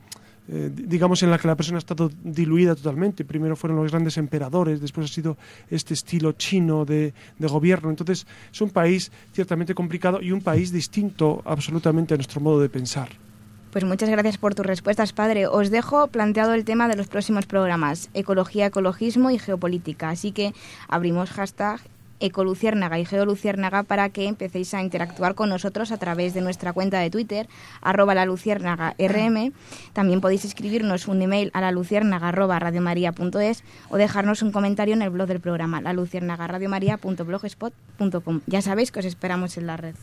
eh, 0.50 0.72
digamos, 0.74 1.22
en 1.24 1.30
la 1.30 1.38
que 1.38 1.48
la 1.48 1.58
persona 1.58 1.78
ha 1.78 1.80
estado 1.80 2.10
diluida 2.24 2.74
totalmente. 2.74 3.26
Primero 3.26 3.58
fueron 3.58 3.78
los 3.80 3.92
grandes 3.92 4.18
emperadores, 4.18 4.80
después 4.80 5.12
ha 5.12 5.14
sido 5.14 5.38
este 5.70 5.94
estilo 5.94 6.32
chino 6.34 6.86
de, 6.86 7.14
de, 7.38 7.48
gobierno. 7.48 7.90
Entonces, 7.90 8.26
es 8.52 8.62
un 8.62 8.70
país 8.70 9.12
ciertamente 9.34 9.76
complicado 9.76 10.22
y 10.22 10.32
un 10.32 10.42
país 10.42 10.72
distinto 10.72 11.42
absolutamente 11.44 12.14
a 12.14 12.18
nuestro 12.18 12.40
modo 12.40 12.62
de 12.62 12.70
pensar. 12.70 13.27
Pues 13.71 13.84
muchas 13.84 14.10
gracias 14.10 14.38
por 14.38 14.56
tus 14.56 14.65
respuestas, 14.65 15.13
padre. 15.13 15.47
Os 15.47 15.69
dejo 15.69 16.08
planteado 16.08 16.53
el 16.53 16.65
tema 16.65 16.88
de 16.88 16.95
los 16.95 17.08
próximos 17.08 17.45
programas, 17.45 18.10
ecología, 18.13 18.67
ecologismo 18.67 19.30
y 19.30 19.39
geopolítica. 19.39 20.10
Así 20.10 20.32
que 20.32 20.53
abrimos 20.88 21.30
hashtag 21.32 21.82
Ecoluciérnaga 22.19 22.99
y 22.99 23.06
Geoluciérnaga 23.06 23.84
para 23.84 24.10
que 24.10 24.25
empecéis 24.25 24.73
a 24.73 24.82
interactuar 24.82 25.36
con 25.36 25.49
nosotros 25.49 25.91
a 25.91 25.97
través 25.97 26.34
de 26.34 26.41
nuestra 26.41 26.73
cuenta 26.73 26.99
de 26.99 27.10
Twitter, 27.10 27.47
arroba 27.82 28.15
la 28.15 28.25
luciérnaga 28.25 28.95
rm. 28.97 29.53
También 29.93 30.19
podéis 30.21 30.45
escribirnos 30.45 31.08
un 31.08 31.21
email 31.21 31.51
a 31.53 31.62
la 31.62 31.71
luciérnaga 31.71 32.30
arroba 32.30 32.58
radiomaria.es 32.60 33.63
o 33.89 33.97
dejarnos 33.97 34.41
un 34.41 34.51
comentario 34.51 34.95
en 34.95 35.01
el 35.01 35.10
blog 35.10 35.27
del 35.27 35.39
programa, 35.39 35.82
la 35.82 35.93
luciérnaga 35.93 36.47
radiomaria.blogspot.com. 36.47 38.41
Ya 38.47 38.62
sabéis 38.62 38.91
que 38.91 38.99
os 38.99 39.06
esperamos 39.06 39.58
en 39.58 39.67
la 39.67 39.77
red. 39.77 39.95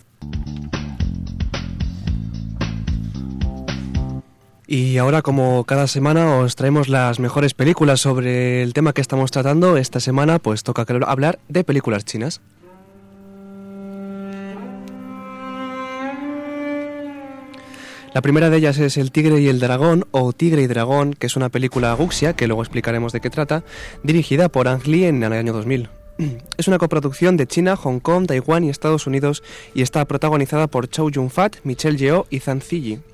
Y 4.76 4.98
ahora, 4.98 5.22
como 5.22 5.62
cada 5.62 5.86
semana, 5.86 6.38
os 6.38 6.56
traemos 6.56 6.88
las 6.88 7.20
mejores 7.20 7.54
películas 7.54 8.00
sobre 8.00 8.60
el 8.60 8.72
tema 8.72 8.92
que 8.92 9.02
estamos 9.02 9.30
tratando. 9.30 9.76
Esta 9.76 10.00
semana, 10.00 10.40
pues 10.40 10.64
toca 10.64 10.84
hablar 11.06 11.38
de 11.48 11.62
películas 11.62 12.04
chinas. 12.04 12.40
La 18.14 18.20
primera 18.20 18.50
de 18.50 18.56
ellas 18.56 18.78
es 18.78 18.96
El 18.96 19.12
Tigre 19.12 19.40
y 19.40 19.46
el 19.46 19.60
Dragón, 19.60 20.06
o 20.10 20.32
Tigre 20.32 20.62
y 20.62 20.66
Dragón, 20.66 21.14
que 21.14 21.28
es 21.28 21.36
una 21.36 21.50
película 21.50 21.94
guxia, 21.94 22.32
que 22.32 22.48
luego 22.48 22.62
explicaremos 22.62 23.12
de 23.12 23.20
qué 23.20 23.30
trata, 23.30 23.62
dirigida 24.02 24.48
por 24.48 24.66
Ang 24.66 24.84
Lee 24.88 25.04
en 25.04 25.22
el 25.22 25.34
año 25.34 25.52
2000. 25.52 25.88
Es 26.58 26.66
una 26.66 26.78
coproducción 26.78 27.36
de 27.36 27.46
China, 27.46 27.76
Hong 27.76 28.00
Kong, 28.00 28.26
Taiwán 28.26 28.64
y 28.64 28.70
Estados 28.70 29.06
Unidos 29.06 29.44
y 29.72 29.82
está 29.82 30.04
protagonizada 30.04 30.66
por 30.66 30.88
Chow 30.88 31.10
Yun-fat, 31.10 31.58
Michelle 31.62 31.96
Yeoh 31.96 32.26
y 32.28 32.40
Zhang 32.40 32.60
Ziyi. 32.60 33.13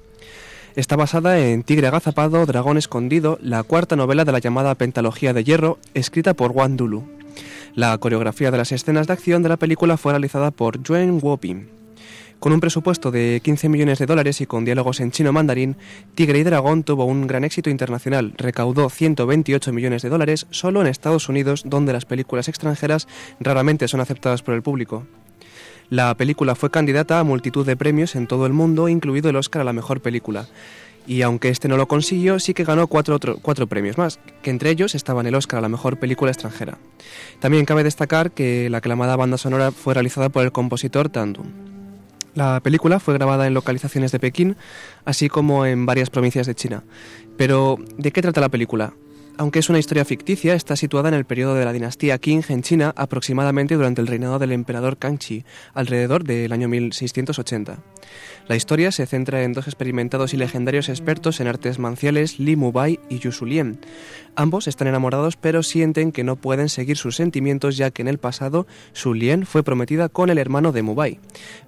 Está 0.76 0.94
basada 0.94 1.40
en 1.40 1.64
Tigre 1.64 1.88
agazapado, 1.88 2.46
Dragón 2.46 2.78
escondido, 2.78 3.38
la 3.42 3.64
cuarta 3.64 3.96
novela 3.96 4.24
de 4.24 4.30
la 4.30 4.38
llamada 4.38 4.76
Pentalogía 4.76 5.33
de 5.33 5.42
Hierro, 5.42 5.78
escrita 5.94 6.35
por 6.35 6.52
Wang 6.52 6.76
Dulu. 6.76 7.02
La 7.74 7.98
coreografía 7.98 8.52
de 8.52 8.59
las 8.59 8.70
escenas 8.70 9.09
de 9.09 9.12
acción 9.12 9.42
de 9.42 9.48
la 9.48 9.56
película 9.56 9.96
fue 9.96 10.12
realizada 10.12 10.52
por 10.52 10.80
Yuen 10.80 11.18
Woping. 11.20 11.68
Con 12.38 12.52
un 12.52 12.61
presupuesto 12.61 13.11
de 13.11 13.40
15 13.42 13.68
millones 13.68 13.98
de 13.98 14.06
dólares 14.06 14.40
y 14.40 14.46
con 14.46 14.64
diálogos 14.64 15.00
en 15.00 15.11
chino 15.11 15.33
mandarín, 15.33 15.76
Tigre 16.14 16.38
y 16.38 16.44
Dragón 16.44 16.85
tuvo 16.85 17.04
un 17.04 17.26
gran 17.26 17.42
éxito 17.42 17.68
internacional. 17.68 18.33
Recaudó 18.38 18.88
128 18.90 19.72
millones 19.72 20.02
de 20.02 20.09
dólares 20.09 20.46
solo 20.50 20.80
en 20.80 20.87
Estados 20.87 21.28
Unidos, 21.28 21.64
donde 21.66 21.92
las 21.92 22.04
películas 22.04 22.48
extranjeras 22.48 23.09
raramente 23.40 23.88
son 23.88 24.00
aceptadas 24.00 24.42
por 24.42 24.54
el 24.54 24.62
público. 24.62 25.04
La 25.90 26.14
película 26.16 26.55
fue 26.55 26.70
candidata 26.70 27.18
a 27.18 27.24
multitud 27.24 27.66
de 27.66 27.76
premios 27.76 28.14
en 28.14 28.29
todo 28.29 28.46
el 28.46 28.53
mundo, 28.53 28.88
incluido 28.88 29.29
el 29.29 29.35
Oscar 29.35 29.62
a 29.62 29.64
la 29.64 29.72
mejor 29.72 30.00
película. 30.00 30.46
Y 31.05 31.22
aunque 31.22 31.48
este 31.48 31.66
no 31.66 31.76
lo 31.76 31.88
consiguió, 31.88 32.38
sí 32.38 32.55
que 32.55 32.62
ganó 32.62 32.87
cuatro, 32.87 33.18
cuatro 33.42 33.66
premios 33.66 33.98
más, 33.98 34.20
que 34.42 34.50
entre 34.50 34.70
ellos 34.70 34.94
estaban 34.94 35.26
el 35.26 35.35
Oscar 35.35 35.59
a 35.59 35.62
la 35.62 35.68
mejor 35.68 35.98
película 35.98 36.31
extranjera. 36.31 36.79
También 37.40 37.64
cabe 37.64 37.83
destacar 37.83 38.31
que 38.31 38.70
la 38.70 38.79
aclamada 38.79 39.16
banda 39.16 39.37
sonora 39.37 39.72
fue 39.72 39.94
realizada 39.94 40.29
por 40.29 40.44
el 40.44 40.53
compositor 40.53 41.09
Tandun. 41.09 41.53
La 42.37 42.61
película 42.61 43.00
fue 43.00 43.14
grabada 43.14 43.48
en 43.48 43.55
localizaciones 43.55 44.12
de 44.12 44.20
Pekín, 44.20 44.57
así 45.05 45.29
como 45.29 45.66
en 45.66 45.87
varias 45.87 46.09
provincias 46.09 46.46
de 46.46 46.55
China. 46.55 46.85
Pero, 47.37 47.79
¿de 47.98 48.12
qué 48.12 48.22
trata 48.22 48.40
la 48.40 48.48
película? 48.48 48.92
Aunque 49.40 49.61
es 49.61 49.70
una 49.70 49.79
historia 49.79 50.05
ficticia, 50.05 50.53
está 50.53 50.76
situada 50.76 51.09
en 51.09 51.14
el 51.14 51.24
periodo 51.24 51.55
de 51.55 51.64
la 51.64 51.72
dinastía 51.72 52.18
Qing 52.18 52.44
en 52.50 52.61
China, 52.61 52.92
aproximadamente 52.94 53.74
durante 53.74 54.03
el 54.03 54.07
reinado 54.07 54.38
del 54.38 54.53
emperador 54.53 54.98
Kangxi, 54.98 55.46
alrededor 55.72 56.24
del 56.24 56.53
año 56.53 56.68
1680. 56.68 57.79
La 58.48 58.57
historia 58.57 58.92
se 58.92 59.07
centra 59.07 59.42
en 59.42 59.55
dos 59.55 59.66
experimentados 59.66 60.35
y 60.35 60.37
legendarios 60.37 60.90
expertos 60.90 61.40
en 61.40 61.46
artes 61.46 61.79
marciales, 61.79 62.38
Li 62.38 62.55
Mubai 62.55 63.00
y 63.09 63.18
Yu 63.18 63.33
Sulien. 63.33 63.81
Ambos 64.37 64.68
están 64.68 64.88
enamorados 64.88 65.38
pero 65.38 65.62
sienten 65.62 66.12
que 66.12 66.22
no 66.22 66.37
pueden 66.37 66.68
seguir 66.68 66.98
sus 66.98 67.16
sentimientos 67.16 67.79
ya 67.79 67.90
que 67.90 68.03
en 68.03 68.09
el 68.09 68.18
pasado 68.18 68.66
Su 68.92 69.14
Lien 69.14 69.46
fue 69.46 69.62
prometida 69.62 70.11
con 70.11 70.29
el 70.29 70.37
hermano 70.37 70.70
de 70.72 70.83
Mubai, 70.83 71.18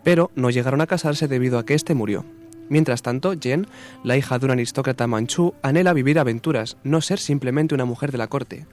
pero 0.04 0.30
no 0.34 0.50
llegaron 0.50 0.82
a 0.82 0.86
casarse 0.86 1.26
debido 1.26 1.58
a 1.58 1.64
que 1.64 1.72
éste 1.72 1.94
murió. 1.94 2.26
Mientras 2.72 3.02
tanto, 3.02 3.34
Jen, 3.38 3.66
la 4.02 4.16
hija 4.16 4.38
de 4.38 4.46
un 4.46 4.52
aristócrata 4.52 5.06
manchú, 5.06 5.52
anhela 5.60 5.92
vivir 5.92 6.18
aventuras, 6.18 6.78
no 6.84 7.02
ser 7.02 7.18
simplemente 7.18 7.74
una 7.74 7.84
mujer 7.84 8.12
de 8.12 8.16
la 8.16 8.28
corte. 8.28 8.64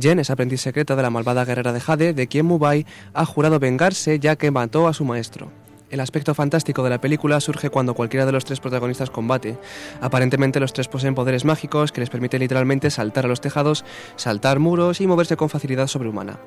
Jen 0.00 0.18
es 0.18 0.30
aprendiz 0.30 0.62
secreta 0.62 0.96
de 0.96 1.02
la 1.02 1.10
malvada 1.10 1.44
guerrera 1.44 1.74
de 1.74 1.80
Jade, 1.80 2.14
de 2.14 2.26
quien 2.26 2.46
Mubai 2.46 2.86
ha 3.12 3.26
jurado 3.26 3.58
vengarse 3.58 4.18
ya 4.18 4.36
que 4.36 4.50
mató 4.50 4.88
a 4.88 4.94
su 4.94 5.04
maestro. 5.04 5.52
El 5.90 6.00
aspecto 6.00 6.34
fantástico 6.34 6.82
de 6.84 6.88
la 6.88 7.02
película 7.02 7.38
surge 7.38 7.68
cuando 7.68 7.92
cualquiera 7.92 8.24
de 8.24 8.32
los 8.32 8.46
tres 8.46 8.60
protagonistas 8.60 9.10
combate. 9.10 9.58
Aparentemente 10.00 10.58
los 10.58 10.72
tres 10.72 10.88
poseen 10.88 11.14
poderes 11.14 11.44
mágicos 11.44 11.92
que 11.92 12.00
les 12.00 12.08
permiten 12.08 12.40
literalmente 12.40 12.90
saltar 12.90 13.26
a 13.26 13.28
los 13.28 13.42
tejados, 13.42 13.84
saltar 14.16 14.58
muros 14.58 15.02
y 15.02 15.06
moverse 15.06 15.36
con 15.36 15.50
facilidad 15.50 15.86
sobrehumana. 15.86 16.40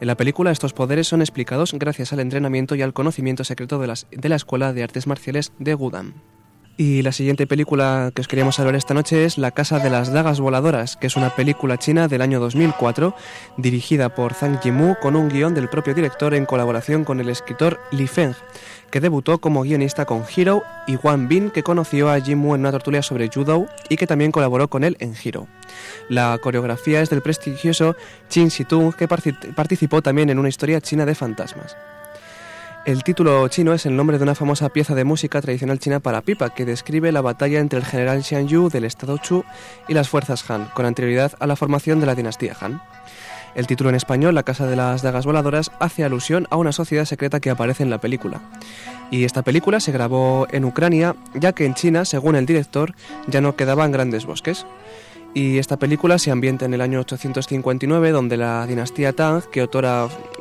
En 0.00 0.08
la 0.08 0.16
película 0.16 0.50
estos 0.50 0.72
poderes 0.72 1.06
son 1.06 1.20
explicados 1.20 1.72
gracias 1.74 2.12
al 2.12 2.18
entrenamiento 2.18 2.74
y 2.74 2.82
al 2.82 2.92
conocimiento 2.92 3.44
secreto 3.44 3.78
de, 3.78 3.94
de 4.10 4.28
la 4.28 4.36
Escuela 4.36 4.72
de 4.72 4.82
Artes 4.82 5.06
Marciales 5.06 5.52
de 5.60 5.74
Gudan. 5.74 6.14
Y 6.80 7.02
la 7.02 7.12
siguiente 7.12 7.46
película 7.46 8.10
que 8.14 8.22
os 8.22 8.26
queríamos 8.26 8.58
hablar 8.58 8.74
esta 8.74 8.94
noche 8.94 9.26
es 9.26 9.36
La 9.36 9.50
Casa 9.50 9.80
de 9.80 9.90
las 9.90 10.14
Dagas 10.14 10.40
Voladoras, 10.40 10.96
que 10.96 11.08
es 11.08 11.16
una 11.16 11.36
película 11.36 11.76
china 11.76 12.08
del 12.08 12.22
año 12.22 12.40
2004, 12.40 13.14
dirigida 13.58 14.14
por 14.14 14.32
Zhang 14.32 14.62
Yimou 14.62 14.96
con 14.98 15.14
un 15.14 15.28
guion 15.28 15.52
del 15.52 15.68
propio 15.68 15.92
director 15.92 16.32
en 16.32 16.46
colaboración 16.46 17.04
con 17.04 17.20
el 17.20 17.28
escritor 17.28 17.78
Li 17.90 18.06
Feng, 18.06 18.32
que 18.90 19.00
debutó 19.00 19.42
como 19.42 19.60
guionista 19.60 20.06
con 20.06 20.24
Hero, 20.34 20.62
y 20.86 20.96
Wang 20.96 21.28
Bin, 21.28 21.50
que 21.50 21.62
conoció 21.62 22.08
a 22.08 22.16
Yimou 22.16 22.54
en 22.54 22.62
una 22.62 22.72
tertulia 22.72 23.02
sobre 23.02 23.28
judo 23.28 23.66
y 23.90 23.98
que 23.98 24.06
también 24.06 24.32
colaboró 24.32 24.68
con 24.68 24.82
él 24.82 24.96
en 25.00 25.14
Hero. 25.22 25.48
La 26.08 26.38
coreografía 26.38 27.02
es 27.02 27.10
del 27.10 27.20
prestigioso 27.20 27.94
Qin 28.30 28.48
Shitung, 28.48 28.94
que 28.94 29.06
participó 29.06 30.00
también 30.00 30.30
en 30.30 30.38
una 30.38 30.48
historia 30.48 30.80
china 30.80 31.04
de 31.04 31.14
fantasmas. 31.14 31.76
El 32.86 33.04
título 33.04 33.46
chino 33.48 33.74
es 33.74 33.84
el 33.84 33.94
nombre 33.94 34.16
de 34.16 34.22
una 34.22 34.34
famosa 34.34 34.70
pieza 34.70 34.94
de 34.94 35.04
música 35.04 35.42
tradicional 35.42 35.78
china 35.78 36.00
para 36.00 36.22
pipa 36.22 36.48
que 36.48 36.64
describe 36.64 37.12
la 37.12 37.20
batalla 37.20 37.60
entre 37.60 37.78
el 37.78 37.84
general 37.84 38.24
Xian 38.24 38.48
Yu 38.48 38.70
del 38.70 38.84
estado 38.84 39.18
Chu 39.18 39.44
y 39.86 39.92
las 39.92 40.08
fuerzas 40.08 40.50
Han, 40.50 40.64
con 40.74 40.86
anterioridad 40.86 41.32
a 41.40 41.46
la 41.46 41.56
formación 41.56 42.00
de 42.00 42.06
la 42.06 42.14
dinastía 42.14 42.56
Han. 42.58 42.80
El 43.54 43.66
título 43.66 43.90
en 43.90 43.96
español, 43.96 44.34
La 44.34 44.44
Casa 44.44 44.66
de 44.66 44.76
las 44.76 45.02
Dagas 45.02 45.26
Voladoras, 45.26 45.70
hace 45.78 46.04
alusión 46.04 46.46
a 46.50 46.56
una 46.56 46.72
sociedad 46.72 47.04
secreta 47.04 47.40
que 47.40 47.50
aparece 47.50 47.82
en 47.82 47.90
la 47.90 48.00
película. 48.00 48.40
Y 49.10 49.24
esta 49.24 49.42
película 49.42 49.80
se 49.80 49.92
grabó 49.92 50.46
en 50.50 50.64
Ucrania, 50.64 51.16
ya 51.34 51.52
que 51.52 51.66
en 51.66 51.74
China, 51.74 52.06
según 52.06 52.34
el 52.34 52.46
director, 52.46 52.94
ya 53.26 53.42
no 53.42 53.56
quedaban 53.56 53.92
grandes 53.92 54.24
bosques. 54.24 54.64
Y 55.32 55.58
esta 55.58 55.78
película 55.78 56.18
se 56.18 56.32
ambienta 56.32 56.64
en 56.64 56.74
el 56.74 56.80
año 56.80 56.98
859, 57.00 58.10
donde 58.10 58.36
la 58.36 58.66
dinastía 58.66 59.12
Tang, 59.12 59.42
que, 59.42 59.68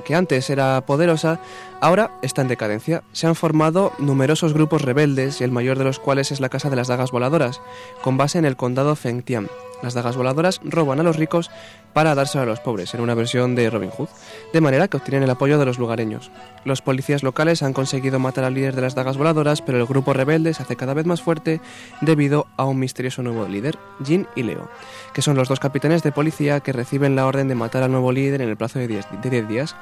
que 0.03 0.15
antes 0.15 0.49
era 0.49 0.81
poderosa, 0.81 1.39
ahora 1.79 2.11
está 2.23 2.41
en 2.41 2.47
decadencia. 2.47 3.03
Se 3.11 3.27
han 3.27 3.35
formado 3.35 3.91
numerosos 3.99 4.53
grupos 4.53 4.81
rebeldes, 4.81 5.41
y 5.41 5.43
el 5.43 5.51
mayor 5.51 5.77
de 5.77 5.83
los 5.83 5.99
cuales 5.99 6.31
es 6.31 6.39
la 6.39 6.49
Casa 6.49 6.71
de 6.71 6.75
las 6.75 6.87
Dagas 6.87 7.11
Voladoras, 7.11 7.61
con 8.01 8.17
base 8.17 8.39
en 8.39 8.45
el 8.45 8.55
condado 8.55 8.95
Fengtian. 8.95 9.47
Las 9.81 9.93
dagas 9.93 10.17
voladoras 10.17 10.59
roban 10.63 10.99
a 10.99 11.03
los 11.03 11.15
ricos 11.15 11.49
para 11.93 12.15
dárselo 12.15 12.43
a 12.43 12.47
los 12.47 12.59
pobres, 12.59 12.93
en 12.93 13.01
una 13.01 13.15
versión 13.15 13.55
de 13.55 13.69
Robin 13.69 13.89
Hood, 13.89 14.09
de 14.53 14.61
manera 14.61 14.87
que 14.87 14.97
obtienen 14.97 15.23
el 15.23 15.29
apoyo 15.29 15.57
de 15.57 15.65
los 15.65 15.79
lugareños. 15.79 16.31
Los 16.65 16.81
policías 16.81 17.23
locales 17.23 17.63
han 17.63 17.73
conseguido 17.73 18.19
matar 18.19 18.43
al 18.43 18.53
líder 18.53 18.75
de 18.75 18.81
las 18.81 18.95
dagas 18.95 19.17
voladoras, 19.17 19.61
pero 19.61 19.77
el 19.77 19.85
grupo 19.85 20.13
rebelde 20.13 20.53
se 20.53 20.63
hace 20.63 20.75
cada 20.75 20.93
vez 20.93 21.05
más 21.05 21.21
fuerte 21.21 21.61
debido 22.01 22.47
a 22.57 22.65
un 22.65 22.79
misterioso 22.79 23.23
nuevo 23.23 23.47
líder, 23.47 23.77
Jin 24.03 24.27
y 24.35 24.43
Leo, 24.43 24.69
que 25.13 25.21
son 25.21 25.35
los 25.35 25.47
dos 25.47 25.59
capitanes 25.59 26.03
de 26.03 26.11
policía 26.11 26.59
que 26.59 26.73
reciben 26.73 27.15
la 27.15 27.25
orden 27.25 27.47
de 27.47 27.55
matar 27.55 27.83
al 27.83 27.91
nuevo 27.91 28.11
líder 28.11 28.41
en 28.41 28.49
el 28.49 28.57
plazo 28.57 28.79
de 28.79 28.87
10 28.87 29.47
días. 29.47 29.75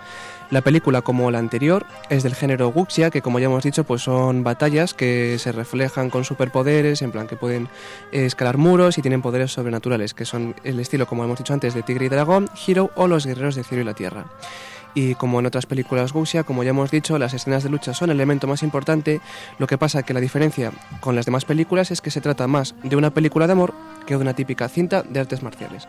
La 0.49 0.61
película, 0.61 1.01
como 1.01 1.29
la 1.29 1.39
anterior, 1.39 1.85
es 2.09 2.23
del 2.23 2.33
género 2.33 2.69
Wuxia, 2.69 3.09
que 3.09 3.21
como 3.21 3.39
ya 3.39 3.47
hemos 3.47 3.63
dicho, 3.63 3.83
pues 3.83 4.01
son 4.01 4.43
batallas 4.43 4.93
que 4.93 5.37
se 5.39 5.51
reflejan 5.51 6.09
con 6.09 6.23
superpoderes, 6.23 7.01
en 7.01 7.11
plan 7.11 7.27
que 7.27 7.35
pueden 7.35 7.67
escalar 8.13 8.57
muros 8.57 8.97
y 8.97 9.01
tienen 9.01 9.21
poderes 9.21 9.51
sobrenaturales, 9.51 10.13
que 10.13 10.23
son 10.23 10.55
el 10.63 10.79
estilo, 10.79 11.05
como 11.05 11.25
hemos 11.25 11.37
dicho 11.37 11.53
antes, 11.53 11.73
de 11.73 11.83
Tigre 11.83 12.05
y 12.05 12.09
Dragón, 12.09 12.49
Hero 12.65 12.91
o 12.95 13.07
Los 13.07 13.25
Guerreros 13.25 13.55
del 13.55 13.65
Cielo 13.65 13.81
y 13.81 13.85
la 13.85 13.93
Tierra. 13.93 14.25
Y 14.93 15.15
como 15.15 15.39
en 15.39 15.45
otras 15.45 15.65
películas 15.65 16.13
Wuxia, 16.13 16.43
como 16.43 16.63
ya 16.63 16.69
hemos 16.69 16.91
dicho, 16.91 17.19
las 17.19 17.33
escenas 17.33 17.63
de 17.63 17.69
lucha 17.69 17.93
son 17.93 18.09
el 18.09 18.15
elemento 18.15 18.47
más 18.47 18.63
importante, 18.63 19.19
lo 19.59 19.67
que 19.67 19.77
pasa 19.77 20.03
que 20.03 20.13
la 20.13 20.21
diferencia 20.21 20.71
con 21.01 21.15
las 21.15 21.25
demás 21.25 21.43
películas 21.43 21.91
es 21.91 22.01
que 22.01 22.09
se 22.09 22.21
trata 22.21 22.47
más 22.47 22.73
de 22.83 22.95
una 22.95 23.11
película 23.11 23.47
de 23.47 23.53
amor 23.53 23.73
que 24.07 24.15
de 24.15 24.21
una 24.21 24.33
típica 24.33 24.69
cinta 24.69 25.03
de 25.03 25.19
artes 25.19 25.43
marciales. 25.43 25.87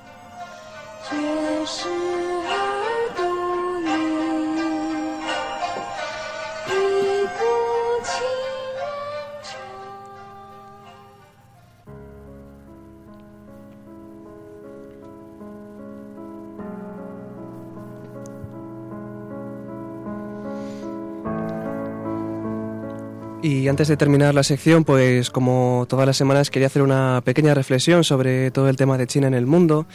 Y 23.48 23.66
antes 23.66 23.88
de 23.88 23.96
terminar 23.96 24.34
la 24.34 24.42
sección, 24.42 24.84
pues 24.84 25.30
como 25.30 25.86
todas 25.88 26.04
las 26.04 26.18
semanas 26.18 26.50
quería 26.50 26.66
hacer 26.66 26.82
una 26.82 27.22
pequeña 27.24 27.54
reflexión 27.54 28.04
sobre 28.04 28.50
todo 28.50 28.68
el 28.68 28.76
tema 28.76 28.98
de 28.98 29.06
China 29.06 29.26
en 29.26 29.32
el 29.32 29.46
mundo. 29.46 29.86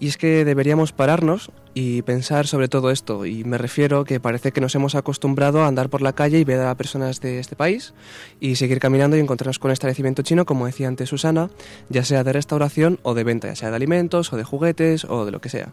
Y 0.00 0.08
es 0.08 0.16
que 0.16 0.44
deberíamos 0.44 0.90
pararnos 0.90 1.52
y 1.72 2.02
pensar 2.02 2.48
sobre 2.48 2.66
todo 2.66 2.90
esto. 2.90 3.24
Y 3.24 3.44
me 3.44 3.58
refiero 3.58 4.04
que 4.04 4.18
parece 4.18 4.50
que 4.50 4.60
nos 4.60 4.74
hemos 4.74 4.96
acostumbrado 4.96 5.62
a 5.62 5.68
andar 5.68 5.88
por 5.88 6.02
la 6.02 6.14
calle 6.14 6.40
y 6.40 6.44
ver 6.44 6.60
a 6.62 6.74
personas 6.74 7.20
de 7.20 7.38
este 7.38 7.54
país 7.54 7.94
y 8.40 8.56
seguir 8.56 8.80
caminando 8.80 9.16
y 9.16 9.20
encontrarnos 9.20 9.60
con 9.60 9.70
establecimiento 9.70 10.22
chino, 10.22 10.44
como 10.44 10.66
decía 10.66 10.88
antes 10.88 11.08
Susana, 11.08 11.48
ya 11.88 12.04
sea 12.04 12.24
de 12.24 12.32
restauración 12.32 12.98
o 13.04 13.14
de 13.14 13.22
venta, 13.22 13.46
ya 13.46 13.54
sea 13.54 13.70
de 13.70 13.76
alimentos 13.76 14.32
o 14.32 14.36
de 14.36 14.42
juguetes 14.42 15.04
o 15.04 15.24
de 15.24 15.30
lo 15.30 15.40
que 15.40 15.48
sea. 15.48 15.68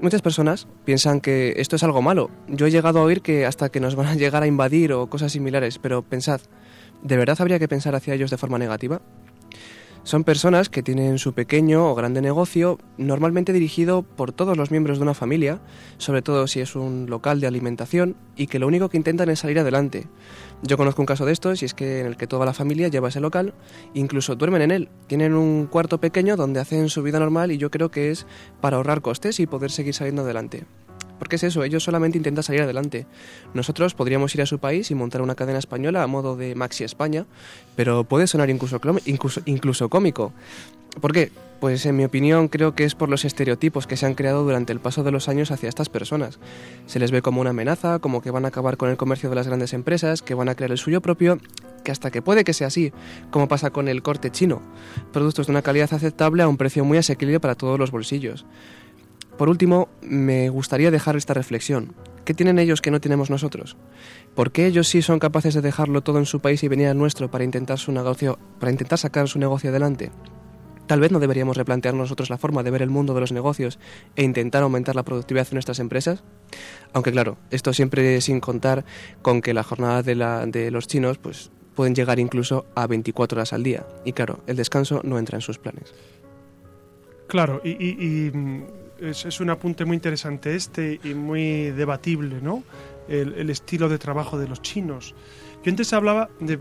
Muchas 0.00 0.22
personas 0.22 0.66
piensan 0.86 1.20
que 1.20 1.52
esto 1.58 1.76
es 1.76 1.82
algo 1.82 2.00
malo. 2.00 2.30
Yo 2.48 2.66
he 2.66 2.70
llegado 2.70 3.00
a 3.00 3.02
oír 3.02 3.20
que 3.20 3.44
hasta 3.44 3.68
que 3.68 3.80
nos 3.80 3.96
van 3.96 4.06
a 4.06 4.14
llegar 4.14 4.42
a 4.42 4.46
invadir 4.46 4.94
o 4.94 5.10
cosas 5.10 5.32
similares, 5.32 5.78
pero 5.78 6.00
pensad, 6.00 6.40
¿de 7.02 7.18
verdad 7.18 7.36
habría 7.38 7.58
que 7.58 7.68
pensar 7.68 7.94
hacia 7.94 8.14
ellos 8.14 8.30
de 8.30 8.38
forma 8.38 8.58
negativa? 8.58 9.02
Son 10.02 10.24
personas 10.24 10.70
que 10.70 10.82
tienen 10.82 11.18
su 11.18 11.34
pequeño 11.34 11.90
o 11.90 11.94
grande 11.94 12.22
negocio, 12.22 12.78
normalmente 12.96 13.52
dirigido 13.52 14.02
por 14.02 14.32
todos 14.32 14.56
los 14.56 14.70
miembros 14.70 14.96
de 14.96 15.02
una 15.02 15.12
familia, 15.12 15.60
sobre 15.98 16.22
todo 16.22 16.46
si 16.46 16.60
es 16.60 16.74
un 16.74 17.10
local 17.10 17.38
de 17.38 17.46
alimentación, 17.46 18.16
y 18.36 18.46
que 18.46 18.58
lo 18.58 18.66
único 18.66 18.88
que 18.88 18.96
intentan 18.96 19.28
es 19.28 19.40
salir 19.40 19.58
adelante. 19.58 20.06
Yo 20.62 20.76
conozco 20.76 21.00
un 21.00 21.06
caso 21.06 21.24
de 21.24 21.32
estos 21.32 21.62
y 21.62 21.64
es 21.64 21.72
que 21.74 22.00
en 22.00 22.06
el 22.06 22.16
que 22.16 22.26
toda 22.26 22.44
la 22.44 22.52
familia 22.52 22.88
lleva 22.88 23.08
ese 23.08 23.20
local, 23.20 23.54
incluso 23.94 24.36
duermen 24.36 24.62
en 24.62 24.70
él. 24.70 24.88
Tienen 25.06 25.34
un 25.34 25.66
cuarto 25.66 25.98
pequeño 25.98 26.36
donde 26.36 26.60
hacen 26.60 26.90
su 26.90 27.02
vida 27.02 27.18
normal 27.18 27.50
y 27.50 27.56
yo 27.56 27.70
creo 27.70 27.90
que 27.90 28.10
es 28.10 28.26
para 28.60 28.76
ahorrar 28.76 29.00
costes 29.00 29.40
y 29.40 29.46
poder 29.46 29.70
seguir 29.70 29.94
saliendo 29.94 30.22
adelante. 30.22 30.64
Porque 31.18 31.36
es 31.36 31.44
eso, 31.44 31.64
ellos 31.64 31.82
solamente 31.82 32.18
intentan 32.18 32.44
salir 32.44 32.62
adelante. 32.62 33.06
Nosotros 33.54 33.94
podríamos 33.94 34.34
ir 34.34 34.42
a 34.42 34.46
su 34.46 34.58
país 34.58 34.90
y 34.90 34.94
montar 34.94 35.22
una 35.22 35.34
cadena 35.34 35.58
española 35.58 36.02
a 36.02 36.06
modo 36.06 36.36
de 36.36 36.54
Maxi 36.54 36.84
España, 36.84 37.26
pero 37.76 38.04
puede 38.04 38.26
sonar 38.26 38.50
incluso, 38.50 38.80
incluso, 39.06 39.40
incluso 39.46 39.88
cómico. 39.88 40.32
¿Por 41.00 41.12
qué? 41.12 41.30
Pues 41.60 41.84
en 41.84 41.94
mi 41.94 42.04
opinión 42.04 42.48
creo 42.48 42.74
que 42.74 42.84
es 42.84 42.94
por 42.94 43.10
los 43.10 43.26
estereotipos 43.26 43.86
que 43.86 43.98
se 43.98 44.06
han 44.06 44.14
creado 44.14 44.44
durante 44.44 44.72
el 44.72 44.80
paso 44.80 45.02
de 45.02 45.10
los 45.10 45.28
años 45.28 45.50
hacia 45.50 45.68
estas 45.68 45.90
personas. 45.90 46.38
Se 46.86 46.98
les 46.98 47.10
ve 47.10 47.20
como 47.20 47.42
una 47.42 47.50
amenaza, 47.50 47.98
como 47.98 48.22
que 48.22 48.30
van 48.30 48.46
a 48.46 48.48
acabar 48.48 48.78
con 48.78 48.88
el 48.88 48.96
comercio 48.96 49.28
de 49.28 49.36
las 49.36 49.46
grandes 49.46 49.74
empresas, 49.74 50.22
que 50.22 50.32
van 50.32 50.48
a 50.48 50.54
crear 50.54 50.70
el 50.70 50.78
suyo 50.78 51.02
propio, 51.02 51.38
que 51.84 51.92
hasta 51.92 52.10
que 52.10 52.22
puede 52.22 52.44
que 52.44 52.54
sea 52.54 52.68
así, 52.68 52.94
como 53.30 53.46
pasa 53.46 53.68
con 53.68 53.88
el 53.88 54.02
corte 54.02 54.30
chino. 54.30 54.62
Productos 55.12 55.48
de 55.48 55.52
una 55.52 55.60
calidad 55.60 55.92
aceptable 55.92 56.42
a 56.42 56.48
un 56.48 56.56
precio 56.56 56.82
muy 56.82 56.96
asequible 56.96 57.40
para 57.40 57.56
todos 57.56 57.78
los 57.78 57.90
bolsillos. 57.90 58.46
Por 59.36 59.50
último, 59.50 59.90
me 60.00 60.48
gustaría 60.48 60.90
dejar 60.90 61.16
esta 61.16 61.34
reflexión. 61.34 61.94
¿Qué 62.24 62.32
tienen 62.32 62.58
ellos 62.58 62.80
que 62.80 62.90
no 62.90 63.02
tenemos 63.02 63.28
nosotros? 63.28 63.76
¿Por 64.34 64.50
qué 64.50 64.66
ellos 64.66 64.88
sí 64.88 65.02
son 65.02 65.18
capaces 65.18 65.52
de 65.52 65.60
dejarlo 65.60 66.00
todo 66.00 66.18
en 66.18 66.26
su 66.26 66.40
país 66.40 66.62
y 66.62 66.68
venir 66.68 66.88
al 66.88 66.96
nuestro 66.96 67.30
para 67.30 67.44
intentar, 67.44 67.78
su 67.78 67.92
negocio, 67.92 68.38
para 68.58 68.72
intentar 68.72 68.98
sacar 68.98 69.28
su 69.28 69.38
negocio 69.38 69.68
adelante? 69.68 70.10
Tal 70.90 70.98
vez 70.98 71.12
no 71.12 71.20
deberíamos 71.20 71.56
replantear 71.56 71.94
nosotros 71.94 72.30
la 72.30 72.36
forma 72.36 72.64
de 72.64 72.72
ver 72.72 72.82
el 72.82 72.90
mundo 72.90 73.14
de 73.14 73.20
los 73.20 73.30
negocios 73.30 73.78
e 74.16 74.24
intentar 74.24 74.64
aumentar 74.64 74.96
la 74.96 75.04
productividad 75.04 75.46
de 75.46 75.54
nuestras 75.54 75.78
empresas. 75.78 76.24
Aunque 76.92 77.12
claro, 77.12 77.36
esto 77.52 77.72
siempre 77.72 78.20
sin 78.20 78.40
contar 78.40 78.84
con 79.22 79.40
que 79.40 79.54
la 79.54 79.62
jornada 79.62 80.02
de, 80.02 80.16
la, 80.16 80.46
de 80.46 80.72
los 80.72 80.88
chinos 80.88 81.18
pues, 81.18 81.52
pueden 81.76 81.94
llegar 81.94 82.18
incluso 82.18 82.66
a 82.74 82.88
24 82.88 83.38
horas 83.38 83.52
al 83.52 83.62
día. 83.62 83.86
Y 84.04 84.14
claro, 84.14 84.40
el 84.48 84.56
descanso 84.56 85.00
no 85.04 85.16
entra 85.16 85.36
en 85.36 85.42
sus 85.42 85.60
planes. 85.60 85.94
Claro, 87.28 87.62
y 87.64 88.32
es, 89.00 89.40
un 89.40 89.50
apunte 89.50 89.84
muy 89.84 89.94
interesante 89.94 90.56
este 90.56 90.98
y 91.04 91.14
muy 91.14 91.70
debatible, 91.70 92.40
¿no? 92.42 92.64
El, 93.08 93.48
estilo 93.48 93.88
de 93.88 93.98
trabajo 93.98 94.40
de 94.40 94.48
los 94.48 94.60
chinos. 94.60 95.14
Yo 95.62 95.70
antes 95.70 95.92
hablaba 95.92 96.30
de, 96.40 96.58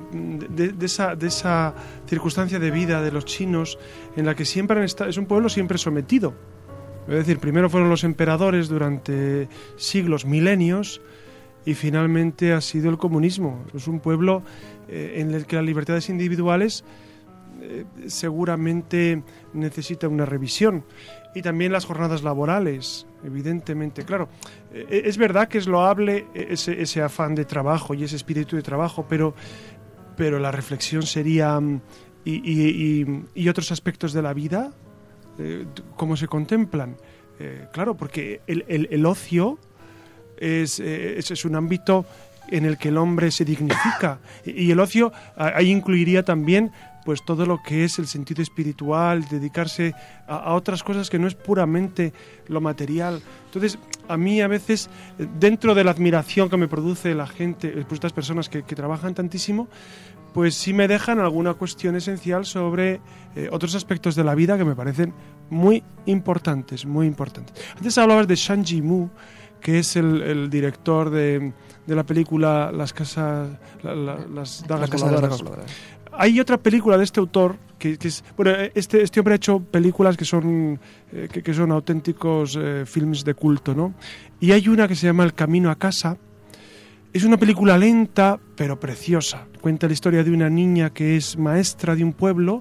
esa, 0.82 1.16
de, 1.16 1.28
esa, 1.28 1.74
circunstancia 2.08 2.60
de 2.60 2.72
vida 2.72 3.02
de 3.02 3.12
los 3.12 3.26
chinos 3.26 3.78
en 4.16 4.26
la 4.26 4.36
que 4.36 4.46
siempre 4.46 4.78
han 4.78 4.84
estado, 4.84 5.10
es 5.10 5.18
un 5.18 5.26
pueblo 5.26 5.48
siempre 5.50 5.78
sometido. 5.78 6.34
Es 7.08 7.16
decir, 7.16 7.40
primero 7.40 7.70
fueron 7.70 7.90
los 7.90 8.04
emperadores 8.04 8.68
durante 8.68 9.48
siglos, 9.78 10.26
milenios, 10.26 11.02
y 11.66 11.74
finalmente 11.74 12.54
ha 12.54 12.62
sido 12.62 12.90
el 12.90 12.98
comunismo. 12.98 13.66
Es 13.74 13.88
un 13.88 14.00
pueblo 14.00 14.44
eh, 14.88 15.16
en 15.18 15.34
el 15.34 15.46
que 15.46 15.56
las 15.56 15.66
libertades 15.66 16.10
individuales 16.10 16.84
eh, 17.62 17.86
seguramente 18.08 19.24
necesita 19.54 20.08
una 20.08 20.26
revisión 20.26 20.84
y 21.36 21.42
también 21.42 21.72
las 21.72 21.86
jornadas 21.86 22.24
laborales, 22.24 23.06
evidentemente. 23.24 24.04
Claro, 24.04 24.30
eh, 24.74 25.04
es 25.06 25.18
verdad 25.18 25.48
que 25.48 25.58
es 25.58 25.68
loable 25.68 26.28
ese, 26.34 26.82
ese 26.82 27.02
afán 27.02 27.36
de 27.36 27.46
trabajo 27.46 27.94
y 27.94 28.04
ese 28.04 28.16
espíritu 28.16 28.56
de 28.56 28.62
trabajo, 28.62 29.06
pero, 29.08 29.34
pero 30.18 30.40
la 30.40 30.52
reflexión 30.52 31.04
sería, 31.04 31.60
mm, 31.60 31.82
y, 32.26 33.50
otros 33.50 33.72
aspectos 33.72 34.14
de 34.14 34.22
la 34.22 34.34
vida, 34.34 34.72
eh, 35.38 35.66
¿cómo 35.96 36.18
se 36.18 36.28
contemplan? 36.28 36.98
Eh, 37.40 37.68
claro, 37.72 37.96
porque 37.96 38.42
el, 38.48 38.66
el, 38.68 39.06
ocio 39.06 39.58
es, 40.38 40.80
es 40.80 41.46
un 41.46 41.56
ámbito 41.56 42.06
en 42.52 42.66
el 42.66 42.78
que 42.78 42.90
el 42.90 42.98
hombre 42.98 43.32
se 43.32 43.46
dignifica. 43.46 44.20
Y 44.46 44.72
el 44.72 44.80
ocio 44.80 45.12
ahí 45.36 45.72
incluiría 45.72 46.24
también 46.24 46.72
pues 47.06 47.24
todo 47.24 47.46
lo 47.46 47.64
que 47.64 47.86
es 47.86 47.98
el 47.98 48.08
sentido 48.08 48.44
espiritual, 48.44 49.28
dedicarse 49.28 49.96
a, 50.28 50.54
otras 50.54 50.84
cosas 50.84 51.10
que 51.10 51.18
no 51.18 51.28
es 51.28 51.36
puramente 51.36 52.14
lo 52.48 52.62
material. 52.62 53.22
Entonces, 53.46 53.80
a 54.08 54.18
mí 54.18 54.42
a 54.42 54.48
veces, 54.48 54.90
dentro 55.40 55.74
de 55.74 55.84
la 55.84 55.92
admiración 55.92 56.50
que 56.50 56.58
me 56.58 56.68
produce 56.68 57.16
la 57.16 57.26
gente, 57.26 57.70
pues 57.70 57.94
estas 57.94 58.14
personas 58.14 58.50
que, 58.50 58.62
trabajan 58.62 59.16
tantísimo, 59.16 59.68
pues 60.34 60.54
sí 60.54 60.74
me 60.74 60.88
dejan 60.88 61.20
alguna 61.20 61.56
cuestión 61.56 61.96
esencial 61.96 62.46
sobre 62.46 63.02
eh, 63.36 63.50
otros 63.52 63.74
aspectos 63.74 64.16
de 64.16 64.24
la 64.24 64.36
vida 64.36 64.58
que 64.58 64.66
me 64.66 64.76
parecen 64.76 65.14
muy 65.50 65.84
importantes, 66.06 66.86
muy 66.86 67.08
importantes. 67.08 67.56
Antes 67.76 67.98
hablabas 67.98 68.28
de 68.28 68.36
Shang 68.36 68.66
Mu, 68.84 69.10
que 69.60 69.80
es 69.80 69.96
el, 69.96 70.50
director 70.50 71.10
de, 71.10 71.54
la 71.96 72.04
película 72.04 72.72
Las 72.72 72.94
casas, 72.94 73.50
las 73.84 74.68
dagas 74.68 74.92
hay 76.12 76.40
otra 76.40 76.58
película 76.58 76.98
de 76.98 77.04
este 77.04 77.20
autor 77.20 77.58
que, 77.78 77.98
es 78.02 78.24
bueno 78.36 78.52
este, 78.74 79.04
este 79.04 79.20
hombre 79.20 79.34
ha 79.34 79.38
hecho 79.38 79.60
películas 79.60 80.18
que 80.18 80.26
son 80.26 80.80
eh, 81.14 81.30
que, 81.32 81.54
son 81.54 81.72
auténticos 81.72 82.58
eh, 82.60 82.84
films 82.86 83.24
de 83.24 83.34
culto 83.36 83.74
no 83.74 83.94
y 84.40 84.52
hay 84.52 84.68
una 84.68 84.88
que 84.88 84.96
se 84.96 85.08
llama 85.08 85.24
El 85.24 85.34
camino 85.34 85.70
a 85.70 85.76
casa. 85.76 86.18
Es 87.12 87.24
una 87.24 87.38
película 87.38 87.78
lenta 87.78 88.40
pero 88.56 88.80
preciosa. 88.80 89.48
Cuenta 89.62 89.88
la 89.88 89.94
historia 89.94 90.24
de 90.24 90.32
una 90.32 90.50
niña 90.50 90.92
que 90.92 91.16
es 91.16 91.38
maestra 91.38 91.96
de 91.96 92.04
un 92.04 92.14
pueblo 92.14 92.60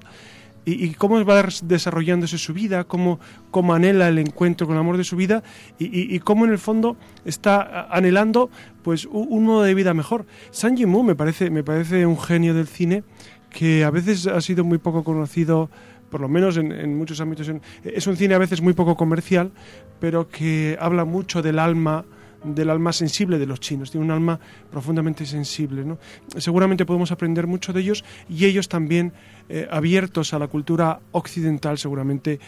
y, 0.65 0.93
cómo 0.93 1.23
va 1.25 1.47
desarrollándose 1.63 2.37
su 2.37 2.53
vida, 2.53 2.83
cómo, 2.83 3.19
cómo, 3.51 3.73
anhela 3.73 4.07
el 4.07 4.19
encuentro 4.19 4.67
con 4.67 4.75
el 4.75 4.81
amor 4.81 4.97
de 4.97 5.03
su 5.03 5.15
vida 5.15 5.43
y, 5.77 6.15
y, 6.15 6.19
cómo 6.19 6.45
en 6.45 6.51
el 6.51 6.59
fondo 6.59 6.97
está 7.25 7.87
anhelando 7.89 8.49
pues 8.83 9.05
un, 9.05 9.43
modo 9.45 9.63
de 9.63 9.73
vida 9.73 9.93
mejor. 9.93 10.25
San 10.51 10.75
Yimou 10.75 11.03
me 11.03 11.15
parece, 11.15 11.49
me 11.49 11.63
parece 11.63 12.05
un 12.05 12.19
genio 12.19 12.53
del 12.53 12.67
cine 12.67 13.03
que 13.49 13.83
a 13.83 13.89
veces 13.89 14.27
ha 14.27 14.41
sido 14.41 14.63
muy 14.63 14.77
poco 14.77 15.03
conocido, 15.03 15.69
por 16.09 16.21
lo 16.21 16.29
menos 16.29 16.57
en, 16.57 16.97
muchos 16.97 17.19
ámbitos. 17.21 17.51
es 17.83 18.07
un 18.07 18.15
cine 18.15 18.35
a 18.35 18.39
veces 18.39 18.61
muy 18.61 18.73
poco 18.73 18.95
comercial, 18.95 19.51
pero 19.99 20.27
que 20.27 20.77
habla 20.79 21.05
mucho 21.05 21.41
del 21.41 21.59
alma 21.59 22.05
del 22.43 22.69
alma 22.69 22.93
sensible 22.93 23.37
de 23.37 23.45
los 23.45 23.59
chinos, 23.59 23.91
tiene 23.91 24.05
un 24.05 24.11
alma 24.11 24.39
profundamente 24.71 25.25
sensible. 25.25 25.83
¿no? 25.83 25.97
Seguramente 26.37 26.85
podemos 26.85 27.11
aprender 27.11 27.47
mucho 27.47 27.73
de 27.73 27.81
ellos 27.81 28.03
y 28.29 28.45
ellos 28.45 28.69
también, 28.69 29.13
eh, 29.49 29.67
abiertos 29.69 30.33
a 30.33 30.39
la 30.39 30.47
cultura 30.47 30.99
occidental, 31.11 31.77
seguramente 31.77 32.39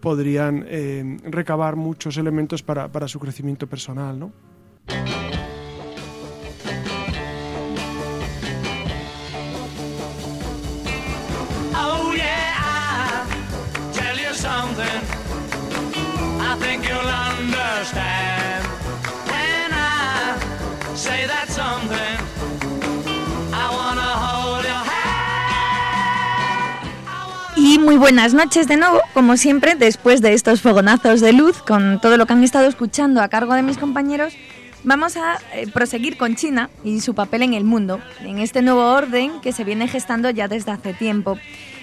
podrían 0.00 0.64
eh, 0.68 1.18
recabar 1.24 1.76
muchos 1.76 2.16
elementos 2.16 2.62
para, 2.62 2.88
para 2.88 3.08
su 3.08 3.18
crecimiento 3.18 3.66
personal. 3.66 4.18
¿no? 4.18 4.32
Y 17.72 18.29
muy 27.80 27.96
buenas 27.96 28.34
noches 28.34 28.68
de 28.68 28.76
nuevo, 28.76 29.00
como 29.14 29.36
siempre, 29.36 29.74
después 29.74 30.20
de 30.20 30.34
estos 30.34 30.60
fogonazos 30.60 31.20
de 31.20 31.32
luz, 31.32 31.62
con 31.62 31.98
todo 32.00 32.16
lo 32.16 32.26
que 32.26 32.34
han 32.34 32.44
estado 32.44 32.68
escuchando 32.68 33.22
a 33.22 33.28
cargo 33.28 33.54
de 33.54 33.62
mis 33.62 33.78
compañeros, 33.78 34.34
vamos 34.84 35.16
a 35.16 35.38
eh, 35.54 35.66
proseguir 35.72 36.18
con 36.18 36.36
China 36.36 36.68
y 36.84 37.00
su 37.00 37.14
papel 37.14 37.42
en 37.42 37.54
el 37.54 37.64
mundo, 37.64 38.00
en 38.20 38.38
este 38.38 38.60
nuevo 38.60 38.84
orden 38.84 39.40
que 39.40 39.52
se 39.52 39.64
viene 39.64 39.88
gestando 39.88 40.30
ya 40.30 40.46
desde 40.46 40.72
hace 40.72 40.92
tiempo. 40.92 41.38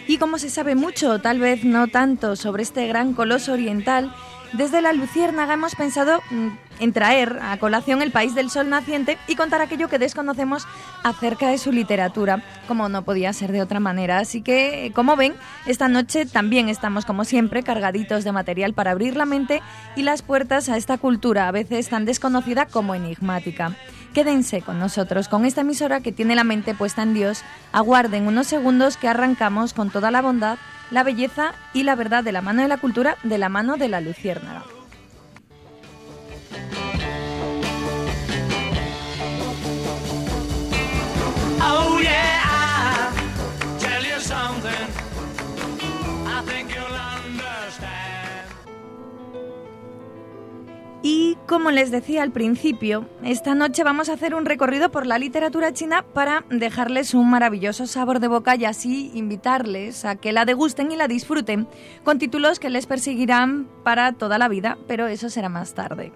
Y 0.07 0.17
como 0.17 0.37
se 0.37 0.49
sabe 0.49 0.75
mucho, 0.75 1.19
tal 1.19 1.39
vez 1.39 1.63
no 1.63 1.87
tanto, 1.87 2.35
sobre 2.35 2.63
este 2.63 2.87
gran 2.87 3.13
coloso 3.13 3.53
oriental, 3.53 4.13
desde 4.53 4.81
la 4.81 4.93
Luciérnaga 4.93 5.55
hemos 5.55 5.75
pensado 5.75 6.21
mm, 6.29 6.47
en 6.79 6.93
traer 6.93 7.39
a 7.41 7.57
colación 7.57 8.01
el 8.01 8.11
país 8.11 8.35
del 8.35 8.49
sol 8.49 8.69
naciente 8.69 9.17
y 9.27 9.35
contar 9.35 9.61
aquello 9.61 9.89
que 9.89 9.99
desconocemos 9.99 10.67
acerca 11.03 11.49
de 11.49 11.57
su 11.57 11.71
literatura, 11.71 12.43
como 12.67 12.89
no 12.89 13.03
podía 13.03 13.33
ser 13.33 13.51
de 13.51 13.61
otra 13.61 13.79
manera. 13.79 14.19
Así 14.19 14.41
que, 14.41 14.91
como 14.93 15.15
ven, 15.15 15.35
esta 15.65 15.87
noche 15.87 16.25
también 16.25 16.69
estamos, 16.69 17.05
como 17.05 17.25
siempre, 17.25 17.63
cargaditos 17.63 18.23
de 18.23 18.31
material 18.31 18.73
para 18.73 18.91
abrir 18.91 19.15
la 19.15 19.25
mente 19.25 19.61
y 19.95 20.03
las 20.03 20.21
puertas 20.21 20.69
a 20.69 20.77
esta 20.77 20.97
cultura, 20.97 21.47
a 21.47 21.51
veces 21.51 21.89
tan 21.89 22.05
desconocida 22.05 22.65
como 22.65 22.95
enigmática. 22.95 23.75
Quédense 24.13 24.61
con 24.61 24.79
nosotros, 24.79 25.27
con 25.27 25.45
esta 25.45 25.61
emisora 25.61 26.01
que 26.01 26.11
tiene 26.11 26.35
la 26.35 26.43
mente 26.43 26.73
puesta 26.73 27.03
en 27.03 27.13
Dios. 27.13 27.43
Aguarden 27.71 28.27
unos 28.27 28.47
segundos 28.47 28.97
que 28.97 29.07
arrancamos 29.07 29.73
con 29.73 29.89
toda 29.89 30.11
la 30.11 30.21
bondad 30.21 30.57
la 30.91 31.03
belleza 31.03 31.53
y 31.73 31.83
la 31.83 31.95
verdad 31.95 32.23
de 32.23 32.31
la 32.31 32.41
mano 32.41 32.61
de 32.61 32.67
la 32.67 32.77
cultura, 32.77 33.17
de 33.23 33.37
la 33.37 33.49
mano 33.49 33.77
de 33.77 33.89
la 33.89 34.01
luciérnaga. 34.01 34.76
Y 51.09 51.37
como 51.47 51.71
les 51.71 51.89
decía 51.89 52.21
al 52.21 52.31
principio, 52.31 53.07
esta 53.23 53.55
noche 53.55 53.83
vamos 53.83 54.09
a 54.09 54.13
hacer 54.13 54.35
un 54.35 54.45
recorrido 54.45 54.91
por 54.91 55.05
la 55.05 55.17
literatura 55.17 55.71
china 55.71 56.03
para 56.13 56.43
dejarles 56.49 57.13
un 57.13 57.29
maravilloso 57.29 57.87
sabor 57.87 58.19
de 58.19 58.27
boca 58.27 58.57
y 58.57 58.65
así 58.65 59.11
invitarles 59.13 60.03
a 60.03 60.17
que 60.17 60.33
la 60.33 60.43
degusten 60.43 60.91
y 60.91 60.97
la 60.97 61.07
disfruten 61.07 61.67
con 62.03 62.19
títulos 62.19 62.59
que 62.59 62.69
les 62.69 62.87
perseguirán 62.87 63.69
para 63.85 64.11
toda 64.11 64.37
la 64.37 64.49
vida, 64.49 64.77
pero 64.87 65.07
eso 65.07 65.29
será 65.29 65.47
más 65.47 65.73
tarde. 65.75 66.11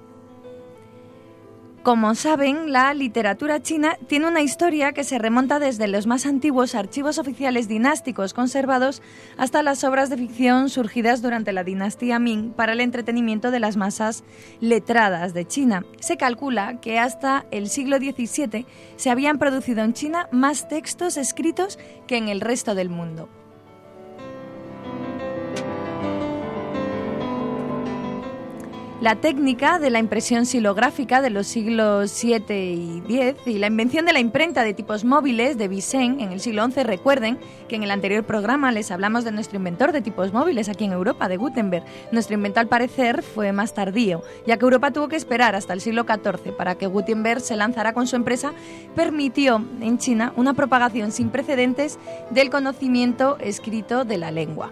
Como 1.83 2.13
saben, 2.13 2.71
la 2.71 2.93
literatura 2.93 3.59
china 3.59 3.97
tiene 4.05 4.27
una 4.27 4.43
historia 4.43 4.91
que 4.91 5.03
se 5.03 5.17
remonta 5.17 5.57
desde 5.57 5.87
los 5.87 6.05
más 6.05 6.27
antiguos 6.27 6.75
archivos 6.75 7.17
oficiales 7.17 7.67
dinásticos 7.67 8.35
conservados 8.35 9.01
hasta 9.35 9.63
las 9.63 9.83
obras 9.83 10.11
de 10.11 10.17
ficción 10.17 10.69
surgidas 10.69 11.23
durante 11.23 11.53
la 11.53 11.63
dinastía 11.63 12.19
Ming 12.19 12.51
para 12.51 12.73
el 12.73 12.81
entretenimiento 12.81 13.49
de 13.49 13.61
las 13.61 13.77
masas 13.77 14.23
letradas 14.59 15.33
de 15.33 15.47
China. 15.47 15.83
Se 15.99 16.17
calcula 16.17 16.79
que 16.81 16.99
hasta 16.99 17.47
el 17.49 17.67
siglo 17.67 17.97
XVII 17.97 18.67
se 18.95 19.09
habían 19.09 19.39
producido 19.39 19.83
en 19.83 19.93
China 19.93 20.29
más 20.31 20.67
textos 20.67 21.17
escritos 21.17 21.79
que 22.05 22.17
en 22.17 22.29
el 22.29 22.41
resto 22.41 22.75
del 22.75 22.89
mundo. 22.89 23.40
La 29.01 29.15
técnica 29.15 29.79
de 29.79 29.89
la 29.89 29.97
impresión 29.97 30.45
silográfica 30.45 31.23
de 31.23 31.31
los 31.31 31.47
siglos 31.47 32.21
VII 32.21 33.03
y 33.09 33.17
X 33.19 33.41
y 33.47 33.57
la 33.57 33.65
invención 33.65 34.05
de 34.05 34.13
la 34.13 34.19
imprenta 34.19 34.63
de 34.63 34.75
tipos 34.75 35.03
móviles 35.03 35.57
de 35.57 35.67
Vicen 35.67 36.21
en 36.21 36.31
el 36.31 36.39
siglo 36.39 36.63
XI. 36.69 36.83
Recuerden 36.83 37.39
que 37.67 37.77
en 37.77 37.81
el 37.81 37.89
anterior 37.89 38.23
programa 38.23 38.71
les 38.71 38.91
hablamos 38.91 39.23
de 39.23 39.31
nuestro 39.31 39.57
inventor 39.57 39.91
de 39.91 40.03
tipos 40.03 40.33
móviles 40.33 40.69
aquí 40.69 40.85
en 40.85 40.91
Europa, 40.91 41.27
de 41.27 41.37
Gutenberg. 41.37 41.83
Nuestro 42.11 42.35
invento 42.35 42.59
al 42.59 42.67
parecer 42.67 43.23
fue 43.23 43.51
más 43.53 43.73
tardío, 43.73 44.21
ya 44.45 44.57
que 44.57 44.65
Europa 44.65 44.91
tuvo 44.91 45.07
que 45.07 45.15
esperar 45.15 45.55
hasta 45.55 45.73
el 45.73 45.81
siglo 45.81 46.03
XIV 46.03 46.55
para 46.55 46.75
que 46.75 46.85
Gutenberg 46.85 47.41
se 47.41 47.55
lanzara 47.55 47.93
con 47.93 48.05
su 48.05 48.15
empresa, 48.15 48.53
permitió 48.95 49.65
en 49.81 49.97
China 49.97 50.31
una 50.35 50.53
propagación 50.53 51.11
sin 51.11 51.31
precedentes 51.31 51.97
del 52.29 52.51
conocimiento 52.51 53.39
escrito 53.39 54.05
de 54.05 54.19
la 54.19 54.29
lengua. 54.29 54.71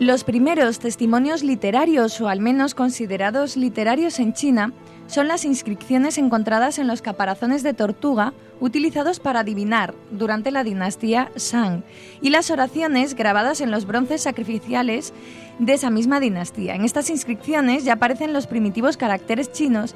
Los 0.00 0.24
primeros 0.24 0.78
testimonios 0.78 1.42
literarios, 1.42 2.22
o 2.22 2.28
al 2.30 2.40
menos 2.40 2.74
considerados 2.74 3.58
literarios 3.58 4.18
en 4.18 4.32
China, 4.32 4.72
son 5.08 5.28
las 5.28 5.44
inscripciones 5.44 6.16
encontradas 6.16 6.78
en 6.78 6.86
los 6.86 7.02
caparazones 7.02 7.62
de 7.62 7.74
tortuga 7.74 8.32
utilizados 8.60 9.20
para 9.20 9.40
adivinar 9.40 9.92
durante 10.10 10.52
la 10.52 10.64
dinastía 10.64 11.30
Shang 11.36 11.84
y 12.22 12.30
las 12.30 12.50
oraciones 12.50 13.14
grabadas 13.14 13.60
en 13.60 13.70
los 13.70 13.84
bronces 13.84 14.22
sacrificiales 14.22 15.12
de 15.58 15.74
esa 15.74 15.90
misma 15.90 16.18
dinastía. 16.18 16.76
En 16.76 16.86
estas 16.86 17.10
inscripciones 17.10 17.84
ya 17.84 17.92
aparecen 17.94 18.32
los 18.32 18.46
primitivos 18.46 18.96
caracteres 18.96 19.52
chinos 19.52 19.94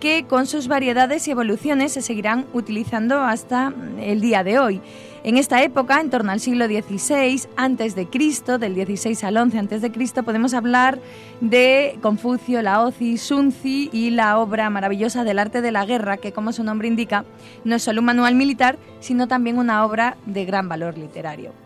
que 0.00 0.24
con 0.24 0.46
sus 0.46 0.68
variedades 0.68 1.26
y 1.26 1.30
evoluciones 1.30 1.92
se 1.92 2.02
seguirán 2.02 2.46
utilizando 2.52 3.20
hasta 3.20 3.72
el 4.00 4.20
día 4.20 4.44
de 4.44 4.58
hoy. 4.58 4.80
En 5.24 5.36
esta 5.36 5.62
época, 5.64 6.00
en 6.00 6.08
torno 6.08 6.30
al 6.30 6.38
siglo 6.38 6.66
XVI 6.66 7.48
antes 7.56 7.96
de 7.96 8.06
Cristo, 8.06 8.58
del 8.58 8.76
16 8.76 9.24
al 9.24 9.36
11 9.36 9.58
antes 9.58 9.82
de 9.82 9.90
Cristo, 9.90 10.22
podemos 10.22 10.54
hablar 10.54 11.00
de 11.40 11.98
Confucio, 12.00 12.62
Laozi, 12.62 13.18
Sunzi 13.18 13.90
y 13.92 14.10
la 14.10 14.38
obra 14.38 14.70
maravillosa 14.70 15.24
del 15.24 15.40
arte 15.40 15.62
de 15.62 15.72
la 15.72 15.84
guerra, 15.84 16.18
que 16.18 16.30
como 16.30 16.52
su 16.52 16.62
nombre 16.62 16.86
indica, 16.86 17.24
no 17.64 17.74
es 17.74 17.82
solo 17.82 18.02
un 18.02 18.06
manual 18.06 18.36
militar, 18.36 18.78
sino 19.00 19.26
también 19.26 19.58
una 19.58 19.84
obra 19.84 20.16
de 20.26 20.44
gran 20.44 20.68
valor 20.68 20.96
literario. 20.96 21.65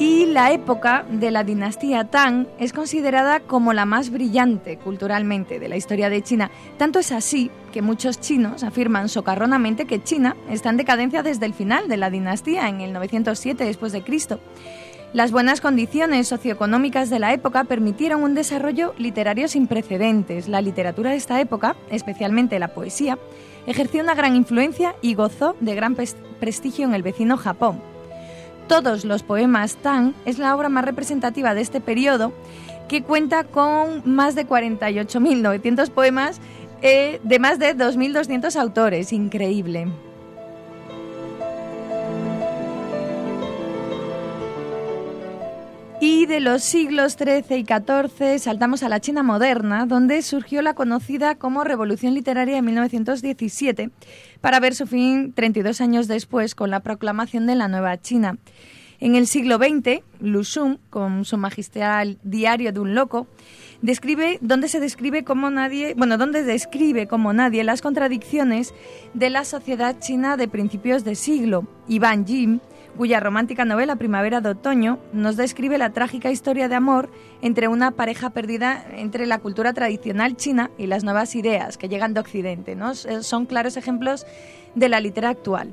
Y 0.00 0.24
la 0.24 0.50
época 0.50 1.04
de 1.10 1.30
la 1.30 1.44
dinastía 1.44 2.04
Tang 2.04 2.46
es 2.58 2.72
considerada 2.72 3.40
como 3.40 3.74
la 3.74 3.84
más 3.84 4.08
brillante 4.08 4.78
culturalmente 4.78 5.60
de 5.60 5.68
la 5.68 5.76
historia 5.76 6.08
de 6.08 6.22
China. 6.22 6.50
Tanto 6.78 6.98
es 7.00 7.12
así 7.12 7.50
que 7.70 7.82
muchos 7.82 8.18
chinos 8.18 8.64
afirman 8.64 9.10
socarronamente 9.10 9.84
que 9.84 10.02
China 10.02 10.36
está 10.48 10.70
en 10.70 10.78
decadencia 10.78 11.22
desde 11.22 11.44
el 11.44 11.52
final 11.52 11.86
de 11.88 11.98
la 11.98 12.08
dinastía, 12.08 12.66
en 12.70 12.80
el 12.80 12.94
907 12.94 13.62
después 13.62 13.92
de 13.92 14.02
Cristo. 14.02 14.40
Las 15.12 15.32
buenas 15.32 15.60
condiciones 15.60 16.28
socioeconómicas 16.28 17.10
de 17.10 17.18
la 17.18 17.34
época 17.34 17.64
permitieron 17.64 18.22
un 18.22 18.34
desarrollo 18.34 18.94
literario 18.96 19.48
sin 19.48 19.66
precedentes. 19.66 20.48
La 20.48 20.62
literatura 20.62 21.10
de 21.10 21.16
esta 21.16 21.38
época, 21.42 21.76
especialmente 21.90 22.58
la 22.58 22.68
poesía, 22.68 23.18
ejerció 23.66 24.02
una 24.02 24.14
gran 24.14 24.34
influencia 24.34 24.94
y 25.02 25.12
gozó 25.12 25.56
de 25.60 25.74
gran 25.74 25.94
prestigio 25.94 26.86
en 26.86 26.94
el 26.94 27.02
vecino 27.02 27.36
Japón 27.36 27.82
todos 28.70 29.04
los 29.04 29.24
poemas 29.24 29.74
Tang 29.82 30.14
es 30.24 30.38
la 30.38 30.54
obra 30.54 30.68
más 30.68 30.84
representativa 30.84 31.54
de 31.54 31.60
este 31.60 31.80
periodo 31.80 32.32
que 32.88 33.02
cuenta 33.02 33.42
con 33.42 34.02
más 34.04 34.36
de 34.36 34.46
48.900 34.46 35.90
poemas 35.90 36.40
eh, 36.80 37.20
de 37.24 37.40
más 37.40 37.58
de 37.58 37.76
2.200 37.76 38.54
autores. 38.54 39.12
Increíble. 39.12 39.88
Y 46.02 46.24
de 46.24 46.40
los 46.40 46.62
siglos 46.62 47.12
XIII 47.12 47.58
y 47.58 47.64
XIV 47.66 48.38
saltamos 48.38 48.82
a 48.82 48.88
la 48.88 49.00
China 49.00 49.22
moderna, 49.22 49.84
donde 49.84 50.22
surgió 50.22 50.62
la 50.62 50.72
conocida 50.72 51.34
como 51.34 51.62
Revolución 51.62 52.14
Literaria 52.14 52.54
de 52.54 52.62
1917, 52.62 53.90
para 54.40 54.60
ver 54.60 54.74
su 54.74 54.86
fin 54.86 55.34
32 55.34 55.82
años 55.82 56.08
después 56.08 56.54
con 56.54 56.70
la 56.70 56.80
proclamación 56.80 57.46
de 57.46 57.54
la 57.54 57.68
Nueva 57.68 58.00
China. 58.00 58.38
En 58.98 59.14
el 59.14 59.26
siglo 59.26 59.58
XX, 59.58 60.02
Lu 60.20 60.42
Xun, 60.42 60.78
con 60.88 61.26
su 61.26 61.36
magistral 61.36 62.18
Diario 62.22 62.72
de 62.72 62.80
un 62.80 62.94
loco, 62.94 63.26
describe 63.82 64.38
donde 64.40 64.68
se 64.68 64.80
describe 64.80 65.22
como 65.24 65.50
nadie, 65.50 65.92
bueno, 65.94 66.16
donde 66.16 66.44
describe 66.44 67.08
como 67.08 67.34
nadie 67.34 67.62
las 67.62 67.82
contradicciones 67.82 68.72
de 69.12 69.28
la 69.28 69.44
sociedad 69.44 69.98
china 69.98 70.38
de 70.38 70.48
principios 70.48 71.04
de 71.04 71.14
siglo. 71.14 71.66
Ivan 71.88 72.26
Jim 72.26 72.60
cuya 73.00 73.18
romántica 73.18 73.64
novela 73.64 73.96
Primavera 73.96 74.42
de 74.42 74.50
Otoño 74.50 74.98
nos 75.14 75.38
describe 75.38 75.78
la 75.78 75.88
trágica 75.88 76.30
historia 76.30 76.68
de 76.68 76.74
amor 76.74 77.08
entre 77.40 77.66
una 77.66 77.92
pareja 77.92 78.28
perdida 78.28 78.84
entre 78.92 79.24
la 79.24 79.38
cultura 79.38 79.72
tradicional 79.72 80.36
china 80.36 80.70
y 80.76 80.86
las 80.86 81.02
nuevas 81.02 81.34
ideas 81.34 81.78
que 81.78 81.88
llegan 81.88 82.12
de 82.12 82.20
Occidente. 82.20 82.76
Son 83.22 83.46
claros 83.46 83.78
ejemplos 83.78 84.26
de 84.74 84.90
la 84.90 85.00
literatura 85.00 85.30
actual. 85.30 85.70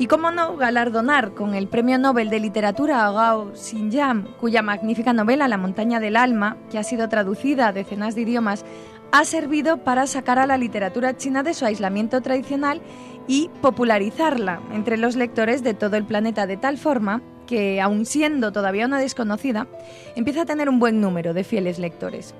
Y 0.00 0.06
cómo 0.06 0.30
no 0.30 0.56
galardonar 0.56 1.34
con 1.34 1.56
el 1.56 1.66
Premio 1.66 1.98
Nobel 1.98 2.30
de 2.30 2.38
Literatura 2.38 3.04
a 3.04 3.10
Gao 3.10 3.50
Xinjiang, 3.56 4.28
cuya 4.38 4.62
magnífica 4.62 5.12
novela 5.12 5.48
La 5.48 5.58
montaña 5.58 5.98
del 5.98 6.16
alma, 6.16 6.56
que 6.70 6.78
ha 6.78 6.84
sido 6.84 7.08
traducida 7.08 7.66
a 7.66 7.72
decenas 7.72 8.14
de 8.14 8.20
idiomas, 8.20 8.64
ha 9.10 9.24
servido 9.24 9.78
para 9.78 10.06
sacar 10.06 10.38
a 10.38 10.46
la 10.46 10.56
literatura 10.56 11.16
china 11.16 11.42
de 11.42 11.52
su 11.52 11.64
aislamiento 11.64 12.20
tradicional 12.20 12.80
y 13.26 13.50
popularizarla 13.60 14.60
entre 14.72 14.98
los 14.98 15.16
lectores 15.16 15.64
de 15.64 15.74
todo 15.74 15.96
el 15.96 16.04
planeta 16.04 16.46
de 16.46 16.56
tal 16.56 16.78
forma 16.78 17.20
que, 17.48 17.80
aun 17.80 18.06
siendo 18.06 18.52
todavía 18.52 18.86
una 18.86 19.00
desconocida, 19.00 19.66
empieza 20.14 20.42
a 20.42 20.46
tener 20.46 20.68
un 20.68 20.78
buen 20.78 21.00
número 21.00 21.34
de 21.34 21.42
fieles 21.42 21.80
lectores. 21.80 22.36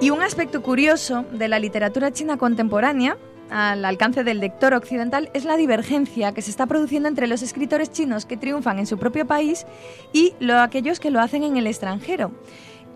Y 0.00 0.08
un 0.08 0.22
aspecto 0.22 0.62
curioso 0.62 1.26
de 1.30 1.46
la 1.48 1.58
literatura 1.58 2.10
china 2.10 2.38
contemporánea 2.38 3.18
al 3.50 3.84
alcance 3.84 4.24
del 4.24 4.40
lector 4.40 4.72
occidental 4.72 5.28
es 5.34 5.44
la 5.44 5.58
divergencia 5.58 6.32
que 6.32 6.40
se 6.40 6.50
está 6.50 6.66
produciendo 6.66 7.06
entre 7.06 7.26
los 7.26 7.42
escritores 7.42 7.92
chinos 7.92 8.24
que 8.24 8.38
triunfan 8.38 8.78
en 8.78 8.86
su 8.86 8.96
propio 8.96 9.26
país 9.26 9.66
y 10.14 10.32
aquellos 10.50 11.00
que 11.00 11.10
lo 11.10 11.20
hacen 11.20 11.42
en 11.42 11.58
el 11.58 11.66
extranjero. 11.66 12.32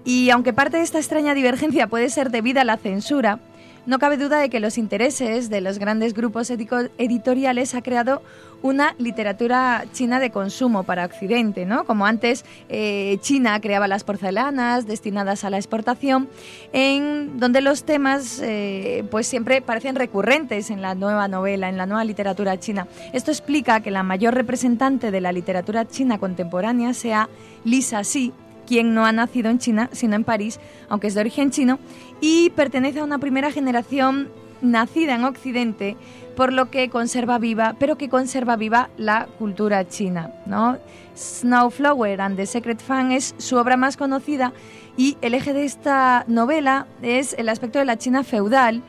Y 0.07 0.31
aunque 0.31 0.55
parte 0.55 0.79
de 0.79 0.83
esta 0.83 0.99
extraña 0.99 1.35
divergencia 1.35 1.89
puede 1.89 2.09
ser 2.09 2.31
debida 2.31 2.63
a 2.63 2.65
la 2.65 2.79
censura, 2.79 3.39
no 3.85 3.99
cabe 3.99 4.17
duda 4.17 4.39
de 4.39 4.49
que 4.49 4.61
los 4.61 4.79
intereses 4.79 5.51
de 5.51 5.61
los 5.61 5.79
grandes 5.79 6.15
grupos 6.15 6.49
editoriales 6.51 7.75
ha 7.75 7.83
creado 7.83 8.23
una 8.65 8.95
literatura 8.97 9.85
china 9.93 10.19
de 10.19 10.31
consumo 10.31 10.85
para 10.85 11.05
Occidente, 11.05 11.67
¿no? 11.67 11.85
Como 11.85 12.07
antes 12.07 12.47
eh, 12.71 13.19
China 13.21 13.61
creaba 13.61 13.89
las 13.89 14.05
porcelanas 14.05 14.87
destinadas 14.87 15.45
a 15.45 15.51
la 15.51 15.59
exportación, 15.59 16.31
en 16.73 17.39
donde 17.39 17.61
los 17.61 17.85
temas 17.85 18.41
eh, 18.43 19.05
pues 19.11 19.27
siempre 19.27 19.61
parecen 19.61 19.97
recurrentes 19.97 20.71
en 20.71 20.81
la 20.81 20.95
nueva 20.95 21.29
novela, 21.29 21.69
en 21.69 21.77
la 21.77 21.85
nueva 21.85 22.05
literatura 22.05 22.59
china. 22.59 22.89
Esto 23.13 23.31
explica 23.31 23.81
que 23.81 23.91
la 23.91 24.03
mayor 24.03 24.33
representante 24.33 25.11
de 25.11 25.21
la 25.21 25.33
literatura 25.33 25.87
china 25.87 26.17
contemporánea 26.17 26.95
sea 26.95 27.29
Lisa 27.65 28.01
Xi, 28.01 28.33
quien 28.67 28.95
no 28.95 29.05
ha 29.05 29.13
nacido 29.13 29.51
en 29.51 29.59
China, 29.59 29.91
sino 29.93 30.17
en 30.17 30.25
París, 30.25 30.59
aunque 30.89 31.09
es 31.09 31.15
de 31.15 31.21
origen 31.21 31.51
chino, 31.51 31.79
y 32.23 32.49
pertenece 32.57 33.01
a 33.01 33.05
una 33.05 33.19
primera 33.19 33.53
generación 33.53 34.31
nacida 34.63 35.15
en 35.15 35.25
Occidente, 35.25 35.97
por 36.37 36.53
lo 36.53 36.71
que 36.71 36.91
conserva 36.91 37.39
viva, 37.39 37.77
pero 37.79 37.97
que 37.97 38.09
conserva 38.09 38.57
viva 38.57 38.91
la 38.97 39.27
cultura 39.39 39.87
china. 39.89 40.33
¿no? 40.47 40.79
Snowflower 41.17 42.21
and 42.21 42.37
the 42.37 42.47
Secret 42.47 42.81
Fan 42.81 43.13
es 43.13 43.35
su 43.39 43.57
obra 43.57 43.77
más 43.77 43.97
conocida 43.97 44.53
y 44.97 45.17
el 45.23 45.35
eje 45.35 45.53
de 45.53 45.65
esta 45.65 46.25
novela 46.29 46.87
es 47.03 47.35
el 47.39 47.49
aspecto 47.49 47.79
de 47.79 47.85
la 47.85 47.99
China 47.99 48.23
feudal, 48.23 48.83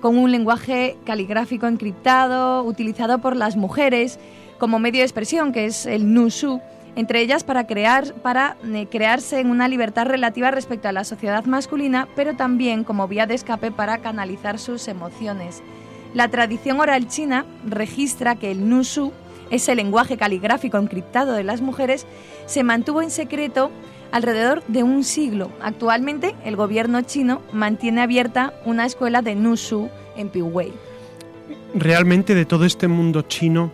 con 0.00 0.16
un 0.16 0.30
lenguaje 0.30 0.96
caligráfico 1.04 1.66
encriptado, 1.66 2.62
utilizado 2.62 3.18
por 3.18 3.34
las 3.34 3.56
mujeres, 3.56 4.18
como 4.58 4.78
medio 4.78 5.00
de 5.00 5.06
expresión, 5.06 5.52
que 5.52 5.66
es 5.66 5.86
el 5.86 6.12
Nushu, 6.12 6.60
entre 6.94 7.20
ellas 7.20 7.44
para, 7.44 7.66
crear, 7.66 8.12
para 8.14 8.56
eh, 8.64 8.86
crearse 8.90 9.40
en 9.40 9.50
una 9.50 9.68
libertad 9.68 10.06
relativa 10.06 10.50
respecto 10.50 10.88
a 10.88 10.92
la 10.92 11.04
sociedad 11.04 11.44
masculina, 11.44 12.08
pero 12.16 12.34
también 12.34 12.84
como 12.84 13.08
vía 13.08 13.26
de 13.26 13.34
escape 13.34 13.70
para 13.70 13.98
canalizar 13.98 14.58
sus 14.58 14.88
emociones. 14.88 15.62
La 16.14 16.28
tradición 16.28 16.80
oral 16.80 17.08
china 17.08 17.44
registra 17.66 18.36
que 18.36 18.50
el 18.50 18.68
Nushu, 18.68 19.12
ese 19.50 19.74
lenguaje 19.74 20.16
caligráfico 20.16 20.78
encriptado 20.78 21.34
de 21.34 21.44
las 21.44 21.60
mujeres, 21.60 22.06
se 22.46 22.64
mantuvo 22.64 23.02
en 23.02 23.10
secreto 23.10 23.70
alrededor 24.10 24.62
de 24.68 24.82
un 24.82 25.04
siglo. 25.04 25.50
Actualmente, 25.60 26.34
el 26.44 26.56
gobierno 26.56 27.02
chino 27.02 27.42
mantiene 27.52 28.00
abierta 28.00 28.54
una 28.64 28.86
escuela 28.86 29.22
de 29.22 29.34
Nushu 29.34 29.90
en 30.16 30.30
Piwei. 30.30 30.72
Realmente 31.74 32.34
de 32.34 32.46
todo 32.46 32.64
este 32.64 32.88
mundo 32.88 33.22
chino, 33.22 33.70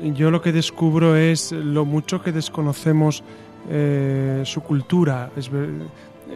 yo 0.00 0.30
lo 0.30 0.42
que 0.42 0.52
descubro 0.52 1.16
es 1.16 1.52
lo 1.52 1.86
mucho 1.86 2.22
que 2.22 2.32
desconocemos 2.32 3.22
eh, 3.70 4.42
su 4.44 4.60
cultura. 4.60 5.30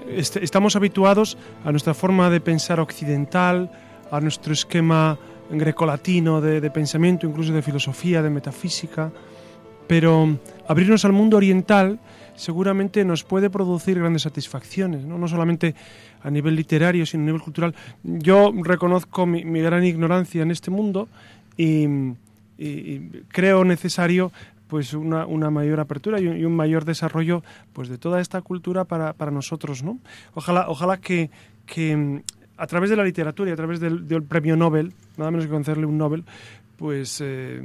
Este, 0.09 0.43
estamos 0.43 0.75
habituados 0.77 1.37
a 1.65 1.71
nuestra 1.71 1.93
forma 1.93 2.31
de 2.31 2.41
pensar 2.41 2.81
occidental, 2.81 3.71
a 4.11 4.21
nuestro 4.21 4.53
esquema 4.53 5.19
grecolatino 5.59 6.41
de, 6.41 6.61
de 6.61 6.71
pensamiento, 6.71 7.27
incluso 7.27 7.53
de 7.53 7.63
filosofía, 7.63 8.23
de 8.23 8.31
metafísica, 8.31 9.11
pero 9.87 10.39
abrirnos 10.67 11.05
al 11.05 11.13
mundo 11.13 11.37
oriental 11.37 11.99
seguramente 12.35 13.05
nos 13.05 13.25
puede 13.25 13.51
producir 13.51 13.99
grandes 13.99 14.23
satisfacciones, 14.23 15.05
no, 15.05 15.29
solamente 15.29 15.75
a 16.23 16.31
nivel 16.31 16.57
literario, 16.57 17.07
sino 17.07 17.23
a 17.25 17.27
nivel 17.27 17.43
cultural. 17.43 17.75
Yo 18.03 18.53
reconozco 18.55 19.27
mi, 19.27 19.43
gran 19.61 19.85
ignorancia 19.85 20.43
en 20.43 20.51
este 20.51 20.71
mundo 20.71 21.09
y, 21.57 21.87
creo 23.29 23.65
necesario 23.65 24.31
pues 24.69 24.95
una, 24.95 25.51
mayor 25.51 25.81
apertura 25.81 26.21
y 26.21 26.27
un, 26.27 26.55
mayor 26.55 26.85
desarrollo 26.85 27.43
pues 27.73 27.89
de 27.89 27.99
toda 27.99 28.21
esta 28.21 28.41
cultura 28.41 28.85
para, 28.85 29.31
nosotros. 29.31 29.83
¿no? 29.83 29.99
Ojalá, 30.35 30.67
ojalá 30.69 30.99
que, 30.99 31.31
a 32.63 32.67
través 32.69 32.91
de 32.91 32.95
la 32.97 33.03
literatura 33.03 33.51
y 33.51 33.53
a 33.53 33.57
través 33.57 33.81
del, 33.81 34.23
premio 34.23 34.57
Nobel, 34.57 34.93
nada 35.17 35.33
menos 35.33 35.47
que 35.47 35.51
concederle 35.51 35.85
un 35.85 35.99
Nobel, 35.99 36.23
pues 36.77 37.19
eh, 37.21 37.61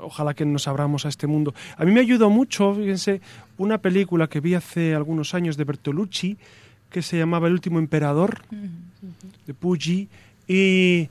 ojalá 0.00 0.34
que 0.34 0.44
nos 0.44 0.66
abramos 0.66 1.06
a 1.06 1.08
este 1.08 1.28
mundo. 1.28 1.54
A 1.76 1.84
mí 1.84 1.92
me 1.92 2.00
ayudó 2.00 2.28
mucho, 2.28 2.74
fíjense, 2.74 3.20
una 3.58 3.78
película 3.78 4.26
que 4.26 4.40
vi 4.40 4.54
hace 4.54 4.96
algunos 4.96 5.34
años 5.34 5.56
de 5.56 5.62
Bertolucci 5.62 6.36
que 6.90 7.00
se 7.00 7.16
llamaba 7.16 7.46
El 7.46 7.52
último 7.52 7.78
emperador, 7.78 8.42
de 9.46 9.54
Puyi, 9.54 10.08
y, 10.48 11.08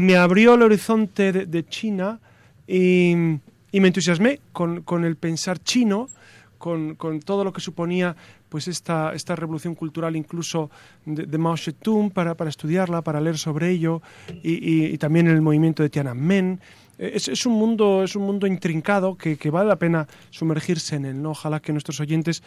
me 0.00 0.16
abrió 0.16 0.54
el 0.54 0.62
horizonte 0.62 1.30
de, 1.30 1.66
China 1.66 2.20
y, 2.66 3.14
me 3.14 3.88
entusiasmé 3.88 4.40
con, 4.54 5.04
el 5.04 5.16
pensar 5.16 5.58
chino, 5.58 6.08
con, 6.56 6.96
todo 7.22 7.44
lo 7.44 7.52
que 7.52 7.60
suponía 7.60 8.16
pues 8.54 8.68
esta, 8.68 9.12
esta 9.14 9.34
revolución 9.34 9.74
cultural 9.74 10.14
incluso 10.14 10.70
de, 11.06 11.38
Mao 11.38 11.56
Zedong 11.56 12.12
para, 12.12 12.36
para, 12.36 12.48
estudiarla, 12.48 13.02
para 13.02 13.20
leer 13.20 13.36
sobre 13.36 13.68
ello, 13.72 14.00
y, 14.44 14.84
y 14.94 14.96
también 14.96 15.26
el 15.26 15.42
movimiento 15.42 15.82
de 15.82 15.90
Tiananmen. 15.90 16.60
Es, 16.96 17.46
un 17.46 17.54
mundo, 17.54 18.04
es 18.04 18.14
un 18.14 18.22
mundo 18.22 18.46
intrincado 18.46 19.16
que, 19.16 19.36
vale 19.50 19.68
la 19.68 19.74
pena 19.74 20.06
sumergirse 20.30 20.94
en 20.94 21.04
él. 21.04 21.20
¿no? 21.20 21.32
Ojalá 21.32 21.58
que 21.58 21.72
nuestros 21.72 21.98
oyentes, 21.98 22.44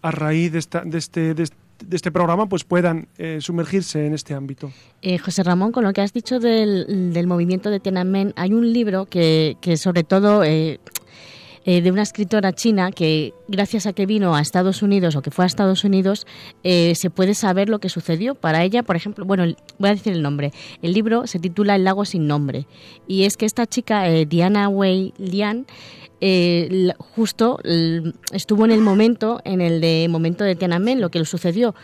a 0.00 0.10
raíz 0.10 0.52
de, 0.52 0.58
esta, 0.60 0.80
de, 0.80 0.96
este, 0.96 1.34
de, 1.34 1.50
este 1.90 2.10
programa, 2.10 2.48
pues 2.48 2.64
puedan 2.64 3.06
eh, 3.18 3.40
sumergirse 3.42 4.06
en 4.06 4.14
este 4.14 4.32
ámbito. 4.32 4.72
Eh, 5.02 5.18
José 5.18 5.42
Ramón, 5.42 5.70
con 5.70 5.84
lo 5.84 5.92
que 5.92 6.00
has 6.00 6.14
dicho 6.14 6.40
del, 6.40 7.12
del 7.12 7.26
movimiento 7.26 7.68
de 7.68 7.78
Tiananmen, 7.78 8.32
hay 8.36 8.54
un 8.54 8.72
libro 8.72 9.04
que, 9.04 9.58
que 9.60 9.76
sobre 9.76 10.02
todo 10.02 10.42
eh, 10.44 10.80
eh, 11.64 11.80
de 11.80 11.90
una 11.90 12.02
escritora 12.02 12.52
china 12.52 12.92
que 12.92 13.32
gracias 13.48 13.86
a 13.86 13.92
que 13.92 14.06
vino 14.06 14.34
a 14.34 14.40
Estados 14.40 14.82
Unidos 14.82 15.16
o 15.16 15.22
que 15.22 15.30
fue 15.30 15.44
a 15.44 15.46
Estados 15.46 15.84
Unidos 15.84 16.26
eh, 16.62 16.94
se 16.94 17.10
puede 17.10 17.34
saber 17.34 17.68
lo 17.68 17.78
que 17.78 17.88
sucedió. 17.88 18.34
Para 18.34 18.62
ella, 18.64 18.82
por 18.82 18.96
ejemplo, 18.96 19.24
bueno, 19.24 19.44
voy 19.78 19.90
a 19.90 19.94
decir 19.94 20.12
el 20.12 20.22
nombre. 20.22 20.52
El 20.82 20.92
libro 20.92 21.26
se 21.26 21.38
titula 21.38 21.76
El 21.76 21.84
lago 21.84 22.04
sin 22.04 22.26
nombre 22.26 22.66
y 23.08 23.24
es 23.24 23.36
que 23.36 23.46
esta 23.46 23.66
chica, 23.66 24.08
eh, 24.08 24.26
Diana 24.26 24.68
Wei 24.68 25.14
Lian, 25.18 25.66
justo 26.98 27.58
estuvo 28.32 28.64
en 28.64 28.70
el 28.70 28.80
momento, 28.80 29.42
en 29.44 29.60
el 29.60 29.82
de 29.82 30.06
momento 30.08 30.42
de 30.44 30.54
Tiananmen, 30.54 31.02
lo 31.02 31.10
que 31.10 31.18
le 31.18 31.26
sucedió. 31.26 31.74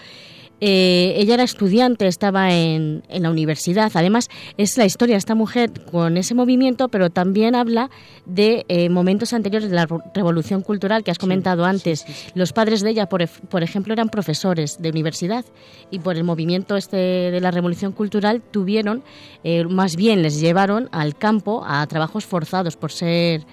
Eh, 0.61 1.15
ella 1.17 1.35
era 1.35 1.43
estudiante, 1.43 2.07
estaba 2.07 2.53
en, 2.53 3.03
en, 3.09 3.23
la 3.23 3.31
universidad. 3.31 3.91
Además, 3.95 4.29
es 4.57 4.77
la 4.77 4.85
historia 4.85 5.15
de 5.15 5.19
esta 5.19 5.35
mujer 5.35 5.71
con 5.91 6.17
ese 6.17 6.35
movimiento, 6.35 6.89
pero 6.89 7.11
también 7.11 7.55
habla 7.55 7.91
de 8.27 8.65
eh, 8.69 8.89
momentos 8.89 9.33
anteriores 9.33 9.71
de 9.71 9.77
la 9.77 9.89
revolución 10.15 10.63
cultural 10.63 11.03
que 11.03 11.11
has 11.11 11.19
comentado 11.19 11.65
antes. 11.65 12.05
Los 12.35 12.53
padres 12.53 12.81
de 12.83 12.91
ella, 12.91 13.09
por, 13.09 13.27
por, 13.29 13.63
ejemplo, 13.63 13.93
eran 13.93 14.09
profesores 14.09 14.81
de 14.81 14.91
universidad 14.91 15.45
y 15.91 15.99
por 15.99 16.17
el 16.17 16.25
movimiento 16.25 16.77
este 16.77 16.97
de 16.97 17.41
la 17.41 17.51
revolución 17.51 17.93
cultural 17.93 18.43
tuvieron, 18.51 19.03
eh, 19.45 19.65
más 19.65 19.97
bien 19.97 20.23
les 20.23 20.41
llevaron 20.41 20.89
al 20.93 21.17
campo 21.17 21.65
a 21.67 21.87
trabajos 21.87 22.27
forzados 22.27 22.77
por 22.77 22.93
ser 22.93 23.45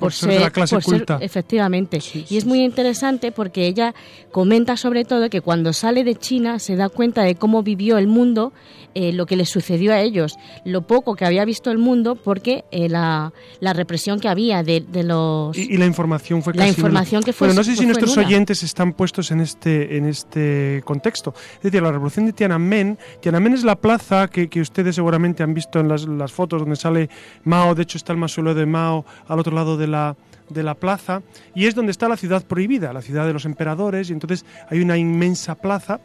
por, 0.00 0.12
ser, 0.12 0.30
de 0.30 0.40
la 0.40 0.50
clase 0.50 0.80
culta. 0.80 1.18
efectivamente. 1.20 2.00
y 2.28 2.36
es 2.36 2.44
muy 2.44 2.64
interesante 2.64 3.30
porque 3.30 3.66
ella 3.66 3.94
comenta 4.32 4.76
sobre 4.76 5.04
todo 5.04 5.30
que 5.30 5.40
cuando 5.40 5.72
sale 5.72 6.02
de 6.04 6.16
China 6.16 6.58
se 6.58 6.76
da 6.76 6.88
cuenta 6.88 7.22
de 7.22 7.34
cómo 7.34 7.62
vivió 7.62 7.98
el 7.98 8.06
mundo, 8.06 8.52
eh, 8.94 9.12
lo 9.12 9.24
que 9.24 9.36
le 9.36 9.46
sucedió 9.46 9.92
a 9.92 10.00
ellos, 10.00 10.36
lo 10.64 10.82
poco 10.82 11.14
que 11.14 11.24
había 11.24 11.44
visto 11.44 11.70
el 11.70 11.78
mundo, 11.78 12.16
porque 12.16 12.64
eh, 12.72 12.88
la, 12.88 13.32
la, 13.60 13.72
represión 13.72 14.18
que 14.18 14.26
había 14.28 14.64
de, 14.64 14.80
de 14.80 15.04
los... 15.04 15.56
Y, 15.56 15.76
la 15.76 15.86
información 15.86 16.42
fue 16.42 16.54
La 16.54 16.66
información 16.66 17.22
que 17.22 17.32
fue... 17.32 17.46
Bueno, 17.46 17.60
no 17.60 17.64
sé 17.64 17.76
si 17.76 17.86
nuestros 17.86 18.16
oyentes 18.16 18.64
están 18.64 18.92
puestos 18.94 19.30
en 19.30 19.40
este, 19.42 19.96
en 19.96 20.06
este 20.06 20.82
contexto. 20.84 21.34
Es 21.58 21.62
decir, 21.62 21.80
la 21.80 21.92
revolución 21.92 22.26
de 22.26 22.32
Tiananmen, 22.32 22.98
Tiananmen 23.20 23.54
es 23.54 23.62
la 23.62 23.76
plaza 23.76 24.26
que, 24.26 24.48
que 24.48 24.60
ustedes 24.60 24.96
seguramente 24.96 25.44
han 25.44 25.54
visto 25.54 25.78
en 25.78 25.86
las, 25.86 26.06
las 26.06 26.32
fotos 26.32 26.60
donde 26.60 26.74
sale 26.74 27.08
Mao, 27.44 27.76
de 27.76 27.84
hecho 27.84 27.96
está 27.96 28.12
el 28.12 28.18
mausoleo 28.18 28.54
de 28.54 28.66
Mao 28.66 29.04
al 29.28 29.38
otro 29.38 29.54
lado 29.54 29.76
de 29.76 29.86
la, 29.90 30.16
de 30.48 30.62
la 30.62 30.74
plaza 30.74 31.22
y 31.54 31.66
es 31.66 31.74
donde 31.74 31.92
está 31.92 32.08
la 32.08 32.16
ciudad 32.16 32.44
prohibida, 32.44 32.92
la 32.92 33.02
ciudad 33.02 33.26
de 33.26 33.32
los 33.32 33.44
emperadores, 33.44 34.10
y 34.10 34.12
entonces 34.12 34.44
hay 34.68 34.80
una 34.80 34.96
inmensa 34.96 35.54
plaza. 35.54 36.00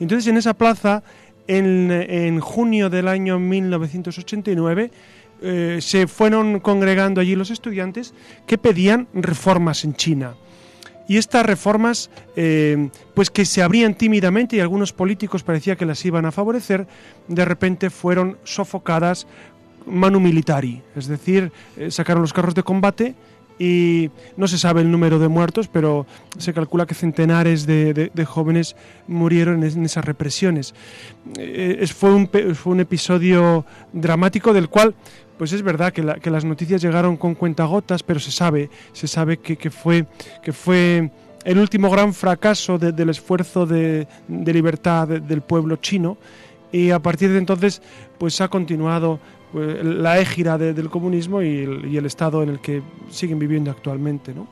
Entonces 0.00 0.26
en 0.26 0.36
esa 0.36 0.54
plaza, 0.54 1.02
en, 1.46 1.90
en 1.90 2.40
junio 2.40 2.90
del 2.90 3.08
año 3.08 3.38
1989, 3.38 4.90
eh, 5.40 5.78
se 5.80 6.08
fueron 6.08 6.58
congregando 6.58 7.20
allí 7.20 7.36
los 7.36 7.50
estudiantes 7.50 8.12
que 8.46 8.58
pedían 8.58 9.06
reformas 9.14 9.84
en 9.84 9.94
China. 9.94 10.34
Y 11.06 11.16
estas 11.16 11.46
reformas, 11.46 12.10
eh, 12.36 12.90
pues 13.14 13.30
que 13.30 13.46
se 13.46 13.62
abrían 13.62 13.94
tímidamente 13.94 14.56
y 14.56 14.60
algunos 14.60 14.92
políticos 14.92 15.42
parecía 15.42 15.76
que 15.76 15.86
las 15.86 16.04
iban 16.04 16.26
a 16.26 16.32
favorecer, 16.32 16.86
de 17.28 17.44
repente 17.46 17.88
fueron 17.88 18.36
sofocadas 18.44 19.26
manu 19.88 20.20
militari, 20.20 20.82
es 20.94 21.06
decir, 21.06 21.52
eh, 21.76 21.90
sacaron 21.90 22.22
los 22.22 22.32
carros 22.32 22.54
de 22.54 22.62
combate 22.62 23.14
y 23.58 24.10
no 24.36 24.46
se 24.46 24.56
sabe 24.56 24.82
el 24.82 24.90
número 24.90 25.18
de 25.18 25.28
muertos, 25.28 25.68
pero 25.68 26.06
se 26.38 26.52
calcula 26.52 26.86
que 26.86 26.94
centenares 26.94 27.66
de, 27.66 28.24
jóvenes 28.26 28.76
murieron 29.08 29.64
en, 29.64 29.84
esas 29.84 30.04
represiones. 30.04 30.74
Eh, 31.36 31.84
fue, 31.92 32.14
un, 32.14 32.28
fue 32.54 32.72
un 32.72 32.80
episodio 32.80 33.64
dramático 33.92 34.52
del 34.52 34.68
cual 34.68 34.94
pues 35.38 35.52
es 35.52 35.62
verdad 35.62 35.92
que, 35.92 36.02
las 36.02 36.44
noticias 36.44 36.82
llegaron 36.82 37.16
con 37.16 37.34
cuentagotas, 37.36 38.02
pero 38.02 38.18
se 38.18 38.32
sabe, 38.32 38.68
se 38.92 39.06
sabe 39.06 39.38
que, 39.38 39.70
fue, 39.70 40.04
que 40.42 40.52
fue 40.52 41.10
el 41.44 41.58
último 41.58 41.88
gran 41.90 42.12
fracaso 42.12 42.76
del 42.76 43.08
esfuerzo 43.08 43.64
de, 43.64 44.06
libertad 44.28 45.06
del 45.06 45.40
pueblo 45.40 45.76
chino 45.76 46.18
y 46.72 46.90
a 46.90 46.98
partir 46.98 47.30
de 47.30 47.38
entonces 47.38 47.80
pues 48.18 48.40
ha 48.40 48.48
continuado 48.48 49.20
la 49.54 50.18
égira 50.18 50.58
del 50.58 50.90
comunismo 50.90 51.42
y 51.42 51.58
el, 51.58 51.86
y 51.86 51.96
el, 51.96 52.06
estado 52.06 52.42
en 52.42 52.50
el 52.50 52.60
que 52.60 52.82
siguen 53.10 53.38
viviendo 53.38 53.70
actualmente, 53.70 54.34
¿no? 54.34 54.46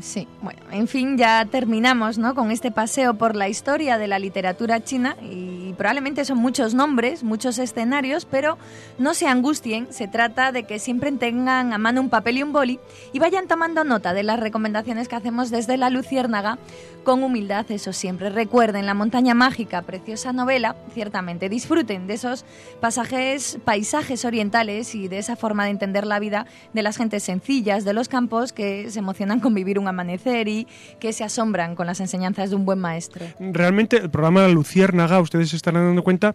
Sí, 0.00 0.26
bueno, 0.40 0.60
en 0.70 0.88
fin, 0.88 1.18
ya 1.18 1.44
terminamos 1.44 2.16
¿no? 2.16 2.34
con 2.34 2.50
este 2.50 2.70
paseo 2.70 3.14
por 3.14 3.36
la 3.36 3.48
historia 3.48 3.98
de 3.98 4.08
la 4.08 4.18
literatura 4.18 4.82
china 4.82 5.16
y 5.22 5.74
probablemente 5.74 6.24
son 6.24 6.38
muchos 6.38 6.74
nombres, 6.74 7.22
muchos 7.22 7.58
escenarios, 7.58 8.24
pero 8.24 8.56
no 8.98 9.12
se 9.14 9.26
angustien, 9.26 9.92
se 9.92 10.08
trata 10.08 10.50
de 10.50 10.64
que 10.64 10.78
siempre 10.78 11.12
tengan 11.12 11.72
a 11.72 11.78
mano 11.78 12.00
un 12.00 12.08
papel 12.08 12.38
y 12.38 12.42
un 12.42 12.52
boli 12.52 12.80
y 13.12 13.18
vayan 13.18 13.46
tomando 13.46 13.84
nota 13.84 14.14
de 14.14 14.22
las 14.22 14.40
recomendaciones 14.40 15.08
que 15.08 15.16
hacemos 15.16 15.50
desde 15.50 15.76
la 15.76 15.90
Luciérnaga 15.90 16.58
con 17.02 17.22
humildad, 17.22 17.70
eso 17.70 17.92
siempre. 17.92 18.30
Recuerden 18.30 18.86
La 18.86 18.94
montaña 18.94 19.34
mágica, 19.34 19.82
preciosa 19.82 20.32
novela, 20.32 20.76
ciertamente 20.94 21.48
disfruten 21.48 22.06
de 22.06 22.14
esos 22.14 22.44
pasajes, 22.80 23.58
paisajes 23.64 24.24
orientales 24.24 24.94
y 24.94 25.08
de 25.08 25.18
esa 25.18 25.36
forma 25.36 25.64
de 25.64 25.70
entender 25.70 26.06
la 26.06 26.18
vida 26.18 26.46
de 26.72 26.82
las 26.82 26.96
gentes 26.96 27.22
sencillas 27.22 27.84
de 27.84 27.92
los 27.92 28.08
campos 28.08 28.52
que 28.52 28.90
se 28.90 28.98
emocionan 28.98 29.40
con 29.40 29.54
vivir 29.54 29.78
un 29.78 29.88
amanecer 29.88 30.48
y 30.48 30.66
que 31.00 31.12
se 31.12 31.24
asombran 31.24 31.74
con 31.74 31.86
las 31.86 32.00
enseñanzas 32.00 32.50
de 32.50 32.56
un 32.56 32.64
buen 32.64 32.78
maestro. 32.78 33.26
Realmente 33.38 33.96
el 33.98 34.10
programa 34.10 34.46
Luciérnaga, 34.48 35.20
ustedes 35.20 35.50
se 35.50 35.56
estarán 35.56 35.84
dando 35.86 36.02
cuenta 36.02 36.34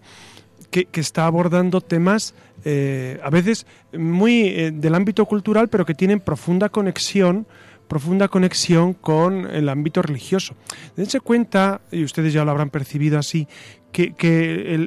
que, 0.72 0.88
está 0.94 1.26
abordando 1.26 1.82
temas 1.82 2.34
eh, 2.66 3.20
a 3.24 3.30
veces 3.30 3.66
muy 3.94 4.48
eh, 4.48 4.72
del 4.72 4.96
ámbito 4.96 5.26
cultural, 5.26 5.70
pero 5.70 5.86
que 5.86 5.94
tienen 5.94 6.20
profunda 6.20 6.70
conexión 6.70 7.48
profunda 7.88 8.28
conexión 8.28 8.94
con 8.94 9.50
el 9.50 9.70
ámbito 9.70 10.02
religioso. 10.02 10.56
Dense 10.96 11.20
cuenta, 11.20 11.82
y 11.92 12.04
ustedes 12.04 12.34
ya 12.34 12.46
lo 12.46 12.52
habrán 12.52 12.70
percibido 12.70 13.18
así, 13.18 13.48
que, 13.92 14.78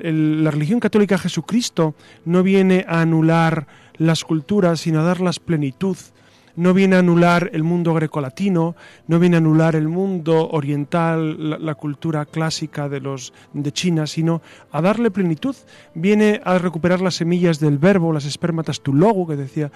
la 0.42 0.50
religión 0.50 0.78
católica 0.78 1.18
Jesucristo 1.18 1.94
no 2.24 2.42
viene 2.42 2.84
a 2.88 3.00
anular 3.00 3.66
las 3.96 4.24
culturas, 4.24 4.80
sino 4.80 5.00
a 5.00 5.04
darlas 5.04 5.40
plenitud 5.40 5.96
no 6.56 6.74
viene 6.74 6.96
a 6.96 6.98
anular 6.98 7.50
el 7.52 7.62
mundo 7.62 7.94
grecolatino, 7.94 8.76
no 9.06 9.18
viene 9.18 9.36
a 9.36 9.38
anular 9.38 9.76
el 9.76 9.88
mundo 9.88 10.50
oriental, 10.50 11.64
la, 11.64 11.74
cultura 11.74 12.26
clásica 12.26 12.88
de 12.88 13.00
los 13.00 13.32
de 13.52 13.72
China, 13.72 14.06
sino 14.06 14.42
a 14.70 14.82
darle 14.82 15.10
plenitud. 15.10 15.56
Viene 15.94 16.40
a 16.44 16.58
recuperar 16.58 17.00
las 17.00 17.14
semillas 17.14 17.60
del 17.60 17.78
verbo, 17.78 18.12
las 18.12 18.26
espermatas 18.26 18.80
tu 18.80 18.92
logo 18.92 19.26
que 19.26 19.36
decía 19.36 19.70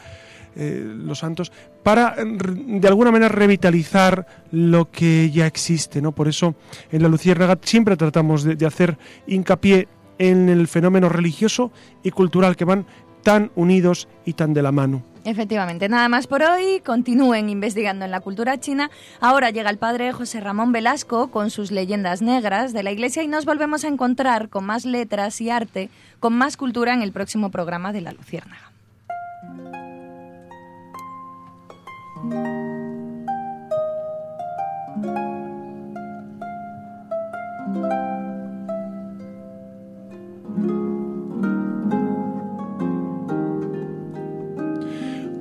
eh, 0.57 0.83
los 0.85 1.19
santos, 1.19 1.53
para 1.83 2.17
de 2.17 2.89
alguna 2.89 3.11
manera 3.11 3.29
revitalizar 3.29 4.27
lo 4.51 4.91
que 4.91 5.31
ya 5.31 5.47
existe. 5.47 6.01
¿no? 6.01 6.13
Por 6.13 6.29
eso 6.29 6.55
en 6.91 7.03
la 7.03 7.09
Luciérnaga 7.09 7.59
siempre 7.63 7.97
tratamos 7.97 8.45
de 8.45 8.67
hacer 8.67 8.99
hincapié 9.27 9.89
en 10.19 10.49
el 10.49 10.69
fenómeno 10.69 11.09
religioso 11.09 11.73
y 12.03 12.11
cultural 12.11 12.57
que 12.57 12.65
van 12.65 12.87
tan 13.23 13.51
unidos 13.57 14.09
y 14.25 14.35
tan 14.35 14.55
de 14.55 14.63
la 14.63 14.71
mano. 14.71 15.03
Efectivamente, 15.25 15.89
nada 15.89 16.09
más 16.09 16.27
por 16.27 16.43
hoy. 16.43 16.83
Continúen 16.85 17.49
investigando 17.49 18.05
en 18.05 18.11
la 18.11 18.21
cultura 18.21 18.61
china. 18.61 18.91
Ahora 19.21 19.51
llega 19.51 19.71
el 19.71 19.79
padre 19.79 20.13
José 20.13 20.41
Ramón 20.41 20.71
Velasco 20.71 21.31
con 21.31 21.51
sus 21.51 21.73
leyendas 21.73 22.21
negras 22.21 22.75
de 22.75 22.83
la 22.83 22.93
iglesia 22.93 23.23
y 23.23 23.29
nos 23.29 23.47
volvemos 23.47 23.85
a 23.85 23.89
encontrar 23.89 24.51
con 24.51 24.65
más 24.65 24.85
letras 24.85 25.41
y 25.41 25.49
arte, 25.49 25.89
con 26.21 26.35
más 26.35 26.59
cultura 26.59 26.93
en 26.93 27.01
el 27.01 27.13
próximo 27.13 27.51
programa 27.51 27.93
de 27.93 28.03
La 28.03 28.13
Luciérnaga. 28.13 28.74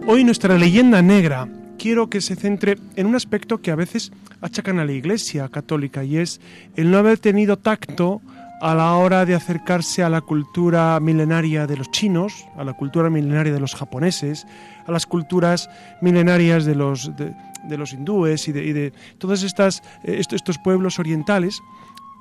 Hoy 0.05 0.23
nuestra 0.23 0.57
leyenda 0.57 1.01
negra 1.01 1.47
quiero 1.79 2.09
que 2.09 2.21
se 2.21 2.35
centre 2.35 2.77
en 2.95 3.07
un 3.07 3.15
aspecto 3.15 3.61
que 3.61 3.71
a 3.71 3.75
veces 3.75 4.11
achacan 4.41 4.79
a 4.79 4.85
la 4.85 4.91
Iglesia 4.91 5.49
católica 5.49 6.03
y 6.03 6.17
es 6.17 6.39
el 6.75 6.91
no 6.91 6.97
haber 6.97 7.17
tenido 7.17 7.57
tacto 7.57 8.21
a 8.63 8.73
la 8.75 8.93
hora 8.93 9.25
de 9.25 9.35
acercarse 9.35 10.03
a 10.03 10.09
la 10.09 10.21
cultura 10.21 10.97
milenaria 11.01 11.67
de 11.67 11.75
los 11.75 11.91
chinos, 11.91 12.47
a 12.55 12.63
la 12.63 12.71
cultura 12.71 13.09
milenaria 13.09 13.51
de 13.51 13.59
los 13.59 13.75
japoneses, 13.75 14.47
a 14.87 14.91
las 14.93 15.05
culturas 15.05 15.69
milenarias 16.01 16.63
de 16.63 16.73
los, 16.73 17.11
de, 17.17 17.77
los 17.77 17.91
hindúes 17.91 18.47
y 18.47 18.53
de, 18.53 18.93
todos 19.17 19.43
estas, 19.43 19.83
eh, 20.05 20.21
estos 20.31 20.57
pueblos 20.59 20.97
orientales 20.97 21.61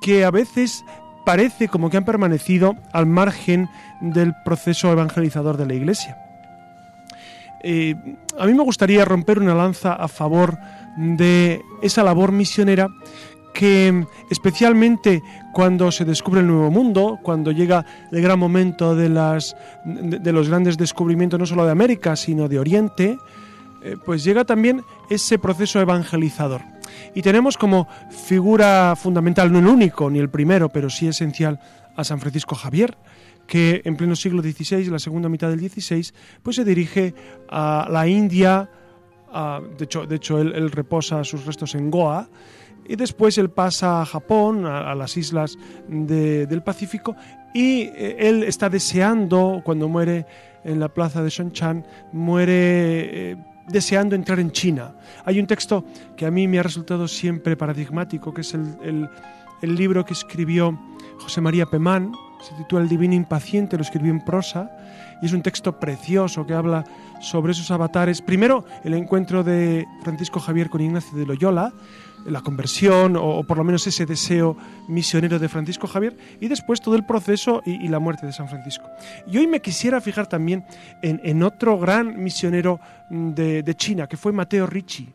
que 0.01 0.25
a 0.25 0.31
veces 0.31 0.83
parece 1.25 1.69
como 1.69 1.89
que 1.89 1.95
han 1.95 2.03
permanecido 2.03 2.75
al 2.91 3.05
margen 3.05 3.69
del 4.01 4.33
proceso 4.43 4.91
evangelizador 4.91 5.55
de 5.55 5.65
la 5.65 5.75
Iglesia. 5.75 6.17
Eh, 7.63 7.95
a 8.37 8.45
mí 8.45 8.53
me 8.53 8.63
gustaría 8.63 9.05
romper 9.05 9.39
una 9.39 9.55
lanza 9.55 9.93
a 9.93 10.09
favor 10.09 10.57
de 10.97 11.61
esa 11.81 12.03
labor 12.03 12.33
misionera 12.33 12.89
que 13.53 14.05
especialmente 14.29 15.21
cuando 15.53 15.91
se 15.91 16.03
descubre 16.03 16.41
el 16.41 16.47
nuevo 16.47 16.71
mundo, 16.71 17.19
cuando 17.21 17.51
llega 17.51 17.85
el 18.11 18.21
gran 18.21 18.39
momento 18.39 18.95
de, 18.95 19.07
las, 19.07 19.55
de, 19.85 20.33
los 20.33 20.49
grandes 20.49 20.77
descubrimientos 20.77 21.39
no 21.39 21.45
solo 21.45 21.63
de 21.63 21.71
América, 21.71 22.15
sino 22.15 22.49
de 22.49 22.59
Oriente, 22.59 23.17
eh, 23.83 23.95
pues 24.03 24.23
llega 24.23 24.43
también 24.43 24.83
ese 25.09 25.37
proceso 25.37 25.79
evangelizador. 25.79 26.61
Y 27.13 27.21
tenemos 27.21 27.57
como 27.57 27.87
figura 28.09 28.95
fundamental, 28.95 29.51
no 29.51 29.59
el 29.59 29.67
único 29.67 30.09
ni 30.09 30.19
el 30.19 30.29
primero, 30.29 30.69
pero 30.69 30.89
sí 30.89 31.07
esencial, 31.07 31.59
a 31.95 32.03
San 32.03 32.19
Francisco 32.19 32.55
Javier, 32.55 32.97
que 33.45 33.81
en 33.85 33.95
pleno 33.95 34.15
siglo 34.15 34.41
XVI, 34.41 34.85
la 34.85 34.99
segunda 34.99 35.29
mitad 35.29 35.49
del 35.49 35.59
XVI, 35.59 36.07
pues 36.41 36.55
se 36.55 36.65
dirige 36.65 37.13
a 37.49 37.87
la 37.91 38.07
India, 38.07 38.69
de 39.77 39.83
hecho, 39.83 40.07
de 40.07 40.15
hecho 40.15 40.39
él, 40.39 40.71
reposa 40.71 41.23
sus 41.23 41.45
restos 41.45 41.75
en 41.75 41.91
Goa, 41.91 42.29
y 42.87 42.95
después 42.95 43.37
él 43.37 43.49
pasa 43.49 44.01
a 44.01 44.05
Japón, 44.05 44.65
a, 44.65 44.93
las 44.95 45.17
islas 45.17 45.57
del 45.87 46.61
Pacífico, 46.63 47.15
y 47.53 47.83
eh, 47.83 48.17
él 48.19 48.43
está 48.43 48.69
deseando, 48.69 49.61
cuando 49.63 49.87
muere 49.87 50.25
en 50.63 50.79
la 50.79 50.89
plaza 50.89 51.23
de 51.23 51.29
Shonchan, 51.29 51.85
muere 52.11 53.31
eh, 53.31 53.37
deseando 53.67 54.15
entrar 54.15 54.39
en 54.39 54.51
China. 54.51 54.95
Hay 55.25 55.39
un 55.39 55.47
texto 55.47 55.85
que 56.15 56.25
a 56.25 56.31
mí 56.31 56.47
me 56.47 56.59
ha 56.59 56.63
resultado 56.63 57.07
siempre 57.07 57.55
paradigmático, 57.55 58.33
que 58.33 58.41
es 58.41 58.53
el, 58.53 59.09
el 59.61 59.75
libro 59.75 60.03
que 60.05 60.13
escribió 60.13 60.77
José 61.19 61.41
María 61.41 61.65
Pemán, 61.65 62.11
se 62.41 62.53
titula 62.55 62.81
El 62.81 62.89
Divino 62.89 63.13
Impaciente, 63.13 63.77
lo 63.77 63.83
escribió 63.83 64.11
en 64.11 64.23
prosa 64.23 64.69
y 65.21 65.25
es 65.25 65.33
un 65.33 65.41
texto 65.41 65.79
precioso 65.79 66.45
que 66.45 66.53
habla 66.53 66.83
sobre 67.23 67.53
esos 67.53 67.71
avatares. 67.71 68.21
Primero, 68.21 68.65
el 68.83 68.93
encuentro 68.93 69.43
de 69.43 69.87
Francisco 70.03 70.39
Javier 70.39 70.69
con 70.69 70.81
Ignacio 70.81 71.17
de 71.17 71.25
Loyola, 71.25 71.73
la 72.25 72.41
conversión 72.41 73.15
o, 73.17 73.43
por 73.43 73.57
lo 73.57 73.63
menos 73.63 73.87
ese 73.87 74.05
deseo 74.05 74.55
misionero 74.87 75.39
de 75.39 75.49
Francisco 75.49 75.87
Javier 75.87 76.15
y 76.39 76.47
después 76.47 76.79
todo 76.79 76.95
el 76.95 77.05
proceso 77.05 77.61
y, 77.65 77.87
la 77.87 77.99
muerte 77.99 78.25
de 78.25 78.33
San 78.33 78.47
Francisco. 78.47 78.85
Y 79.27 79.37
hoy 79.37 79.47
me 79.47 79.61
quisiera 79.61 79.99
fijar 79.99 80.27
también 80.27 80.63
en, 81.01 81.43
otro 81.43 81.77
gran 81.79 82.23
misionero 82.23 82.79
de, 83.09 83.63
de 83.63 83.75
China, 83.75 84.07
que 84.07 84.17
fue 84.17 84.31
Mateo 84.31 84.67
Ricci 84.67 85.11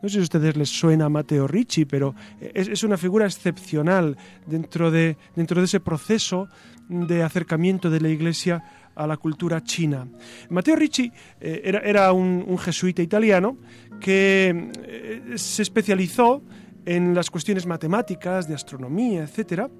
no 0.00 0.08
sé 0.08 0.14
si 0.14 0.18
a 0.20 0.22
ustedes 0.22 0.56
les 0.56 0.68
suena 0.68 1.08
Mateo 1.08 1.48
Ricci, 1.48 1.84
pero 1.84 2.14
es, 2.40 2.84
una 2.84 2.96
figura 2.96 3.26
excepcional 3.26 4.16
dentro 4.46 4.90
de, 4.90 5.16
dentro 5.34 5.60
de 5.60 5.64
ese 5.64 5.80
proceso 5.80 6.48
de 6.88 7.22
acercamiento 7.22 7.90
de 7.90 8.00
la 8.00 8.08
Iglesia 8.08 8.62
a 8.98 9.06
la 9.06 9.16
cultura 9.16 9.62
china. 9.62 10.06
Mateo 10.50 10.76
Ricci 10.76 11.10
eh, 11.40 11.62
era, 11.64 12.12
un, 12.12 12.58
jesuita 12.58 13.00
italiano 13.00 13.56
que 14.00 14.70
eh, 14.84 15.22
se 15.36 15.62
especializó 15.62 16.42
en 16.84 17.14
las 17.14 17.30
cuestiones 17.30 17.64
matemáticas, 17.66 18.48
de 18.48 18.54
astronomía, 18.54 19.22
etcétera, 19.22 19.70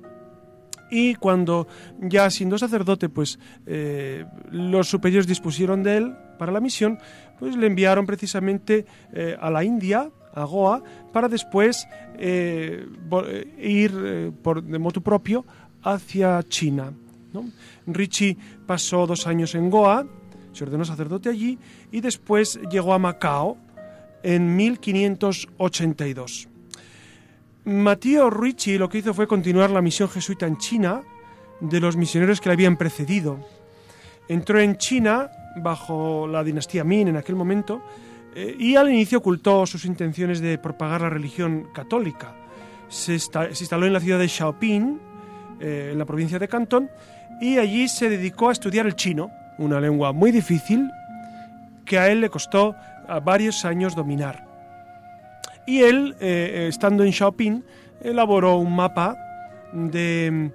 y 0.91 1.17
cuando 1.17 1.67
ya 2.01 2.31
siendo 2.31 2.57
sacerdote, 2.57 3.09
pues 3.09 3.39
eh, 3.67 4.25
los 4.51 4.89
superiores 4.89 5.27
dispusieron 5.27 5.83
de 5.83 5.97
él 5.99 6.17
para 6.39 6.53
la 6.53 6.61
misión, 6.61 6.99
pues 7.39 7.57
le 7.57 7.67
enviaron 7.67 8.07
precisamente 8.07 8.87
a 9.41 9.51
la 9.51 9.65
India, 9.65 10.11
a 10.35 10.45
Goa, 10.45 10.83
para 11.13 11.29
después 11.29 11.87
ir 13.59 14.33
por, 14.43 14.63
de 14.63 14.79
moto 14.79 15.01
propio 15.03 15.45
hacia 15.83 16.43
China. 16.45 16.93
¿No? 17.33 17.45
Richie 17.87 18.37
pasó 18.67 19.07
dos 19.07 19.27
años 19.27 19.55
en 19.55 19.71
Goa, 19.71 20.07
se 20.53 20.65
ordenó 20.65 20.85
sacerdote 20.85 21.29
allí 21.29 21.59
y 21.93 22.01
después 22.01 22.61
llegó 22.71 22.95
a 22.95 22.99
Macao 22.99 23.59
en 24.23 24.57
1582. 24.57 26.49
Matías 27.65 28.33
Ricci 28.33 28.79
lo 28.79 28.89
que 28.89 28.99
hizo 28.99 29.13
fue 29.13 29.27
continuar 29.27 29.71
la 29.71 29.83
misión 29.83 30.09
jesuita 30.09 30.47
en 30.47 30.57
China 30.57 31.03
de 31.61 31.81
los 31.81 31.97
misioneros 31.97 32.41
que 32.41 32.49
le 32.49 32.55
habían 32.55 32.77
precedido. 32.77 33.39
Entró 34.29 34.61
en 34.61 34.77
China 34.77 35.31
bajo 35.57 36.27
la 36.27 36.45
dinastía 36.45 36.85
Min 36.85 37.09
en 37.09 37.17
aquel 37.17 37.37
momento 37.37 37.83
eh, 38.35 38.57
y 38.59 38.77
al 38.77 38.89
inicio 38.89 39.19
ocultó 39.19 39.67
sus 39.67 39.85
intenciones 39.85 40.41
de 40.41 40.59
propagar 40.59 41.01
la 41.01 41.11
religión 41.11 41.69
católica. 41.73 42.35
Se, 42.89 43.15
instaló 43.15 43.87
en 43.87 43.93
la 43.93 44.01
ciudad 44.01 44.19
de 44.19 44.29
Xiaoping, 44.29 45.01
eh, 45.61 45.91
en 45.93 45.99
la 45.99 46.05
provincia 46.05 46.39
de 46.39 46.49
Cantón, 46.49 46.91
y 47.41 47.59
allí 47.59 47.89
se 47.89 48.09
dedicó 48.09 48.49
a 48.49 48.53
estudiar 48.53 48.87
el 48.87 48.95
chino, 48.95 49.31
una 49.59 49.81
lengua 49.81 50.13
muy 50.13 50.31
difícil 50.31 50.91
que 51.85 51.99
a 51.99 52.09
él 52.09 52.21
le 52.21 52.29
costó 52.29 52.75
varios 53.25 53.65
años 53.65 53.95
dominar. 53.95 54.45
Y 55.67 55.83
él, 55.83 56.17
eh, 56.21 56.67
estando 56.69 57.05
en 57.05 57.13
Xiaoping, 57.13 57.65
elaboró 58.03 58.57
un 58.57 58.75
mapa 58.75 59.17
del, 59.73 60.53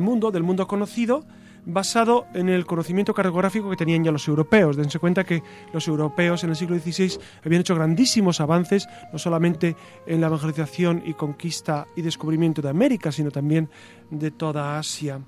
mundo, 0.00 0.30
del 0.30 0.42
mundo 0.42 0.66
conocido, 0.66 1.24
basado 1.66 2.26
en 2.34 2.48
el 2.48 2.64
conocimiento 2.66 3.14
cartográfico 3.14 3.70
que 3.70 3.76
tenían 3.76 4.02
ya 4.04 4.12
los 4.12 4.28
europeos. 4.28 4.76
Dense 4.76 4.98
cuenta 4.98 5.24
que 5.24 5.42
los 5.72 5.88
europeos 5.88 6.44
en 6.44 6.50
el 6.50 6.56
siglo 6.56 6.78
XVI 6.78 7.18
habían 7.44 7.62
hecho 7.62 7.74
grandísimos 7.74 8.40
avances, 8.40 8.86
no 9.12 9.18
solamente 9.18 9.74
en 10.06 10.20
la 10.20 10.28
evangelización 10.28 11.02
y 11.04 11.14
conquista 11.14 11.88
y 11.96 12.02
descubrimiento 12.02 12.62
de 12.62 12.68
América, 12.68 13.10
sino 13.12 13.30
también 13.30 13.70
de 14.10 14.30
toda 14.30 14.78
Asia. 14.78 15.20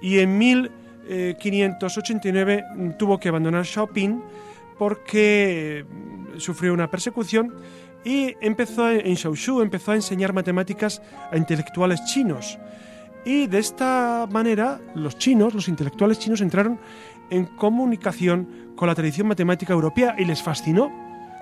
Y 0.00 0.18
en 0.18 0.36
1589 0.38 2.54
eh, 2.54 2.62
tuvo 2.98 3.18
que 3.18 3.28
abandonar 3.28 3.64
Xiaoping 3.64 4.22
porque 4.78 5.84
sufrió 6.38 6.72
una 6.72 6.90
persecución 6.90 7.54
y 8.04 8.34
empezó 8.40 8.90
en 8.90 9.14
Shaoshu 9.14 9.60
empezó 9.60 9.92
a 9.92 9.96
enseñar 9.96 10.32
matemáticas 10.32 11.02
a 11.30 11.36
intelectuales 11.36 12.04
chinos. 12.04 12.58
Y 13.28 13.46
de 13.46 13.58
esta 13.58 14.26
manera 14.32 14.80
los 14.94 15.18
chinos, 15.18 15.52
los 15.52 15.68
intelectuales 15.68 16.18
chinos, 16.18 16.40
entraron 16.40 16.80
en 17.28 17.44
comunicación 17.44 18.72
con 18.74 18.88
la 18.88 18.94
tradición 18.94 19.26
matemática 19.28 19.74
europea 19.74 20.14
y 20.18 20.24
les 20.24 20.42
fascinó, 20.42 20.90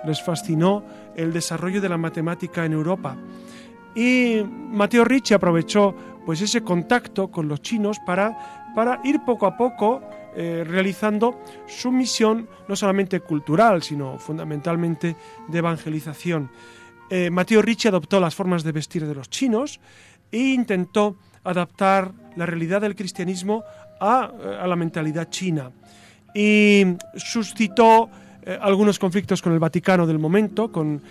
les 0.04 0.20
fascinó 0.20 0.82
el 1.14 1.32
desarrollo 1.32 1.80
de 1.80 1.88
la 1.88 1.96
matemática 1.96 2.64
en 2.64 2.72
Europa. 2.72 3.16
Y 3.94 4.42
Mateo 4.42 5.04
Ricci 5.04 5.32
aprovechó 5.32 5.94
pues 6.26 6.40
ese 6.40 6.62
contacto 6.62 7.30
con 7.30 7.46
los 7.46 7.62
chinos 7.62 7.98
para, 8.04 8.72
para 8.74 9.00
ir 9.04 9.20
poco 9.24 9.46
a 9.46 9.56
poco 9.56 10.02
eh, 10.34 10.64
realizando 10.66 11.38
su 11.68 11.92
misión 11.92 12.48
no 12.66 12.74
solamente 12.74 13.20
cultural, 13.20 13.84
sino 13.84 14.18
fundamentalmente 14.18 15.14
de 15.46 15.58
evangelización. 15.58 16.50
Eh, 17.10 17.30
Mateo 17.30 17.62
Ricci 17.62 17.86
adoptó 17.86 18.18
las 18.18 18.34
formas 18.34 18.64
de 18.64 18.72
vestir 18.72 19.06
de 19.06 19.14
los 19.14 19.30
chinos 19.30 19.78
e 20.32 20.38
intentó 20.38 21.16
adaptar 21.50 22.12
la 22.36 22.46
realidad 22.46 22.80
del 22.80 22.94
cristianismo 22.94 23.64
a, 24.00 24.30
eh, 24.38 24.66
la 24.66 24.76
mentalidad 24.76 25.28
china. 25.30 25.70
Y 26.34 26.84
suscitó 27.16 28.10
algunos 28.60 28.98
conflictos 28.98 29.42
con 29.42 29.54
el 29.54 29.58
Vaticano 29.58 30.06
del 30.06 30.20
momento, 30.20 30.70
con, 30.70 31.02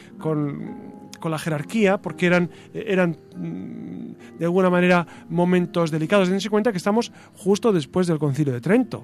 la 1.23 1.39
jerarquía, 1.39 1.97
porque 1.97 2.27
eran, 2.27 2.51
eran 2.71 3.17
mm, 3.35 4.37
de 4.37 4.45
alguna 4.45 4.69
manera 4.69 5.07
momentos 5.27 5.89
delicados. 5.89 6.29
Dense 6.29 6.51
cuenta 6.51 6.71
que 6.71 6.77
estamos 6.77 7.11
justo 7.35 7.73
después 7.73 8.05
del 8.05 8.19
Concilio 8.19 8.53
de 8.53 8.61
Trento. 8.61 9.03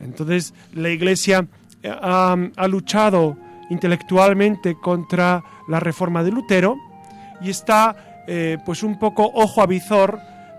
Entonces 0.00 0.54
la 0.74 0.90
Iglesia 0.90 1.46
eh, 1.82 1.90
ha, 1.90 2.68
luchado 2.68 3.36
intelectualmente 3.70 4.76
contra 4.76 5.42
la 5.68 5.80
reforma 5.80 6.22
de 6.22 6.32
Lutero 6.32 6.76
y 7.40 7.50
está 7.50 8.24
eh, 8.26 8.58
pues 8.64 8.82
un 8.82 8.98
poco 8.98 9.30
ojo 9.34 9.62
a 9.62 9.66
visor 9.66 10.18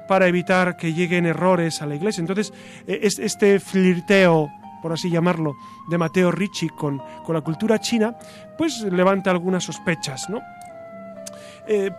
para 0.10 0.28
evitar 0.28 0.76
que 0.76 0.94
lleguen 0.94 1.26
errores 1.26 1.82
a 1.82 1.86
la 1.86 1.96
Iglesia. 1.96 2.20
Entonces 2.20 2.52
eh, 2.86 3.00
este 3.02 3.60
flirteo 3.60 4.50
por 4.82 4.94
así 4.94 5.10
llamarlo, 5.10 5.58
de 5.90 5.98
Mateo 5.98 6.32
Ricci 6.32 6.70
con, 6.70 7.02
con 7.26 7.36
la 7.36 7.42
cultura 7.42 7.80
china, 7.80 8.16
pues 8.58 8.80
levanta 8.80 9.30
algunas 9.30 9.66
sospechas, 9.66 10.30
¿no? 10.30 10.40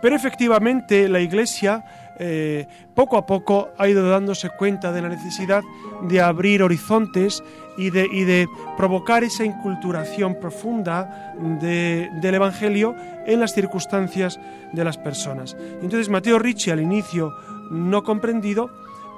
pero 0.01 0.17
efectivamente 0.17 1.07
la 1.07 1.21
Iglesia 1.21 1.85
eh, 2.19 2.67
poco 2.93 3.17
a 3.17 3.25
poco 3.25 3.69
ha 3.79 3.87
ido 3.87 4.07
dándose 4.07 4.49
cuenta 4.49 4.91
de 4.91 5.01
la 5.01 5.09
necesidad 5.09 5.63
de 6.03 6.21
abrir 6.21 6.61
horizontes 6.61 7.41
y 7.77 7.89
de, 7.89 8.03
de 8.09 8.47
provocar 8.77 9.23
esa 9.23 9.43
inculturación 9.43 10.35
profunda 10.35 11.33
del 11.39 12.35
Evangelio 12.35 12.95
en 13.25 13.39
las 13.39 13.53
circunstancias 13.53 14.39
de 14.71 14.83
las 14.83 14.99
personas. 14.99 15.57
Entonces 15.81 16.09
Mateo 16.09 16.37
Ricci 16.37 16.69
al 16.69 16.81
inicio 16.81 17.33
no 17.71 18.03
comprendido, 18.03 18.69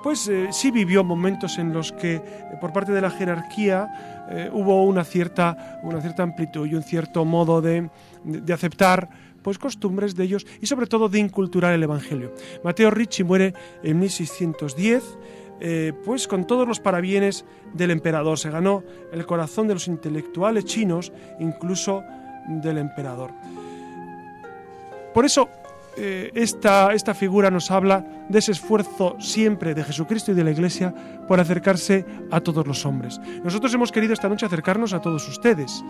pues 0.03 0.27
eh, 0.27 0.49
sí 0.51 0.71
vivió 0.71 1.03
momentos 1.03 1.57
en 1.57 1.73
los 1.73 1.91
que 1.91 2.15
eh, 2.15 2.23
por 2.61 2.71
parte 2.73 2.91
de 2.91 3.01
la 3.01 3.09
jerarquía 3.09 4.09
hubo 4.53 4.85
una 4.85 5.03
cierta, 5.03 5.79
una 5.83 6.01
cierta 6.01 6.23
amplitud 6.23 6.65
y 6.65 6.73
un 6.73 6.81
cierto 6.81 7.25
modo 7.25 7.61
de, 7.61 7.89
de 8.23 8.53
aceptar 8.53 9.09
pues 9.43 9.59
costumbres 9.59 10.15
de 10.15 10.23
ellos 10.23 10.47
y 10.61 10.65
sobre 10.65 10.87
todo 10.87 11.09
de 11.09 11.19
inculturar 11.19 11.73
el 11.73 11.83
Evangelio. 11.83 12.33
Mateo 12.63 12.89
Ricci 12.89 13.23
muere 13.23 13.53
en 13.83 13.99
1610, 13.99 15.03
eh, 15.59 15.93
pues 16.03 16.27
con 16.27 16.47
todos 16.47 16.67
los 16.67 16.79
parabienes 16.79 17.45
del 17.73 17.91
emperador. 17.91 18.39
Se 18.39 18.49
ganó 18.49 18.83
el 19.11 19.25
corazón 19.25 19.67
de 19.67 19.75
los 19.75 19.87
intelectuales 19.87 20.65
chinos, 20.65 21.11
incluso 21.39 22.03
del 22.47 22.79
emperador. 22.79 23.31
Por 25.13 25.25
eso, 25.25 25.49
eh, 25.95 26.31
esta, 26.33 26.93
esta 26.93 27.13
figura 27.13 27.51
nos 27.51 27.69
habla 27.69 28.05
de 28.27 28.39
ese 28.39 28.51
esfuerzo 28.51 29.15
siempre 29.19 29.75
de 29.75 29.83
Jesucristo 29.83 30.31
y 30.31 30.35
de 30.35 30.43
la 30.43 30.51
Iglesia 30.51 30.93
por 31.27 31.39
acercarse 31.39 32.05
a 32.31 32.39
todos 32.41 32.65
los 32.65 32.85
hombres. 32.85 33.19
Nosotros 33.43 33.73
hemos 33.73 33.91
querido 33.91 34.13
esta 34.13 34.29
noche 34.29 34.45
acercarnos 34.45 34.93
a 34.93 35.01
todos 35.01 35.27
ustedes 35.27 35.83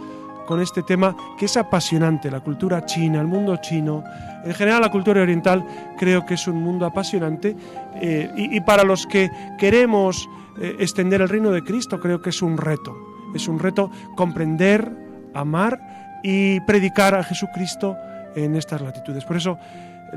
con 0.46 0.62
este 0.62 0.84
tema 0.84 1.16
que 1.38 1.46
es 1.46 1.56
apasionante, 1.56 2.30
la 2.30 2.42
cultura 2.42 2.86
china, 2.86 3.22
el 3.22 3.28
mundo 3.28 3.56
chino. 3.58 4.04
En 4.44 4.54
general 4.54 4.82
la 4.82 4.92
cultura 4.92 5.22
oriental 5.22 5.66
creo 5.98 6.26
que 6.26 6.34
es 6.34 6.48
un 6.48 6.62
mundo 6.62 6.86
apasionante 6.86 7.56
eh, 7.96 8.30
y, 8.36 8.60
para 8.62 8.84
los 8.84 9.08
que 9.08 9.32
queremos 9.58 10.28
eh, 10.60 10.76
extender 10.80 11.22
el 11.22 11.30
reino 11.30 11.52
de 11.52 11.64
Cristo 11.64 12.00
creo 12.00 12.22
que 12.22 12.32
es 12.32 12.42
un 12.42 12.58
reto. 12.58 12.96
Es 13.34 13.48
un 13.48 13.58
reto 13.58 13.90
comprender, 14.16 14.92
amar 15.34 16.20
y 16.24 16.60
predicar 16.62 17.16
a 17.16 17.24
Jesucristo 17.24 17.96
en 18.36 18.56
estas 18.56 18.82
latitudes. 18.82 19.26
Por 19.26 19.38
eso 19.38 19.58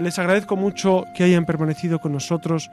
les 0.01 0.19
agradezco 0.19 0.57
mucho 0.57 1.05
que 1.15 1.25
hayan 1.25 1.47
permanecido 1.47 1.99
con 1.99 2.13
nosotros 2.13 2.71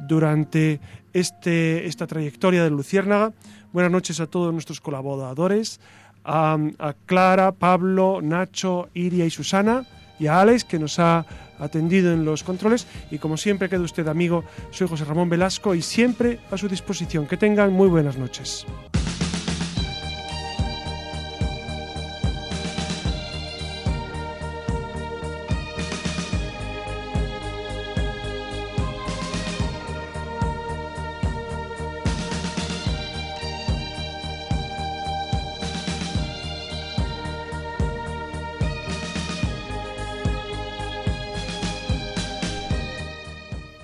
durante 0.00 0.80
este, 1.12 1.86
esta 1.86 2.06
trayectoria 2.06 2.64
de 2.64 2.70
Luciérnaga. 2.70 3.32
Buenas 3.72 3.92
noches 3.92 4.20
a 4.20 4.26
todos 4.26 4.52
nuestros 4.52 4.80
colaboradores, 4.80 5.80
a, 6.24 6.58
Clara, 7.06 7.52
Pablo, 7.52 8.20
Nacho, 8.22 8.88
Iria 8.94 9.26
y 9.26 9.30
Susana 9.30 9.86
y 10.18 10.26
a 10.26 10.40
Alex 10.40 10.64
que 10.64 10.78
nos 10.78 10.98
ha 10.98 11.26
atendido 11.58 12.12
en 12.12 12.24
los 12.24 12.42
controles 12.42 12.86
y 13.10 13.18
como 13.18 13.36
siempre 13.36 13.68
queda 13.68 13.80
usted 13.80 14.08
amigo, 14.08 14.44
soy 14.70 14.88
José 14.88 15.04
Ramón 15.04 15.28
Velasco 15.28 15.74
y 15.74 15.82
siempre 15.82 16.40
a 16.50 16.56
su 16.56 16.68
disposición. 16.68 17.26
Que 17.26 17.36
tengan 17.36 17.72
muy 17.72 17.88
buenas 17.88 18.16
noches. 18.16 18.66